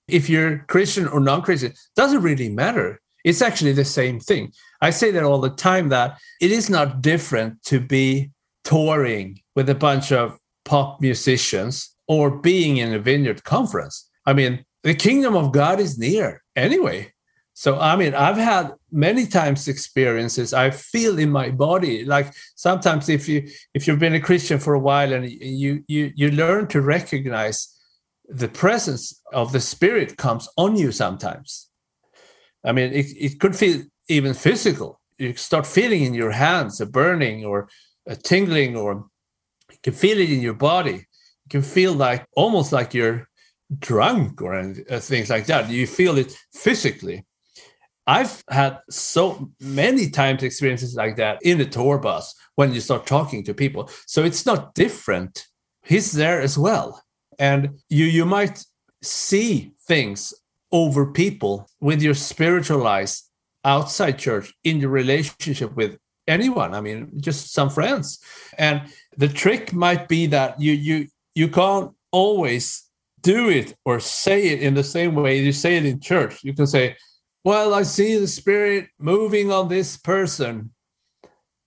if 0.08 0.28
you're 0.28 0.58
christian 0.68 1.06
or 1.08 1.20
non-christian 1.20 1.72
doesn't 1.94 2.22
really 2.22 2.48
matter 2.48 3.00
it's 3.24 3.42
actually 3.42 3.72
the 3.72 3.84
same 3.84 4.20
thing 4.20 4.52
i 4.80 4.90
say 4.90 5.10
that 5.10 5.24
all 5.24 5.40
the 5.40 5.50
time 5.50 5.88
that 5.88 6.18
it 6.40 6.52
is 6.52 6.70
not 6.70 7.00
different 7.02 7.62
to 7.62 7.80
be 7.80 8.30
touring 8.64 9.40
with 9.54 9.68
a 9.68 9.74
bunch 9.74 10.12
of 10.12 10.38
pop 10.64 11.00
musicians 11.00 11.96
or 12.08 12.30
being 12.30 12.76
in 12.76 12.92
a 12.92 12.98
vineyard 12.98 13.44
conference. 13.44 14.08
I 14.26 14.32
mean, 14.32 14.64
the 14.82 14.94
kingdom 14.94 15.34
of 15.34 15.52
God 15.52 15.80
is 15.80 15.98
near 15.98 16.42
anyway. 16.54 17.12
So 17.54 17.78
I 17.78 17.96
mean, 17.96 18.14
I've 18.14 18.36
had 18.36 18.72
many 18.92 19.26
times 19.26 19.66
experiences 19.66 20.52
I 20.52 20.70
feel 20.70 21.18
in 21.18 21.30
my 21.30 21.50
body. 21.50 22.04
Like 22.04 22.34
sometimes 22.54 23.08
if 23.08 23.28
you 23.28 23.48
if 23.72 23.86
you've 23.86 23.98
been 23.98 24.14
a 24.14 24.20
Christian 24.20 24.58
for 24.58 24.74
a 24.74 24.78
while 24.78 25.12
and 25.12 25.30
you 25.30 25.82
you 25.88 26.12
you 26.14 26.30
learn 26.32 26.66
to 26.68 26.82
recognize 26.82 27.74
the 28.28 28.48
presence 28.48 29.22
of 29.32 29.52
the 29.52 29.60
spirit 29.60 30.16
comes 30.16 30.48
on 30.56 30.76
you 30.76 30.92
sometimes. 30.92 31.68
I 32.64 32.72
mean, 32.72 32.92
it, 32.92 33.06
it 33.18 33.40
could 33.40 33.54
feel 33.54 33.82
even 34.08 34.34
physical. 34.34 35.00
You 35.18 35.34
start 35.34 35.66
feeling 35.66 36.02
in 36.02 36.14
your 36.14 36.32
hands 36.32 36.80
a 36.80 36.86
burning 36.86 37.44
or 37.44 37.68
a 38.06 38.16
tingling, 38.16 38.76
or 38.76 39.06
you 39.70 39.78
can 39.82 39.92
feel 39.92 40.18
it 40.18 40.30
in 40.30 40.40
your 40.40 40.54
body 40.54 40.92
You 40.92 41.50
can 41.50 41.62
feel 41.62 41.92
like 41.92 42.26
almost 42.36 42.72
like 42.72 42.94
you're 42.94 43.28
drunk 43.78 44.42
or 44.42 44.54
uh, 44.54 45.00
things 45.00 45.30
like 45.30 45.46
that. 45.46 45.70
You 45.70 45.86
feel 45.86 46.18
it 46.18 46.36
physically. 46.52 47.24
I've 48.06 48.42
had 48.48 48.78
so 48.88 49.50
many 49.60 50.10
times 50.10 50.42
experiences 50.42 50.94
like 50.94 51.16
that 51.16 51.40
in 51.42 51.58
the 51.58 51.66
tour 51.66 51.98
bus 51.98 52.34
when 52.54 52.72
you 52.72 52.80
start 52.80 53.06
talking 53.06 53.42
to 53.44 53.54
people. 53.54 53.90
So 54.06 54.22
it's 54.24 54.46
not 54.46 54.74
different. 54.74 55.46
He's 55.84 56.12
there 56.12 56.40
as 56.40 56.56
well. 56.56 57.02
And 57.38 57.78
you 57.88 58.06
you 58.06 58.24
might 58.24 58.64
see 59.02 59.72
things 59.86 60.34
over 60.72 61.06
people 61.06 61.68
with 61.80 62.02
your 62.02 62.14
spiritual 62.14 62.86
eyes 62.86 63.30
outside 63.64 64.18
church 64.18 64.54
in 64.64 64.80
your 64.80 64.90
relationship 64.90 65.74
with 65.76 65.98
anyone. 66.26 66.74
I 66.74 66.80
mean, 66.80 67.10
just 67.20 67.52
some 67.52 67.70
friends. 67.70 68.18
And 68.58 68.82
the 69.16 69.28
trick 69.28 69.72
might 69.72 70.08
be 70.08 70.26
that 70.26 70.60
you 70.60 70.72
you 70.72 71.08
you 71.34 71.48
can't 71.48 71.92
always 72.10 72.86
do 73.22 73.48
it 73.48 73.76
or 73.84 73.98
say 74.00 74.48
it 74.48 74.62
in 74.62 74.74
the 74.74 74.84
same 74.84 75.14
way 75.14 75.38
you 75.38 75.52
say 75.52 75.76
it 75.76 75.84
in 75.84 76.00
church. 76.00 76.44
You 76.44 76.54
can 76.54 76.66
say, 76.66 76.96
Well, 77.44 77.74
I 77.74 77.82
see 77.82 78.18
the 78.18 78.28
Spirit 78.28 78.88
moving 78.98 79.52
on 79.52 79.68
this 79.68 79.96
person, 79.96 80.70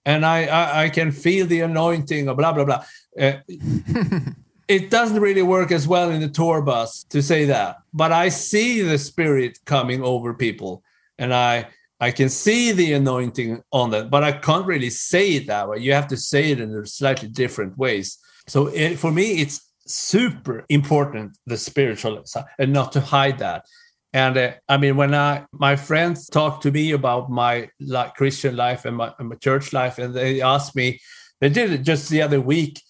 and 0.05 0.25
I, 0.25 0.45
I, 0.45 0.83
I 0.83 0.89
can 0.89 1.11
feel 1.11 1.45
the 1.45 1.61
anointing, 1.61 2.29
or 2.29 2.35
blah, 2.35 2.53
blah, 2.53 2.65
blah. 2.65 2.83
Uh, 3.19 3.33
it 4.69 4.91
doesn't 4.91 5.19
really 5.19 5.41
work 5.41 5.71
as 5.71 5.87
well 5.87 6.11
in 6.11 6.21
the 6.21 6.29
tour 6.29 6.61
bus 6.61 7.03
to 7.05 7.21
say 7.21 7.45
that, 7.45 7.77
but 7.91 8.11
I 8.11 8.29
see 8.29 8.81
the 8.81 8.99
Spirit 8.99 9.57
coming 9.65 10.03
over 10.03 10.33
people, 10.33 10.83
and 11.17 11.33
I 11.33 11.67
I 11.99 12.11
can 12.11 12.29
see 12.29 12.71
the 12.71 12.93
anointing 12.93 13.61
on 13.73 13.89
that, 13.89 14.09
but 14.09 14.23
I 14.23 14.31
can't 14.31 14.65
really 14.65 14.91
say 14.91 15.31
it 15.31 15.47
that 15.47 15.67
way. 15.67 15.79
You 15.79 15.93
have 15.93 16.07
to 16.07 16.17
say 16.17 16.51
it 16.51 16.61
in 16.61 16.85
slightly 16.85 17.27
different 17.27 17.77
ways. 17.77 18.17
So 18.47 18.67
it, 18.67 18.97
for 18.97 19.11
me, 19.11 19.41
it's 19.41 19.59
super 19.85 20.65
important 20.69 21.37
the 21.47 21.57
spiritual 21.57 22.23
side, 22.25 22.45
and 22.59 22.71
not 22.71 22.91
to 22.93 23.01
hide 23.01 23.39
that. 23.39 23.65
And 24.13 24.37
uh, 24.37 24.51
I 24.69 24.77
mean, 24.77 24.95
when 24.97 25.15
I 25.15 25.45
my 25.51 25.75
friends 25.75 26.27
talk 26.29 26.61
to 26.61 26.71
me 26.71 26.91
about 26.91 27.31
my 27.31 27.69
like 27.79 28.13
Christian 28.13 28.55
life 28.55 28.85
and 28.85 28.97
my, 28.97 29.13
and 29.17 29.29
my 29.29 29.35
church 29.35 29.73
life, 29.73 29.97
and 29.97 30.13
they 30.13 30.41
ask 30.41 30.75
me, 30.75 30.99
they 31.41 31.49
did 31.49 31.73
it 31.73 31.79
just 31.79 32.09
the 32.09 32.21
other 32.21 32.39
week. 32.39 32.81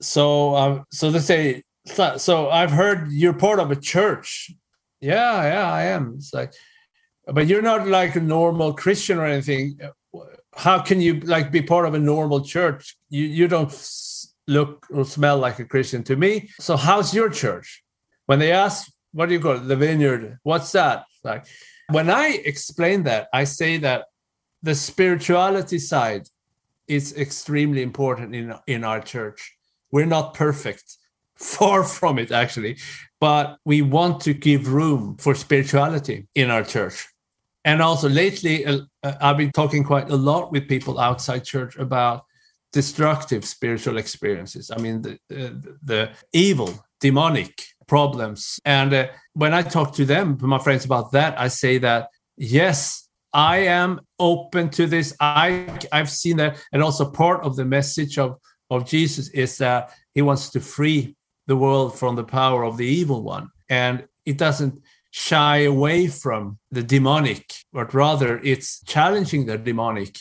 So, 0.00 0.54
um, 0.56 0.84
so 0.90 1.10
they 1.10 1.18
say, 1.20 1.62
so 2.16 2.50
I've 2.50 2.70
heard 2.70 3.10
you're 3.12 3.34
part 3.34 3.60
of 3.60 3.70
a 3.70 3.76
church. 3.76 4.50
Yeah, 5.00 5.42
yeah, 5.42 5.70
I 5.70 5.82
am. 5.84 6.14
It's 6.16 6.32
like, 6.32 6.52
but 7.26 7.46
you're 7.46 7.62
not 7.62 7.86
like 7.86 8.16
a 8.16 8.20
normal 8.20 8.72
Christian 8.74 9.18
or 9.18 9.26
anything. 9.26 9.78
How 10.56 10.80
can 10.80 11.00
you 11.00 11.20
like 11.20 11.50
be 11.50 11.62
part 11.62 11.86
of 11.86 11.94
a 11.94 11.98
normal 11.98 12.42
church? 12.44 12.96
You 13.08 13.24
you 13.24 13.48
don't 13.48 13.72
look 14.46 14.86
or 14.90 15.04
smell 15.04 15.38
like 15.38 15.58
a 15.58 15.64
Christian 15.64 16.02
to 16.04 16.16
me. 16.16 16.50
So 16.60 16.76
how's 16.76 17.14
your 17.14 17.28
church? 17.28 17.82
When 18.26 18.38
they 18.38 18.52
ask, 18.52 18.90
what 19.12 19.26
do 19.26 19.34
you 19.34 19.40
call 19.40 19.56
it? 19.56 19.68
The 19.68 19.76
vineyard. 19.76 20.38
What's 20.42 20.72
that? 20.72 21.04
Like 21.22 21.46
when 21.88 22.10
I 22.10 22.40
explain 22.44 23.04
that, 23.04 23.28
I 23.32 23.44
say 23.44 23.78
that 23.78 24.06
the 24.62 24.74
spirituality 24.74 25.78
side 25.78 26.28
is 26.88 27.16
extremely 27.16 27.82
important 27.82 28.34
in, 28.34 28.54
in 28.66 28.84
our 28.84 29.00
church. 29.00 29.53
We're 29.94 30.06
not 30.18 30.34
perfect, 30.34 30.98
far 31.36 31.84
from 31.84 32.18
it 32.18 32.32
actually, 32.32 32.78
but 33.20 33.58
we 33.64 33.80
want 33.80 34.20
to 34.22 34.34
give 34.34 34.72
room 34.72 35.16
for 35.18 35.36
spirituality 35.36 36.26
in 36.34 36.50
our 36.50 36.64
church. 36.64 37.06
And 37.64 37.80
also 37.80 38.08
lately, 38.08 38.66
uh, 38.66 38.80
I've 39.20 39.36
been 39.36 39.52
talking 39.52 39.84
quite 39.84 40.10
a 40.10 40.16
lot 40.16 40.50
with 40.50 40.68
people 40.68 40.98
outside 40.98 41.44
church 41.44 41.76
about 41.76 42.24
destructive 42.72 43.44
spiritual 43.44 43.96
experiences. 43.98 44.70
I 44.76 44.78
mean, 44.82 45.00
the, 45.02 45.12
uh, 45.30 45.70
the 45.82 46.10
evil, 46.32 46.84
demonic 47.00 47.54
problems. 47.86 48.58
And 48.64 48.92
uh, 48.92 49.06
when 49.34 49.54
I 49.54 49.62
talk 49.62 49.94
to 49.94 50.04
them, 50.04 50.38
my 50.40 50.58
friends 50.58 50.84
about 50.84 51.12
that, 51.12 51.38
I 51.38 51.48
say 51.48 51.78
that, 51.78 52.08
yes, 52.36 53.08
I 53.32 53.58
am 53.58 54.00
open 54.18 54.70
to 54.70 54.86
this. 54.86 55.14
I, 55.20 55.66
I've 55.92 56.10
seen 56.10 56.36
that. 56.38 56.58
And 56.72 56.82
also 56.82 57.08
part 57.10 57.44
of 57.44 57.54
the 57.54 57.64
message 57.64 58.18
of, 58.18 58.40
of 58.76 58.86
Jesus 58.86 59.28
is 59.28 59.58
that 59.58 59.90
he 60.14 60.22
wants 60.22 60.50
to 60.50 60.60
free 60.60 61.16
the 61.46 61.56
world 61.56 61.98
from 61.98 62.16
the 62.16 62.24
power 62.24 62.64
of 62.64 62.76
the 62.76 62.86
evil 62.86 63.22
one. 63.22 63.50
And 63.68 64.06
it 64.24 64.38
doesn't 64.38 64.80
shy 65.10 65.58
away 65.58 66.06
from 66.08 66.58
the 66.70 66.82
demonic, 66.82 67.54
but 67.72 67.94
rather 67.94 68.40
it's 68.42 68.82
challenging 68.84 69.46
the 69.46 69.58
demonic 69.58 70.18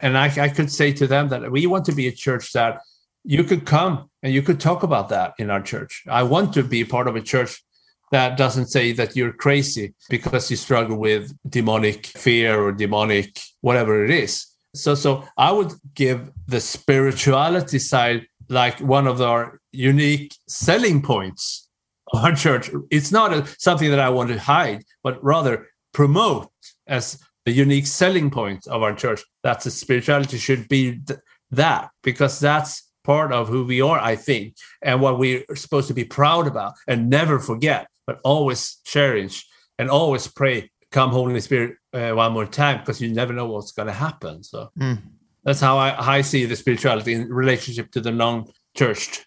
and 0.00 0.18
I, 0.18 0.26
I 0.38 0.48
could 0.48 0.70
say 0.70 0.92
to 0.92 1.06
them 1.06 1.28
that 1.28 1.50
we 1.50 1.66
want 1.66 1.86
to 1.86 1.92
be 1.92 2.08
a 2.08 2.12
church 2.12 2.52
that 2.52 2.80
you 3.24 3.42
could 3.42 3.64
come 3.64 4.10
and 4.22 4.34
you 4.34 4.42
could 4.42 4.60
talk 4.60 4.82
about 4.82 5.08
that 5.08 5.32
in 5.38 5.50
our 5.50 5.62
church. 5.62 6.02
I 6.08 6.24
want 6.24 6.52
to 6.54 6.62
be 6.62 6.84
part 6.84 7.08
of 7.08 7.16
a 7.16 7.22
church 7.22 7.64
that 8.10 8.36
doesn't 8.36 8.66
say 8.66 8.92
that 8.92 9.16
you're 9.16 9.32
crazy 9.32 9.94
because 10.10 10.50
you 10.50 10.56
struggle 10.56 10.98
with 10.98 11.34
demonic 11.48 12.06
fear 12.06 12.60
or 12.60 12.70
demonic 12.72 13.38
whatever 13.62 14.04
it 14.04 14.10
is. 14.10 14.46
So 14.74 14.94
so 14.94 15.24
I 15.36 15.52
would 15.52 15.72
give 15.94 16.30
the 16.46 16.60
spirituality 16.60 17.78
side 17.78 18.26
like 18.48 18.78
one 18.80 19.06
of 19.06 19.20
our 19.20 19.60
unique 19.72 20.34
selling 20.48 21.02
points 21.02 21.68
of 22.12 22.24
our 22.24 22.34
church. 22.34 22.70
It's 22.90 23.12
not 23.12 23.32
a, 23.32 23.46
something 23.58 23.90
that 23.90 24.00
I 24.00 24.10
want 24.10 24.30
to 24.30 24.38
hide, 24.38 24.84
but 25.02 25.22
rather 25.22 25.68
promote 25.92 26.50
as 26.86 27.18
the 27.44 27.52
unique 27.52 27.86
selling 27.86 28.30
point 28.30 28.66
of 28.66 28.82
our 28.82 28.94
church. 28.94 29.22
That's 29.42 29.64
the 29.64 29.70
spirituality 29.70 30.38
should 30.38 30.68
be 30.68 31.00
th- 31.06 31.20
that 31.50 31.90
because 32.02 32.40
that's 32.40 32.90
part 33.04 33.32
of 33.32 33.48
who 33.48 33.64
we 33.64 33.80
are, 33.80 34.00
I 34.00 34.16
think, 34.16 34.54
and 34.82 35.00
what 35.00 35.18
we're 35.18 35.44
supposed 35.54 35.88
to 35.88 35.94
be 35.94 36.04
proud 36.04 36.46
about 36.46 36.74
and 36.88 37.10
never 37.10 37.38
forget, 37.38 37.86
but 38.06 38.18
always 38.24 38.80
cherish 38.84 39.46
and 39.78 39.90
always 39.90 40.26
pray, 40.26 40.70
come 40.94 41.10
Holy 41.10 41.40
Spirit 41.40 41.76
uh, 41.92 42.12
one 42.12 42.32
more 42.32 42.46
time 42.46 42.78
because 42.78 43.00
you 43.00 43.12
never 43.12 43.32
know 43.32 43.46
what's 43.46 43.72
going 43.72 43.88
to 43.88 43.98
happen. 44.06 44.42
So 44.44 44.70
mm. 44.78 44.98
that's 45.42 45.60
how 45.60 45.76
I, 45.76 46.16
I 46.16 46.22
see 46.22 46.46
the 46.46 46.56
spirituality 46.56 47.12
in 47.14 47.28
relationship 47.28 47.90
to 47.92 48.00
the 48.00 48.12
non-churched. 48.12 49.26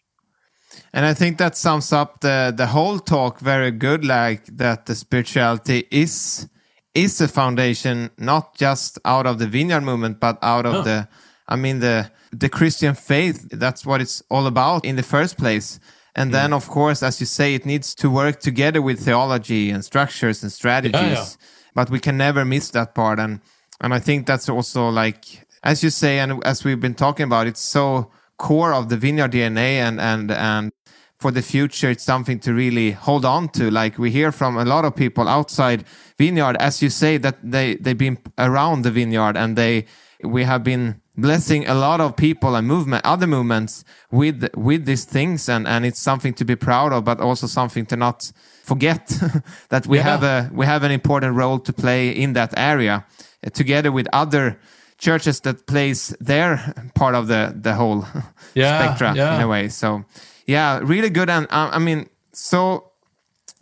And 0.93 1.05
I 1.05 1.13
think 1.13 1.37
that 1.37 1.55
sums 1.55 1.91
up 1.91 2.21
the 2.21 2.53
the 2.55 2.67
whole 2.67 2.99
talk 2.99 3.39
very 3.39 3.71
good. 3.71 4.05
Like 4.05 4.45
that, 4.57 4.85
the 4.85 4.95
spirituality 4.95 5.87
is 5.91 6.47
is 6.93 7.21
a 7.21 7.27
foundation 7.27 8.09
not 8.17 8.57
just 8.57 8.99
out 9.05 9.27
of 9.27 9.37
the 9.37 9.47
vineyard 9.47 9.81
movement 9.81 10.19
but 10.19 10.35
out 10.41 10.65
of 10.65 10.73
oh. 10.73 10.81
the 10.81 11.07
i 11.47 11.55
mean 11.55 11.79
the 11.79 12.09
the 12.31 12.49
christian 12.49 12.95
faith 12.95 13.47
that's 13.51 13.85
what 13.85 14.01
it's 14.01 14.23
all 14.31 14.47
about 14.47 14.83
in 14.83 14.95
the 14.95 15.03
first 15.03 15.37
place 15.37 15.79
and 16.15 16.29
mm. 16.29 16.33
then 16.33 16.53
of 16.53 16.67
course 16.67 17.03
as 17.03 17.19
you 17.19 17.27
say 17.27 17.53
it 17.53 17.65
needs 17.67 17.93
to 17.93 18.09
work 18.09 18.39
together 18.39 18.81
with 18.81 18.97
theology 18.99 19.69
and 19.69 19.85
structures 19.85 20.41
and 20.41 20.51
strategies 20.51 21.01
yeah, 21.01 21.13
yeah. 21.13 21.56
But 21.77 21.91
we 21.91 21.99
can 21.99 22.17
never 22.17 22.43
miss 22.43 22.71
that 22.71 22.95
part. 22.95 23.19
And 23.19 23.39
and 23.81 23.93
i 23.93 23.99
think 23.99 24.25
that's 24.25 24.49
also 24.49 24.89
like 24.89 25.45
as 25.63 25.83
you 25.83 25.89
say 25.89 26.19
and 26.19 26.43
as 26.45 26.63
we've 26.63 26.79
been 26.79 26.95
talking 26.95 27.25
about 27.25 27.47
it's 27.47 27.61
so 27.61 28.11
core 28.37 28.73
of 28.73 28.89
the 28.89 28.97
vineyard 28.97 29.31
dna 29.31 29.71
and 29.87 29.99
and 29.99 30.31
and 30.31 30.71
for 31.19 31.31
the 31.31 31.41
future 31.41 31.89
it's 31.89 32.03
something 32.03 32.39
to 32.39 32.53
really 32.53 32.91
hold 32.91 33.25
on 33.25 33.49
to. 33.49 33.71
Like 33.71 33.97
we 33.97 34.11
hear 34.11 34.31
from 34.31 34.55
a 34.55 34.65
lot 34.65 34.85
of 34.85 34.95
people 34.95 35.27
outside 35.27 35.83
vineyard 36.17 36.55
as 36.57 36.81
you 36.83 36.89
say 36.89 37.17
that 37.17 37.37
they 37.43 37.75
they've 37.75 37.97
been 37.97 38.19
around 38.37 38.83
the 38.83 38.91
vineyard 38.91 39.35
and 39.35 39.55
they 39.55 39.85
we 40.23 40.43
have 40.43 40.63
been 40.63 41.01
blessing 41.17 41.67
a 41.67 41.73
lot 41.73 41.99
of 41.99 42.15
people 42.15 42.55
and 42.55 42.67
movement, 42.67 43.03
other 43.03 43.27
movements 43.27 43.83
with 44.11 44.47
with 44.55 44.85
these 44.85 45.05
things, 45.05 45.49
and 45.49 45.67
and 45.67 45.85
it's 45.85 45.99
something 45.99 46.33
to 46.35 46.45
be 46.45 46.55
proud 46.55 46.93
of, 46.93 47.03
but 47.03 47.19
also 47.19 47.47
something 47.47 47.85
to 47.87 47.95
not 47.95 48.31
forget 48.67 49.07
that 49.69 49.87
we 49.87 49.97
Yeah. 49.97 50.03
have 50.11 50.23
a 50.23 50.49
we 50.59 50.65
have 50.65 50.85
an 50.85 50.91
important 50.91 51.35
role 51.37 51.59
to 51.59 51.73
play 51.73 52.09
in 52.23 52.33
that 52.33 52.53
area, 52.57 53.05
uh, 53.45 53.49
together 53.53 53.91
with 53.91 54.07
other 54.13 54.57
churches 54.97 55.39
that 55.41 55.65
plays 55.65 56.15
their 56.27 56.57
part 56.93 57.15
of 57.15 57.27
the 57.27 57.53
the 57.63 57.73
whole 57.73 58.03
Yeah, 58.55 58.79
spectra 58.79 59.13
yeah. 59.15 59.35
in 59.35 59.41
a 59.41 59.47
way. 59.47 59.69
So 59.69 60.03
yeah, 60.47 60.79
really 60.83 61.09
good, 61.09 61.29
and 61.29 61.45
uh, 61.49 61.69
I 61.77 61.79
mean 61.79 62.05
so 62.33 62.83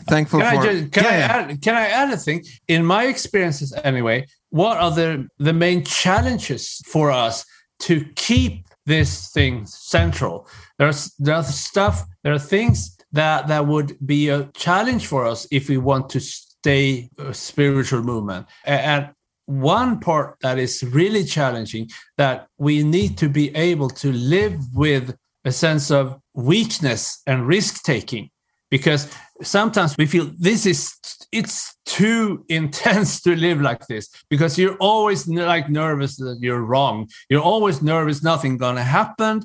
thankful 0.10 0.39
Can 0.39 0.53
for 0.56 0.62
I 0.62 0.74
just, 0.74 0.91
can 0.91 1.03
yeah, 1.03 1.10
I 1.12 1.39
add 1.39 1.62
can 1.62 1.76
I 1.76 1.88
add 2.03 2.14
a 2.14 2.18
thing? 2.18 2.43
In 2.68 2.86
my 2.86 3.03
experiences 3.08 3.74
anyway, 3.84 4.26
what 4.49 4.78
are 4.78 4.91
the 4.95 5.28
the 5.45 5.53
main 5.53 5.84
challenges 5.84 6.82
for 6.86 7.12
us 7.12 7.45
to 7.88 7.93
keep 8.16 8.66
this 8.86 9.32
thing 9.34 9.66
central? 9.68 10.47
There's 10.78 11.14
there's 11.26 11.47
stuff, 11.47 12.03
there 12.24 12.34
are 12.34 12.47
things 12.47 12.95
that 13.16 13.47
that 13.47 13.66
would 13.66 13.97
be 14.05 14.30
a 14.30 14.49
challenge 14.53 15.07
for 15.07 15.26
us 15.26 15.47
if 15.49 15.70
we 15.70 15.78
want 15.78 16.09
to 16.09 16.20
stay 16.20 17.09
a 17.18 17.34
spiritual 17.34 18.03
movement. 18.03 18.45
And 18.66 19.09
one 19.45 19.99
part 19.99 20.38
that 20.41 20.57
is 20.57 20.84
really 20.84 21.24
challenging 21.24 21.89
that 22.18 22.47
we 22.57 22.84
need 22.84 23.18
to 23.20 23.30
be 23.30 23.55
able 23.55 23.89
to 23.89 24.11
live 24.11 24.59
with 24.74 25.16
a 25.45 25.51
sense 25.51 25.91
of 25.91 26.20
weakness 26.34 27.22
and 27.26 27.47
risk 27.47 27.84
taking 27.84 28.30
because 28.70 29.07
sometimes 29.41 29.95
we 29.97 30.05
feel 30.05 30.30
this 30.38 30.66
is 30.66 30.95
it's 31.32 31.76
too 31.86 32.43
intense 32.49 33.22
to 33.26 33.36
live 33.36 33.61
like 33.61 33.86
this 33.88 34.09
because 34.30 34.57
you're 34.57 34.78
always 34.78 35.28
like 35.28 35.70
nervous 35.70 36.18
that 36.18 36.39
you're 36.41 36.63
wrong 36.63 37.07
you're 37.30 37.41
always 37.53 37.82
nervous 37.82 38.24
nothing 38.24 38.57
gonna 38.57 38.84
happen 38.84 39.41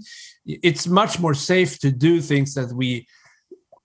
it's 0.47 0.87
much 0.87 1.21
more 1.21 1.35
safe 1.35 1.79
to 1.79 1.93
do 1.93 2.21
things 2.21 2.55
that 2.55 2.73
we 2.73 3.07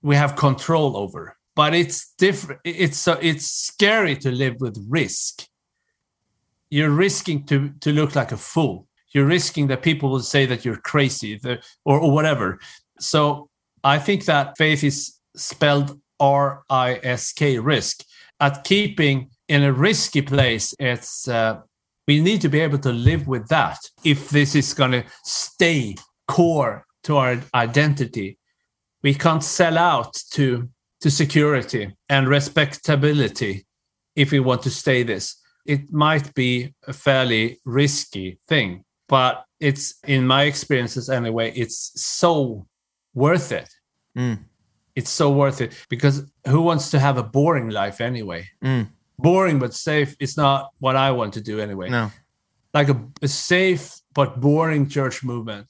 we 0.05 0.15
have 0.15 0.35
control 0.35 0.95
over. 0.95 1.35
But 1.55 1.73
it's 1.73 2.13
different 2.17 2.61
it's 2.63 2.97
so 2.97 3.13
it's 3.21 3.47
scary 3.47 4.15
to 4.17 4.29
live 4.29 4.57
with 4.59 4.77
risk. 4.87 5.47
You're 6.69 6.91
risking 6.91 7.45
to 7.45 7.71
to 7.81 7.91
look 7.91 8.15
like 8.15 8.31
a 8.31 8.37
fool. 8.37 8.87
You're 9.13 9.25
risking 9.25 9.67
that 9.67 9.81
people 9.81 10.09
will 10.11 10.27
say 10.35 10.45
that 10.45 10.63
you're 10.65 10.81
crazy 10.91 11.39
the, 11.41 11.63
or, 11.85 11.99
or 11.99 12.11
whatever. 12.11 12.59
So 12.99 13.49
i 13.83 13.97
think 13.97 14.25
that 14.25 14.57
faith 14.57 14.83
is 14.83 14.97
spelled 15.35 15.99
r-i-s-k 16.19 17.59
risk. 17.59 18.03
At 18.39 18.63
keeping 18.63 19.29
in 19.47 19.63
a 19.63 19.73
risky 19.73 20.21
place 20.21 20.75
it's 20.79 21.27
uh, 21.27 21.61
we 22.07 22.19
need 22.19 22.41
to 22.41 22.49
be 22.49 22.59
able 22.59 22.79
to 22.79 22.91
live 22.91 23.27
with 23.27 23.47
that 23.47 23.79
if 24.03 24.29
this 24.29 24.55
is 24.55 24.73
going 24.73 24.91
to 24.91 25.03
stay 25.23 25.95
core 26.27 26.85
to 27.03 27.17
our 27.17 27.41
identity 27.53 28.37
we 29.05 29.13
can't 29.13 29.43
sell 29.43 29.77
out 29.77 30.13
to 30.35 30.45
to 31.01 31.09
security 31.23 31.83
and 32.09 32.27
respectability 32.27 33.53
if 34.15 34.31
we 34.31 34.39
want 34.39 34.61
to 34.63 34.69
stay 34.69 35.03
this 35.03 35.25
it 35.65 35.81
might 36.05 36.27
be 36.33 36.73
a 36.87 36.93
fairly 36.93 37.43
risky 37.81 38.27
thing 38.49 38.83
but 39.07 39.33
it's 39.59 39.85
in 40.15 40.21
my 40.27 40.43
experiences 40.51 41.09
anyway 41.09 41.47
it's 41.63 41.79
so 41.95 42.65
worth 43.13 43.51
it 43.51 43.69
Mm. 44.17 44.37
it's 44.95 45.09
so 45.21 45.27
worth 45.41 45.59
it 45.65 45.71
because 45.89 46.15
who 46.51 46.61
wants 46.69 46.89
to 46.91 46.99
have 46.99 47.17
a 47.19 47.23
boring 47.37 47.69
life 47.81 47.97
anyway 48.11 48.41
Mm. 48.63 48.87
boring 49.19 49.59
but 49.59 49.73
safe 49.73 50.11
is 50.25 50.37
not 50.37 50.59
what 50.83 50.95
i 50.95 51.09
want 51.19 51.33
to 51.33 51.41
do 51.41 51.59
anyway 51.59 51.89
No. 51.89 52.11
like 52.73 52.89
a, 52.95 52.97
a 53.21 53.27
safe 53.27 53.85
but 54.13 54.29
boring 54.39 54.87
church 54.95 55.23
movement. 55.23 55.67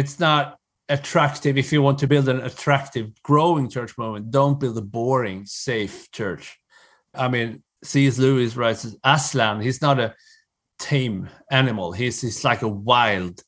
It's 0.00 0.18
not 0.18 0.44
attractive. 0.88 1.56
If 1.56 1.72
you 1.72 1.82
want 1.82 1.98
to 2.00 2.06
build 2.06 2.28
an 2.28 2.40
attractive, 2.40 3.10
growing 3.22 3.68
church 3.68 3.96
movement, 3.98 4.30
don't 4.30 4.60
build 4.60 4.78
a 4.78 4.82
boring, 4.82 5.46
safe 5.46 6.10
church. 6.12 6.58
I 7.14 7.28
mean, 7.28 7.62
C.S. 7.84 8.18
Lewis 8.18 8.56
writes 8.56 8.86
Aslan. 9.04 9.60
He's 9.60 9.82
not 9.82 9.98
a 9.98 10.14
tame 10.78 11.28
animal. 11.50 11.92
He's 11.92 12.20
he's 12.20 12.44
like 12.44 12.62
a 12.62 12.68
wild 12.68 13.42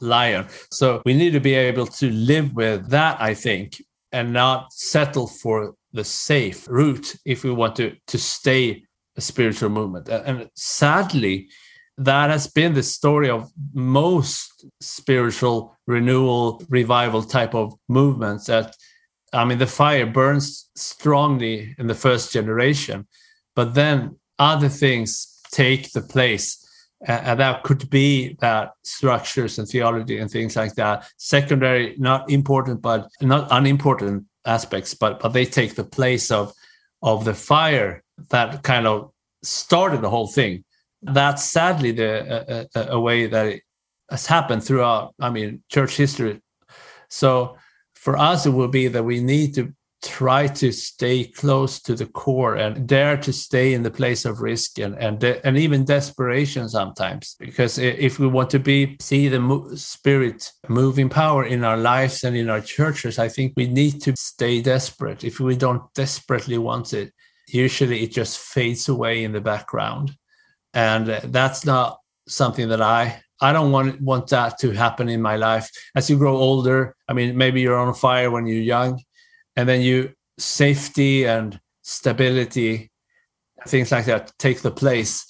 lion. 0.00 0.46
So 0.70 1.02
we 1.04 1.14
need 1.14 1.32
to 1.32 1.40
be 1.40 1.54
able 1.54 1.86
to 1.86 2.10
live 2.10 2.54
with 2.54 2.88
that, 2.90 3.20
I 3.20 3.34
think, 3.34 3.82
and 4.12 4.32
not 4.32 4.72
settle 4.72 5.26
for 5.26 5.74
the 5.92 6.04
safe 6.04 6.68
route 6.68 7.16
if 7.24 7.44
we 7.44 7.50
want 7.50 7.76
to 7.76 7.96
to 8.06 8.18
stay 8.18 8.84
a 9.16 9.20
spiritual 9.20 9.70
movement. 9.70 10.08
And 10.08 10.48
sadly, 10.54 11.48
that 11.98 12.30
has 12.30 12.46
been 12.46 12.74
the 12.74 12.82
story 12.82 13.28
of 13.28 13.50
most 13.74 14.64
spiritual 14.80 15.76
renewal 15.90 16.62
revival 16.68 17.22
type 17.22 17.54
of 17.54 17.74
movements 17.88 18.46
that 18.46 18.76
i 19.32 19.44
mean 19.44 19.58
the 19.58 19.66
fire 19.66 20.06
burns 20.06 20.70
strongly 20.74 21.74
in 21.78 21.86
the 21.86 21.94
first 21.94 22.32
generation 22.32 23.06
but 23.54 23.74
then 23.74 24.16
other 24.38 24.68
things 24.68 25.40
take 25.50 25.92
the 25.92 26.00
place. 26.02 26.66
A- 27.06 27.28
and 27.28 27.40
that 27.40 27.62
could 27.62 27.88
be 27.90 28.36
that 28.40 28.72
structures 28.82 29.58
and 29.58 29.68
theology 29.68 30.18
and 30.18 30.30
things 30.30 30.56
like 30.56 30.74
that. 30.74 31.10
Secondary 31.16 31.94
not 31.98 32.30
important 32.30 32.82
but 32.82 33.08
not 33.20 33.48
unimportant 33.50 34.24
aspects 34.46 34.94
but 34.94 35.20
but 35.20 35.30
they 35.30 35.44
take 35.44 35.74
the 35.74 35.84
place 35.84 36.30
of 36.30 36.52
of 37.02 37.24
the 37.24 37.34
fire 37.34 38.02
that 38.30 38.62
kind 38.62 38.86
of 38.86 39.10
started 39.42 40.00
the 40.02 40.10
whole 40.10 40.26
thing. 40.26 40.64
That's 41.02 41.44
sadly 41.44 41.92
the 41.92 42.68
a, 42.74 42.80
a, 42.80 42.86
a 42.92 43.00
way 43.00 43.26
that 43.26 43.46
it 43.46 43.62
has 44.10 44.26
happened 44.26 44.62
throughout 44.64 45.14
i 45.20 45.30
mean 45.30 45.62
church 45.68 45.96
history. 45.96 46.40
So 47.08 47.56
for 47.94 48.16
us 48.16 48.46
it 48.46 48.50
will 48.50 48.68
be 48.68 48.88
that 48.88 49.02
we 49.02 49.20
need 49.20 49.54
to 49.56 49.72
try 50.02 50.46
to 50.46 50.72
stay 50.72 51.24
close 51.24 51.78
to 51.82 51.94
the 51.94 52.06
core 52.06 52.54
and 52.54 52.86
dare 52.88 53.18
to 53.18 53.32
stay 53.32 53.74
in 53.74 53.82
the 53.82 53.90
place 53.90 54.24
of 54.24 54.40
risk 54.40 54.78
and 54.78 54.94
and 54.98 55.18
de- 55.18 55.46
and 55.46 55.58
even 55.58 55.84
desperation 55.84 56.68
sometimes. 56.68 57.36
Because 57.38 57.78
if 57.78 58.18
we 58.18 58.26
want 58.26 58.50
to 58.50 58.58
be 58.58 58.96
see 59.00 59.28
the 59.28 59.40
mo- 59.40 59.74
spirit 59.74 60.50
moving 60.68 61.10
power 61.10 61.44
in 61.44 61.64
our 61.64 61.76
lives 61.76 62.24
and 62.24 62.36
in 62.36 62.48
our 62.48 62.62
churches 62.62 63.18
i 63.18 63.28
think 63.28 63.52
we 63.56 63.66
need 63.66 64.00
to 64.02 64.14
stay 64.16 64.62
desperate. 64.62 65.24
If 65.24 65.40
we 65.40 65.56
don't 65.56 65.82
desperately 65.94 66.58
want 66.58 66.94
it 66.94 67.12
usually 67.48 68.02
it 68.04 68.12
just 68.12 68.38
fades 68.38 68.88
away 68.88 69.24
in 69.24 69.32
the 69.32 69.40
background. 69.40 70.16
And 70.72 71.06
that's 71.06 71.64
not 71.64 71.98
something 72.28 72.68
that 72.68 72.80
i 72.80 73.22
i 73.40 73.52
don't 73.52 73.72
want 73.72 74.00
want 74.00 74.28
that 74.28 74.58
to 74.58 74.70
happen 74.70 75.08
in 75.08 75.22
my 75.22 75.36
life. 75.36 75.70
As 75.94 76.08
you 76.10 76.16
grow 76.18 76.36
older 76.36 76.94
i 77.08 77.12
mean 77.12 77.36
maybe 77.36 77.60
you're 77.60 77.78
on 77.78 77.94
fire 77.94 78.30
when 78.30 78.46
you're 78.46 78.62
young 78.62 79.02
and 79.56 79.68
then 79.68 79.80
you 79.80 80.12
safety 80.38 81.26
and 81.26 81.60
stability 81.82 82.90
things 83.66 83.92
like 83.92 84.06
that 84.06 84.32
take 84.38 84.62
the 84.62 84.70
place 84.70 85.26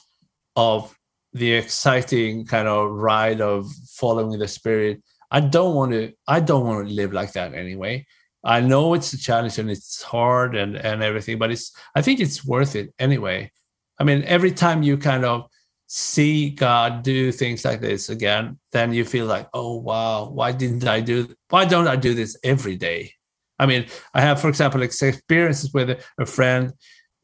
of 0.57 0.95
the 1.33 1.53
exciting 1.53 2.45
kind 2.45 2.69
of 2.69 2.91
ride 2.91 3.41
of 3.41 3.71
following 3.93 4.39
the 4.39 4.49
spirit. 4.49 5.03
I 5.31 5.41
don't 5.41 5.75
want 5.75 5.93
to 5.93 6.13
i 6.27 6.41
don't 6.41 6.67
want 6.67 6.89
to 6.89 6.95
live 6.95 7.13
like 7.13 7.33
that 7.33 7.55
anyway. 7.55 8.07
I 8.43 8.61
know 8.61 8.95
it's 8.95 9.13
a 9.13 9.19
challenge 9.19 9.59
and 9.59 9.71
it's 9.71 10.03
hard 10.03 10.57
and 10.57 10.77
and 10.77 11.03
everything 11.03 11.39
but 11.39 11.51
it's 11.51 11.73
i 11.95 12.03
think 12.03 12.21
it's 12.21 12.45
worth 12.45 12.75
it 12.75 12.93
anyway. 12.99 13.51
I 13.99 14.05
mean 14.05 14.25
every 14.25 14.51
time 14.51 14.83
you 14.83 14.97
kind 14.99 15.25
of 15.25 15.49
see 15.93 16.51
god 16.51 17.03
do 17.03 17.33
things 17.33 17.65
like 17.65 17.81
this 17.81 18.11
again 18.11 18.57
then 18.71 18.93
you 18.93 19.05
feel 19.05 19.27
like 19.27 19.49
oh 19.53 19.75
wow 19.75 20.31
why 20.31 20.53
didn't 20.53 20.87
i 20.87 21.01
do 21.01 21.27
why 21.49 21.65
don't 21.65 21.89
i 21.89 21.97
do 21.97 22.15
this 22.15 22.37
every 22.45 22.77
day? 22.77 23.13
I 23.59 23.67
mean 23.67 23.87
i 24.15 24.21
have 24.21 24.41
for 24.41 24.49
example 24.49 24.83
experiences 24.83 25.73
with 25.75 26.01
a, 26.17 26.27
friend. 26.27 26.73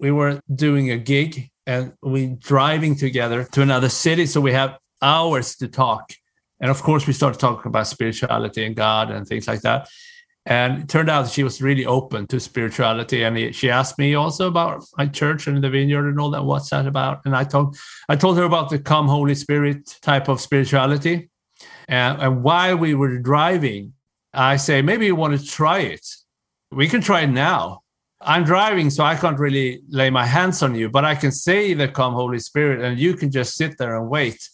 We 0.01 0.11
were 0.11 0.41
doing 0.53 0.91
a 0.91 0.99
gig 0.99 1.49
and 1.65 1.93
we 2.03 2.35
driving 2.41 2.97
together 2.97 3.45
to 3.53 3.63
another 3.63 3.89
city 3.89 4.27
so 4.27 4.41
we 4.41 4.53
have 4.53 4.79
hours 5.01 5.55
to 5.57 5.69
talk. 5.69 6.13
And 6.61 6.69
of 6.69 6.83
course 6.83 7.07
we 7.07 7.13
start 7.13 7.39
talking 7.39 7.69
about 7.69 7.87
spirituality 7.87 8.67
and 8.67 8.75
god 8.75 9.13
and 9.13 9.29
things 9.29 9.47
like 9.47 9.61
that 9.61 9.89
and 10.47 10.83
it 10.83 10.89
turned 10.89 11.11
out 11.11 11.29
she 11.29 11.43
was 11.43 11.61
really 11.61 11.85
open 11.85 12.27
to 12.29 12.39
spirituality 12.39 13.25
and 13.25 13.55
she 13.55 13.69
asked 13.69 13.99
me 13.99 14.15
also 14.15 14.47
about 14.47 14.85
my 14.97 15.07
church 15.07 15.47
and 15.47 15.63
the 15.63 15.69
vineyard 15.69 16.09
and 16.09 16.21
all 16.21 16.31
that 16.31 16.45
what's 16.45 16.71
that 16.71 16.87
about 16.87 17.21
and 17.25 17.37
i 17.37 17.45
told 17.45 17.77
i 18.09 18.17
told 18.17 18.37
her 18.37 18.45
about 18.45 18.71
the 18.71 18.79
come 18.79 19.09
holy 19.09 19.35
spirit 19.35 19.99
type 20.03 20.29
of 20.29 20.41
spirituality 20.41 21.29
and, 21.89 22.21
and 22.23 22.43
while 22.43 22.77
we 22.77 22.95
were 22.95 23.19
driving 23.19 23.93
i 24.33 24.57
say 24.57 24.81
maybe 24.81 25.07
you 25.07 25.17
want 25.17 25.39
to 25.39 25.47
try 25.47 25.81
it 25.81 26.07
we 26.71 26.89
can 26.89 27.01
try 27.01 27.23
it 27.23 27.29
now 27.29 27.83
I'm 28.21 28.45
driving, 28.45 28.89
so 28.91 29.05
I 29.05 29.15
can't 29.15 29.39
really 29.39 29.83
lay 29.89 30.11
my 30.11 30.25
hands 30.25 30.63
on 30.63 30.75
you, 30.75 30.89
but 30.89 31.05
I 31.05 31.15
can 31.15 31.31
say 31.31 31.75
the 31.75 31.87
come 31.87 32.15
Holy 32.15 32.39
Spirit, 32.39 32.81
and 32.81 32.99
you 32.99 33.15
can 33.15 33.31
just 33.31 33.55
sit 33.57 33.77
there 33.79 33.97
and 33.97 34.09
wait. 34.09 34.49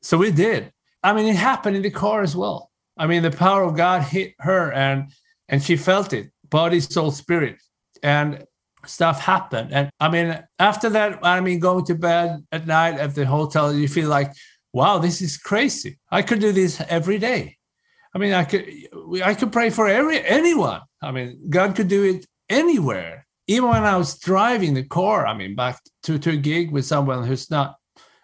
So 0.00 0.16
we 0.16 0.32
did. 0.32 0.72
I 1.02 1.12
mean, 1.12 1.26
it 1.26 1.36
happened 1.36 1.76
in 1.76 1.82
the 1.82 1.90
car 1.90 2.22
as 2.22 2.34
well. 2.34 2.70
I 2.96 3.06
mean, 3.06 3.22
the 3.22 3.30
power 3.30 3.64
of 3.64 3.76
God 3.76 4.02
hit 4.02 4.34
her, 4.40 4.72
and 4.72 5.12
and 5.52 5.62
she 5.62 5.76
felt 5.76 6.14
it, 6.14 6.32
body, 6.48 6.80
soul, 6.80 7.10
spirit, 7.10 7.58
and 8.02 8.44
stuff 8.86 9.20
happened. 9.20 9.72
And 9.72 9.90
I 10.00 10.08
mean, 10.08 10.42
after 10.58 10.88
that, 10.90 11.20
I 11.22 11.40
mean, 11.40 11.60
going 11.60 11.84
to 11.84 11.94
bed 11.94 12.44
at 12.50 12.66
night 12.66 12.98
at 12.98 13.14
the 13.14 13.26
hotel, 13.26 13.72
you 13.72 13.86
feel 13.86 14.08
like, 14.08 14.32
wow, 14.72 14.98
this 14.98 15.20
is 15.20 15.36
crazy. 15.36 15.98
I 16.10 16.22
could 16.22 16.40
do 16.40 16.52
this 16.52 16.82
every 16.88 17.18
day. 17.18 17.58
I 18.14 18.18
mean, 18.18 18.32
I 18.32 18.44
could 18.44 18.66
I 19.22 19.34
could 19.34 19.52
pray 19.52 19.70
for 19.70 19.86
every 19.86 20.24
anyone. 20.26 20.80
I 21.02 21.12
mean, 21.12 21.50
God 21.50 21.76
could 21.76 21.88
do 21.88 22.02
it 22.02 22.26
anywhere. 22.48 23.26
Even 23.46 23.68
when 23.68 23.84
I 23.84 23.96
was 23.96 24.18
driving 24.18 24.74
the 24.74 24.84
car, 24.84 25.26
I 25.26 25.34
mean, 25.34 25.54
back 25.54 25.80
to, 26.04 26.18
to 26.18 26.30
a 26.30 26.36
gig 26.36 26.70
with 26.70 26.86
someone 26.86 27.26
who's 27.26 27.50
not, 27.50 27.76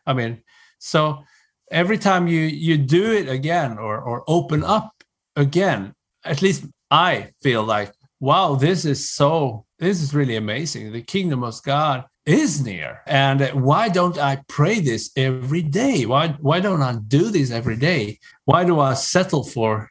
I 0.06 0.14
mean, 0.14 0.42
so 0.78 1.24
every 1.70 1.98
time 1.98 2.26
you 2.26 2.40
you 2.40 2.78
do 2.78 3.12
it 3.12 3.28
again 3.28 3.78
or 3.78 4.00
or 4.00 4.24
open 4.26 4.64
up 4.64 4.92
again, 5.36 5.94
at 6.24 6.40
least 6.42 6.64
I 6.90 7.30
feel 7.42 7.62
like, 7.62 7.92
wow, 8.20 8.54
this 8.54 8.84
is 8.84 9.10
so 9.10 9.64
this 9.78 10.02
is 10.02 10.14
really 10.14 10.36
amazing. 10.36 10.92
The 10.92 11.02
kingdom 11.02 11.44
of 11.44 11.62
God 11.62 12.04
is 12.26 12.62
near. 12.62 13.00
And 13.06 13.40
why 13.62 13.88
don't 13.88 14.18
I 14.18 14.42
pray 14.48 14.80
this 14.80 15.10
every 15.16 15.62
day? 15.62 16.04
Why 16.04 16.28
why 16.40 16.60
don't 16.60 16.82
I 16.82 16.96
do 17.06 17.30
this 17.30 17.50
every 17.50 17.76
day? 17.76 18.18
Why 18.44 18.64
do 18.64 18.80
I 18.80 18.94
settle 18.94 19.44
for 19.44 19.90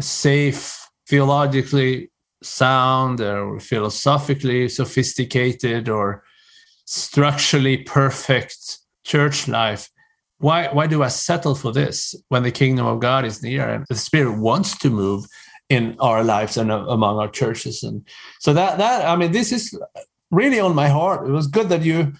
safe, 0.00 0.88
theologically 1.08 2.10
sound 2.42 3.20
or 3.20 3.60
philosophically 3.60 4.68
sophisticated 4.68 5.88
or 5.88 6.24
structurally 6.86 7.78
perfect 7.78 8.78
church 9.04 9.46
life? 9.46 9.90
Why 10.38 10.68
why 10.72 10.86
do 10.86 11.02
I 11.02 11.08
settle 11.08 11.54
for 11.54 11.72
this 11.72 12.14
when 12.28 12.42
the 12.42 12.50
kingdom 12.50 12.86
of 12.86 13.00
God 13.00 13.24
is 13.24 13.42
near 13.42 13.68
and 13.68 13.84
the 13.88 13.96
spirit 13.96 14.38
wants 14.38 14.78
to 14.78 14.90
move 14.90 15.26
in 15.68 15.96
our 15.98 16.22
lives 16.22 16.56
and 16.56 16.70
among 16.70 17.18
our 17.18 17.28
churches 17.28 17.82
and 17.82 18.06
so 18.38 18.52
that 18.52 18.78
that 18.78 19.04
i 19.06 19.16
mean 19.16 19.32
this 19.32 19.50
is 19.50 19.76
really 20.30 20.60
on 20.60 20.74
my 20.74 20.88
heart. 20.88 21.28
It 21.28 21.32
was 21.32 21.46
good 21.46 21.68
that 21.68 21.82
you 21.82 22.12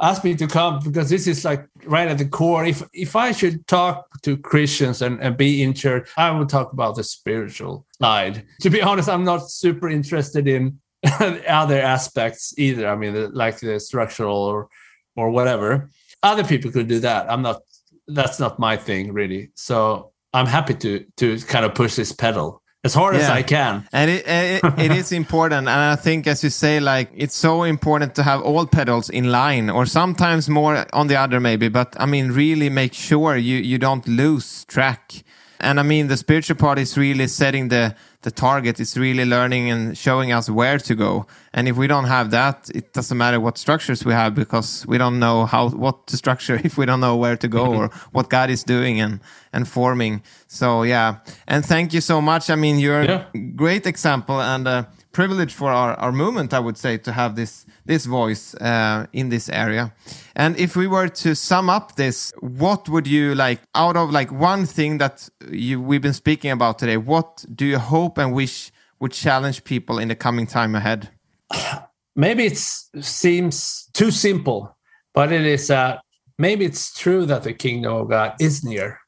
asked 0.00 0.24
me 0.24 0.34
to 0.34 0.46
come 0.46 0.80
because 0.84 1.08
this 1.08 1.26
is 1.26 1.44
like 1.44 1.66
right 1.84 2.08
at 2.08 2.18
the 2.18 2.28
core. 2.28 2.64
If 2.64 2.82
if 2.92 3.16
I 3.16 3.32
should 3.32 3.66
talk 3.66 4.06
to 4.22 4.36
Christians 4.36 5.02
and, 5.02 5.20
and 5.20 5.36
be 5.36 5.62
in 5.62 5.74
church, 5.74 6.08
I 6.16 6.30
would 6.30 6.48
talk 6.48 6.72
about 6.72 6.96
the 6.96 7.04
spiritual 7.04 7.86
side. 8.00 8.44
To 8.60 8.70
be 8.70 8.82
honest, 8.82 9.08
I'm 9.08 9.24
not 9.24 9.50
super 9.50 9.88
interested 9.88 10.46
in 10.48 10.78
other 11.48 11.80
aspects 11.80 12.54
either. 12.58 12.88
I 12.88 12.96
mean, 12.96 13.32
like 13.32 13.58
the 13.60 13.80
structural 13.80 14.36
or 14.36 14.68
or 15.16 15.30
whatever. 15.30 15.90
Other 16.22 16.44
people 16.44 16.70
could 16.70 16.88
do 16.88 17.00
that. 17.00 17.30
I'm 17.30 17.42
not. 17.42 17.62
That's 18.08 18.38
not 18.38 18.58
my 18.58 18.76
thing 18.76 19.12
really. 19.12 19.50
So 19.54 20.12
I'm 20.32 20.46
happy 20.46 20.74
to 20.74 21.04
to 21.16 21.38
kind 21.40 21.64
of 21.64 21.74
push 21.74 21.96
this 21.96 22.12
pedal 22.12 22.62
as 22.86 22.94
hard 22.94 23.14
yeah. 23.14 23.22
as 23.22 23.28
I 23.28 23.42
can. 23.42 23.86
And 23.92 24.10
it, 24.10 24.24
it, 24.26 24.60
it 24.78 24.92
is 24.92 25.12
important. 25.22 25.68
And 25.68 25.80
I 25.94 25.96
think, 25.96 26.26
as 26.26 26.42
you 26.42 26.50
say, 26.50 26.80
like 26.80 27.10
it's 27.14 27.36
so 27.36 27.64
important 27.64 28.14
to 28.14 28.22
have 28.22 28.40
all 28.42 28.66
pedals 28.66 29.10
in 29.10 29.30
line, 29.30 29.68
or 29.68 29.84
sometimes 29.86 30.48
more 30.48 30.86
on 30.92 31.08
the 31.08 31.16
other, 31.16 31.38
maybe. 31.40 31.68
But 31.68 31.94
I 32.00 32.06
mean, 32.06 32.32
really 32.32 32.70
make 32.70 32.94
sure 32.94 33.36
you 33.36 33.56
you 33.56 33.78
don't 33.78 34.06
lose 34.08 34.64
track. 34.64 35.24
And 35.60 35.80
I 35.80 35.82
mean, 35.82 36.08
the 36.08 36.16
spiritual 36.16 36.56
part 36.56 36.78
is 36.78 36.96
really 36.96 37.26
setting 37.26 37.68
the 37.68 37.94
the 38.22 38.30
target 38.32 38.80
is 38.80 38.98
really 38.98 39.24
learning 39.24 39.70
and 39.70 39.96
showing 39.96 40.32
us 40.32 40.50
where 40.50 40.78
to 40.78 40.94
go. 40.96 41.26
And 41.52 41.68
if 41.68 41.76
we 41.76 41.86
don't 41.86 42.06
have 42.06 42.32
that, 42.32 42.68
it 42.74 42.92
doesn't 42.92 43.16
matter 43.16 43.38
what 43.38 43.56
structures 43.56 44.04
we 44.04 44.12
have 44.12 44.34
because 44.34 44.84
we 44.88 44.98
don't 44.98 45.20
know 45.20 45.46
how 45.46 45.68
what 45.68 46.08
to 46.08 46.16
structure 46.16 46.60
if 46.64 46.76
we 46.76 46.86
don't 46.86 47.00
know 47.00 47.16
where 47.16 47.36
to 47.36 47.48
go 47.48 47.66
or 47.78 47.88
what 48.10 48.28
God 48.28 48.50
is 48.50 48.64
doing 48.64 49.00
and 49.00 49.20
and 49.52 49.68
forming. 49.68 50.22
So 50.48 50.82
yeah, 50.82 51.18
and 51.46 51.64
thank 51.64 51.92
you 51.94 52.00
so 52.00 52.20
much. 52.20 52.50
I 52.50 52.56
mean, 52.56 52.78
you're 52.78 53.04
yeah. 53.04 53.24
a 53.32 53.38
great 53.38 53.86
example 53.86 54.40
and 54.40 54.66
a 54.66 54.88
privilege 55.16 55.54
for 55.54 55.70
our 55.70 55.94
our 56.04 56.12
movement. 56.12 56.52
I 56.52 56.60
would 56.66 56.76
say 56.76 56.98
to 56.98 57.12
have 57.12 57.34
this 57.34 57.66
this 57.86 58.06
voice 58.06 58.54
uh, 58.60 59.06
in 59.12 59.30
this 59.30 59.48
area. 59.48 59.92
And 60.34 60.56
if 60.58 60.76
we 60.76 60.86
were 60.86 61.08
to 61.08 61.34
sum 61.34 61.70
up 61.70 61.96
this, 61.96 62.32
what 62.40 62.88
would 62.88 63.06
you 63.06 63.34
like 63.34 63.60
out 63.74 63.96
of 63.96 64.10
like 64.10 64.30
one 64.30 64.66
thing 64.66 64.98
that 64.98 65.28
you 65.50 65.80
we've 65.88 66.02
been 66.02 66.20
speaking 66.24 66.52
about 66.52 66.78
today? 66.78 66.98
What 66.98 67.46
do 67.54 67.64
you 67.64 67.78
hope 67.78 68.18
and 68.22 68.34
wish 68.34 68.70
would 69.00 69.12
challenge 69.12 69.64
people 69.64 70.02
in 70.02 70.08
the 70.08 70.16
coming 70.16 70.46
time 70.46 70.74
ahead? 70.74 71.08
Maybe 72.16 72.44
it 72.46 72.58
seems 73.00 73.88
too 73.92 74.10
simple, 74.10 74.76
but 75.14 75.32
it 75.32 75.46
is. 75.46 75.70
Uh, 75.70 75.98
maybe 76.38 76.64
it's 76.64 76.92
true 77.02 77.26
that 77.26 77.42
the 77.42 77.52
kingdom 77.52 77.92
of 77.92 78.08
God 78.08 78.34
is 78.40 78.64
near, 78.64 78.98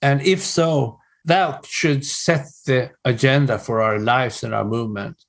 and 0.00 0.20
if 0.22 0.40
so, 0.40 0.98
that 1.24 1.66
should 1.66 2.04
set 2.04 2.46
the 2.66 2.90
agenda 3.04 3.58
for 3.58 3.80
our 3.80 3.98
lives 3.98 4.42
and 4.42 4.54
our 4.54 4.64
movement 4.64 5.24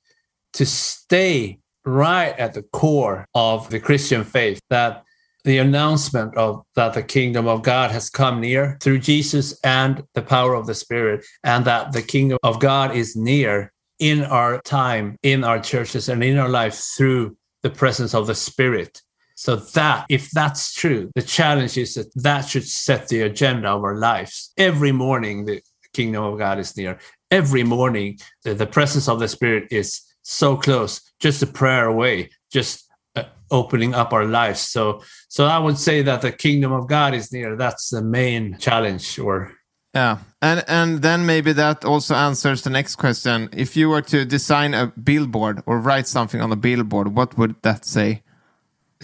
to 0.54 0.66
stay 0.66 1.58
right 1.84 2.38
at 2.38 2.54
the 2.54 2.62
core 2.62 3.26
of 3.34 3.70
the 3.70 3.80
Christian 3.80 4.24
faith 4.24 4.60
that 4.70 5.04
the 5.44 5.58
announcement 5.58 6.34
of 6.36 6.62
that 6.74 6.94
the 6.94 7.02
kingdom 7.02 7.46
of 7.46 7.62
God 7.62 7.90
has 7.90 8.08
come 8.08 8.40
near 8.40 8.78
through 8.80 8.98
Jesus 9.00 9.58
and 9.62 10.02
the 10.14 10.22
power 10.22 10.54
of 10.54 10.66
the 10.66 10.74
Spirit, 10.74 11.24
and 11.44 11.64
that 11.66 11.92
the 11.92 12.02
kingdom 12.02 12.38
of 12.42 12.60
God 12.60 12.96
is 12.96 13.14
near 13.14 13.70
in 13.98 14.24
our 14.24 14.60
time, 14.62 15.16
in 15.22 15.44
our 15.44 15.60
churches, 15.60 16.08
and 16.08 16.24
in 16.24 16.38
our 16.38 16.48
life 16.48 16.74
through 16.96 17.36
the 17.62 17.70
presence 17.70 18.14
of 18.14 18.26
the 18.26 18.34
Spirit. 18.34 19.02
So 19.36 19.56
that, 19.56 20.06
if 20.08 20.30
that's 20.30 20.72
true, 20.72 21.10
the 21.14 21.22
challenge 21.22 21.76
is 21.76 21.94
that 21.94 22.14
that 22.22 22.48
should 22.48 22.66
set 22.66 23.08
the 23.08 23.22
agenda 23.22 23.68
of 23.68 23.84
our 23.84 23.96
lives. 23.96 24.52
Every 24.56 24.92
morning, 24.92 25.44
the 25.44 25.60
kingdom 25.94 26.24
of 26.24 26.38
God 26.38 26.58
is 26.58 26.76
near. 26.76 26.98
Every 27.30 27.64
morning, 27.64 28.18
the, 28.42 28.54
the 28.54 28.66
presence 28.66 29.08
of 29.08 29.18
the 29.20 29.28
Spirit 29.28 29.68
is 29.70 30.02
so 30.22 30.56
close, 30.56 31.00
just 31.20 31.42
a 31.42 31.46
prayer 31.46 31.86
away, 31.86 32.30
just 32.52 32.84
uh, 33.16 33.24
opening 33.50 33.94
up 33.94 34.12
our 34.12 34.24
lives. 34.24 34.60
So, 34.60 35.02
so 35.28 35.46
I 35.46 35.58
would 35.58 35.78
say 35.78 36.02
that 36.02 36.22
the 36.22 36.32
kingdom 36.32 36.72
of 36.72 36.88
God 36.88 37.14
is 37.14 37.32
near. 37.32 37.56
That's 37.56 37.90
the 37.90 38.02
main 38.02 38.58
challenge, 38.58 39.18
or 39.18 39.52
yeah, 39.94 40.18
and 40.42 40.64
and 40.66 41.02
then 41.02 41.24
maybe 41.24 41.52
that 41.52 41.84
also 41.84 42.14
answers 42.14 42.62
the 42.62 42.70
next 42.70 42.96
question. 42.96 43.48
If 43.52 43.76
you 43.76 43.88
were 43.88 44.02
to 44.02 44.24
design 44.24 44.74
a 44.74 44.88
billboard 44.88 45.62
or 45.66 45.78
write 45.78 46.08
something 46.08 46.40
on 46.40 46.50
a 46.50 46.56
billboard, 46.56 47.14
what 47.14 47.38
would 47.38 47.54
that 47.62 47.84
say? 47.84 48.22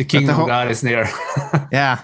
The 0.01 0.07
kingdom 0.07 0.37
the 0.37 0.43
of 0.45 0.49
God 0.49 0.71
is 0.71 0.83
near. 0.83 1.03
yeah, 1.71 2.01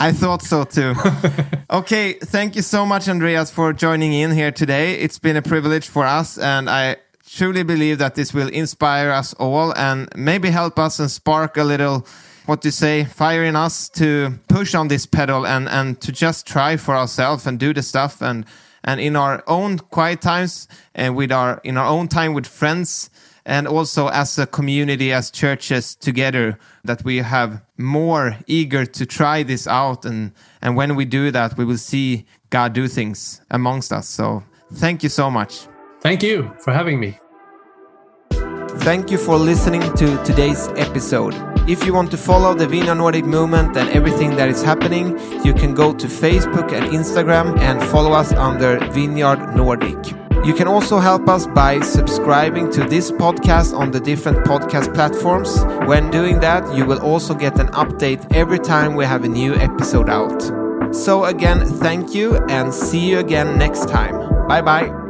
I 0.00 0.10
thought 0.10 0.42
so 0.42 0.64
too. 0.64 0.94
okay, 1.70 2.14
thank 2.14 2.56
you 2.56 2.62
so 2.62 2.84
much, 2.84 3.08
Andreas, 3.08 3.52
for 3.52 3.72
joining 3.72 4.12
in 4.12 4.32
here 4.32 4.50
today. 4.50 4.94
It's 4.94 5.20
been 5.20 5.36
a 5.36 5.42
privilege 5.42 5.86
for 5.86 6.04
us, 6.04 6.38
and 6.38 6.68
I 6.68 6.96
truly 7.24 7.62
believe 7.62 7.98
that 7.98 8.16
this 8.16 8.34
will 8.34 8.48
inspire 8.48 9.12
us 9.12 9.32
all 9.34 9.72
and 9.76 10.08
maybe 10.16 10.50
help 10.50 10.76
us 10.76 10.98
and 10.98 11.08
spark 11.08 11.56
a 11.56 11.62
little 11.62 12.04
what 12.46 12.62
to 12.62 12.72
say 12.72 13.04
fire 13.04 13.44
in 13.44 13.54
us 13.54 13.88
to 13.90 14.34
push 14.48 14.74
on 14.74 14.88
this 14.88 15.06
pedal 15.06 15.46
and 15.46 15.68
and 15.68 16.00
to 16.00 16.10
just 16.10 16.48
try 16.48 16.76
for 16.76 16.96
ourselves 16.96 17.46
and 17.46 17.60
do 17.60 17.72
the 17.72 17.82
stuff 17.82 18.22
and 18.22 18.44
and 18.82 19.00
in 19.00 19.14
our 19.14 19.44
own 19.46 19.78
quiet 19.78 20.20
times 20.20 20.66
and 20.96 21.14
with 21.14 21.30
our 21.30 21.60
in 21.62 21.76
our 21.76 21.86
own 21.86 22.08
time 22.08 22.34
with 22.34 22.46
friends 22.48 23.08
and 23.46 23.68
also 23.68 24.08
as 24.08 24.38
a 24.38 24.46
community 24.46 25.12
as 25.12 25.30
churches 25.30 25.94
together 25.94 26.58
that 26.84 27.04
we 27.04 27.18
have 27.18 27.62
more 27.76 28.36
eager 28.46 28.86
to 28.86 29.04
try 29.04 29.42
this 29.42 29.66
out 29.66 30.04
and 30.04 30.32
and 30.62 30.76
when 30.76 30.96
we 30.96 31.04
do 31.04 31.30
that 31.30 31.56
we 31.56 31.64
will 31.64 31.78
see 31.78 32.24
god 32.50 32.72
do 32.72 32.88
things 32.88 33.40
amongst 33.50 33.92
us 33.92 34.08
so 34.08 34.42
thank 34.72 35.02
you 35.02 35.08
so 35.08 35.30
much 35.30 35.68
Thank 36.04 36.22
you 36.22 36.52
for 36.58 36.70
having 36.70 37.00
me. 37.00 37.18
Thank 38.84 39.10
you 39.10 39.16
for 39.16 39.38
listening 39.38 39.80
to 39.94 40.22
today's 40.22 40.68
episode. 40.76 41.34
If 41.66 41.86
you 41.86 41.94
want 41.94 42.10
to 42.10 42.18
follow 42.18 42.52
the 42.52 42.66
Vineyard 42.66 42.96
Nordic 42.96 43.24
movement 43.24 43.74
and 43.78 43.88
everything 43.88 44.36
that 44.36 44.50
is 44.50 44.62
happening, 44.62 45.18
you 45.42 45.54
can 45.54 45.72
go 45.72 45.94
to 45.94 46.06
Facebook 46.06 46.72
and 46.72 46.92
Instagram 46.92 47.58
and 47.58 47.82
follow 47.84 48.12
us 48.12 48.34
under 48.34 48.78
Vineyard 48.92 49.56
Nordic. 49.56 50.23
You 50.44 50.52
can 50.52 50.68
also 50.68 50.98
help 50.98 51.26
us 51.28 51.46
by 51.46 51.80
subscribing 51.80 52.70
to 52.72 52.84
this 52.84 53.10
podcast 53.10 53.76
on 53.76 53.90
the 53.90 54.00
different 54.00 54.38
podcast 54.44 54.92
platforms. 54.92 55.64
When 55.88 56.10
doing 56.10 56.40
that, 56.40 56.76
you 56.76 56.84
will 56.84 57.00
also 57.00 57.34
get 57.34 57.58
an 57.58 57.68
update 57.68 58.30
every 58.34 58.58
time 58.58 58.94
we 58.94 59.06
have 59.06 59.24
a 59.24 59.28
new 59.28 59.54
episode 59.54 60.10
out. 60.10 60.42
So, 60.94 61.24
again, 61.24 61.64
thank 61.64 62.14
you 62.14 62.36
and 62.48 62.74
see 62.74 63.08
you 63.08 63.20
again 63.20 63.58
next 63.58 63.88
time. 63.88 64.46
Bye 64.46 64.60
bye. 64.60 65.03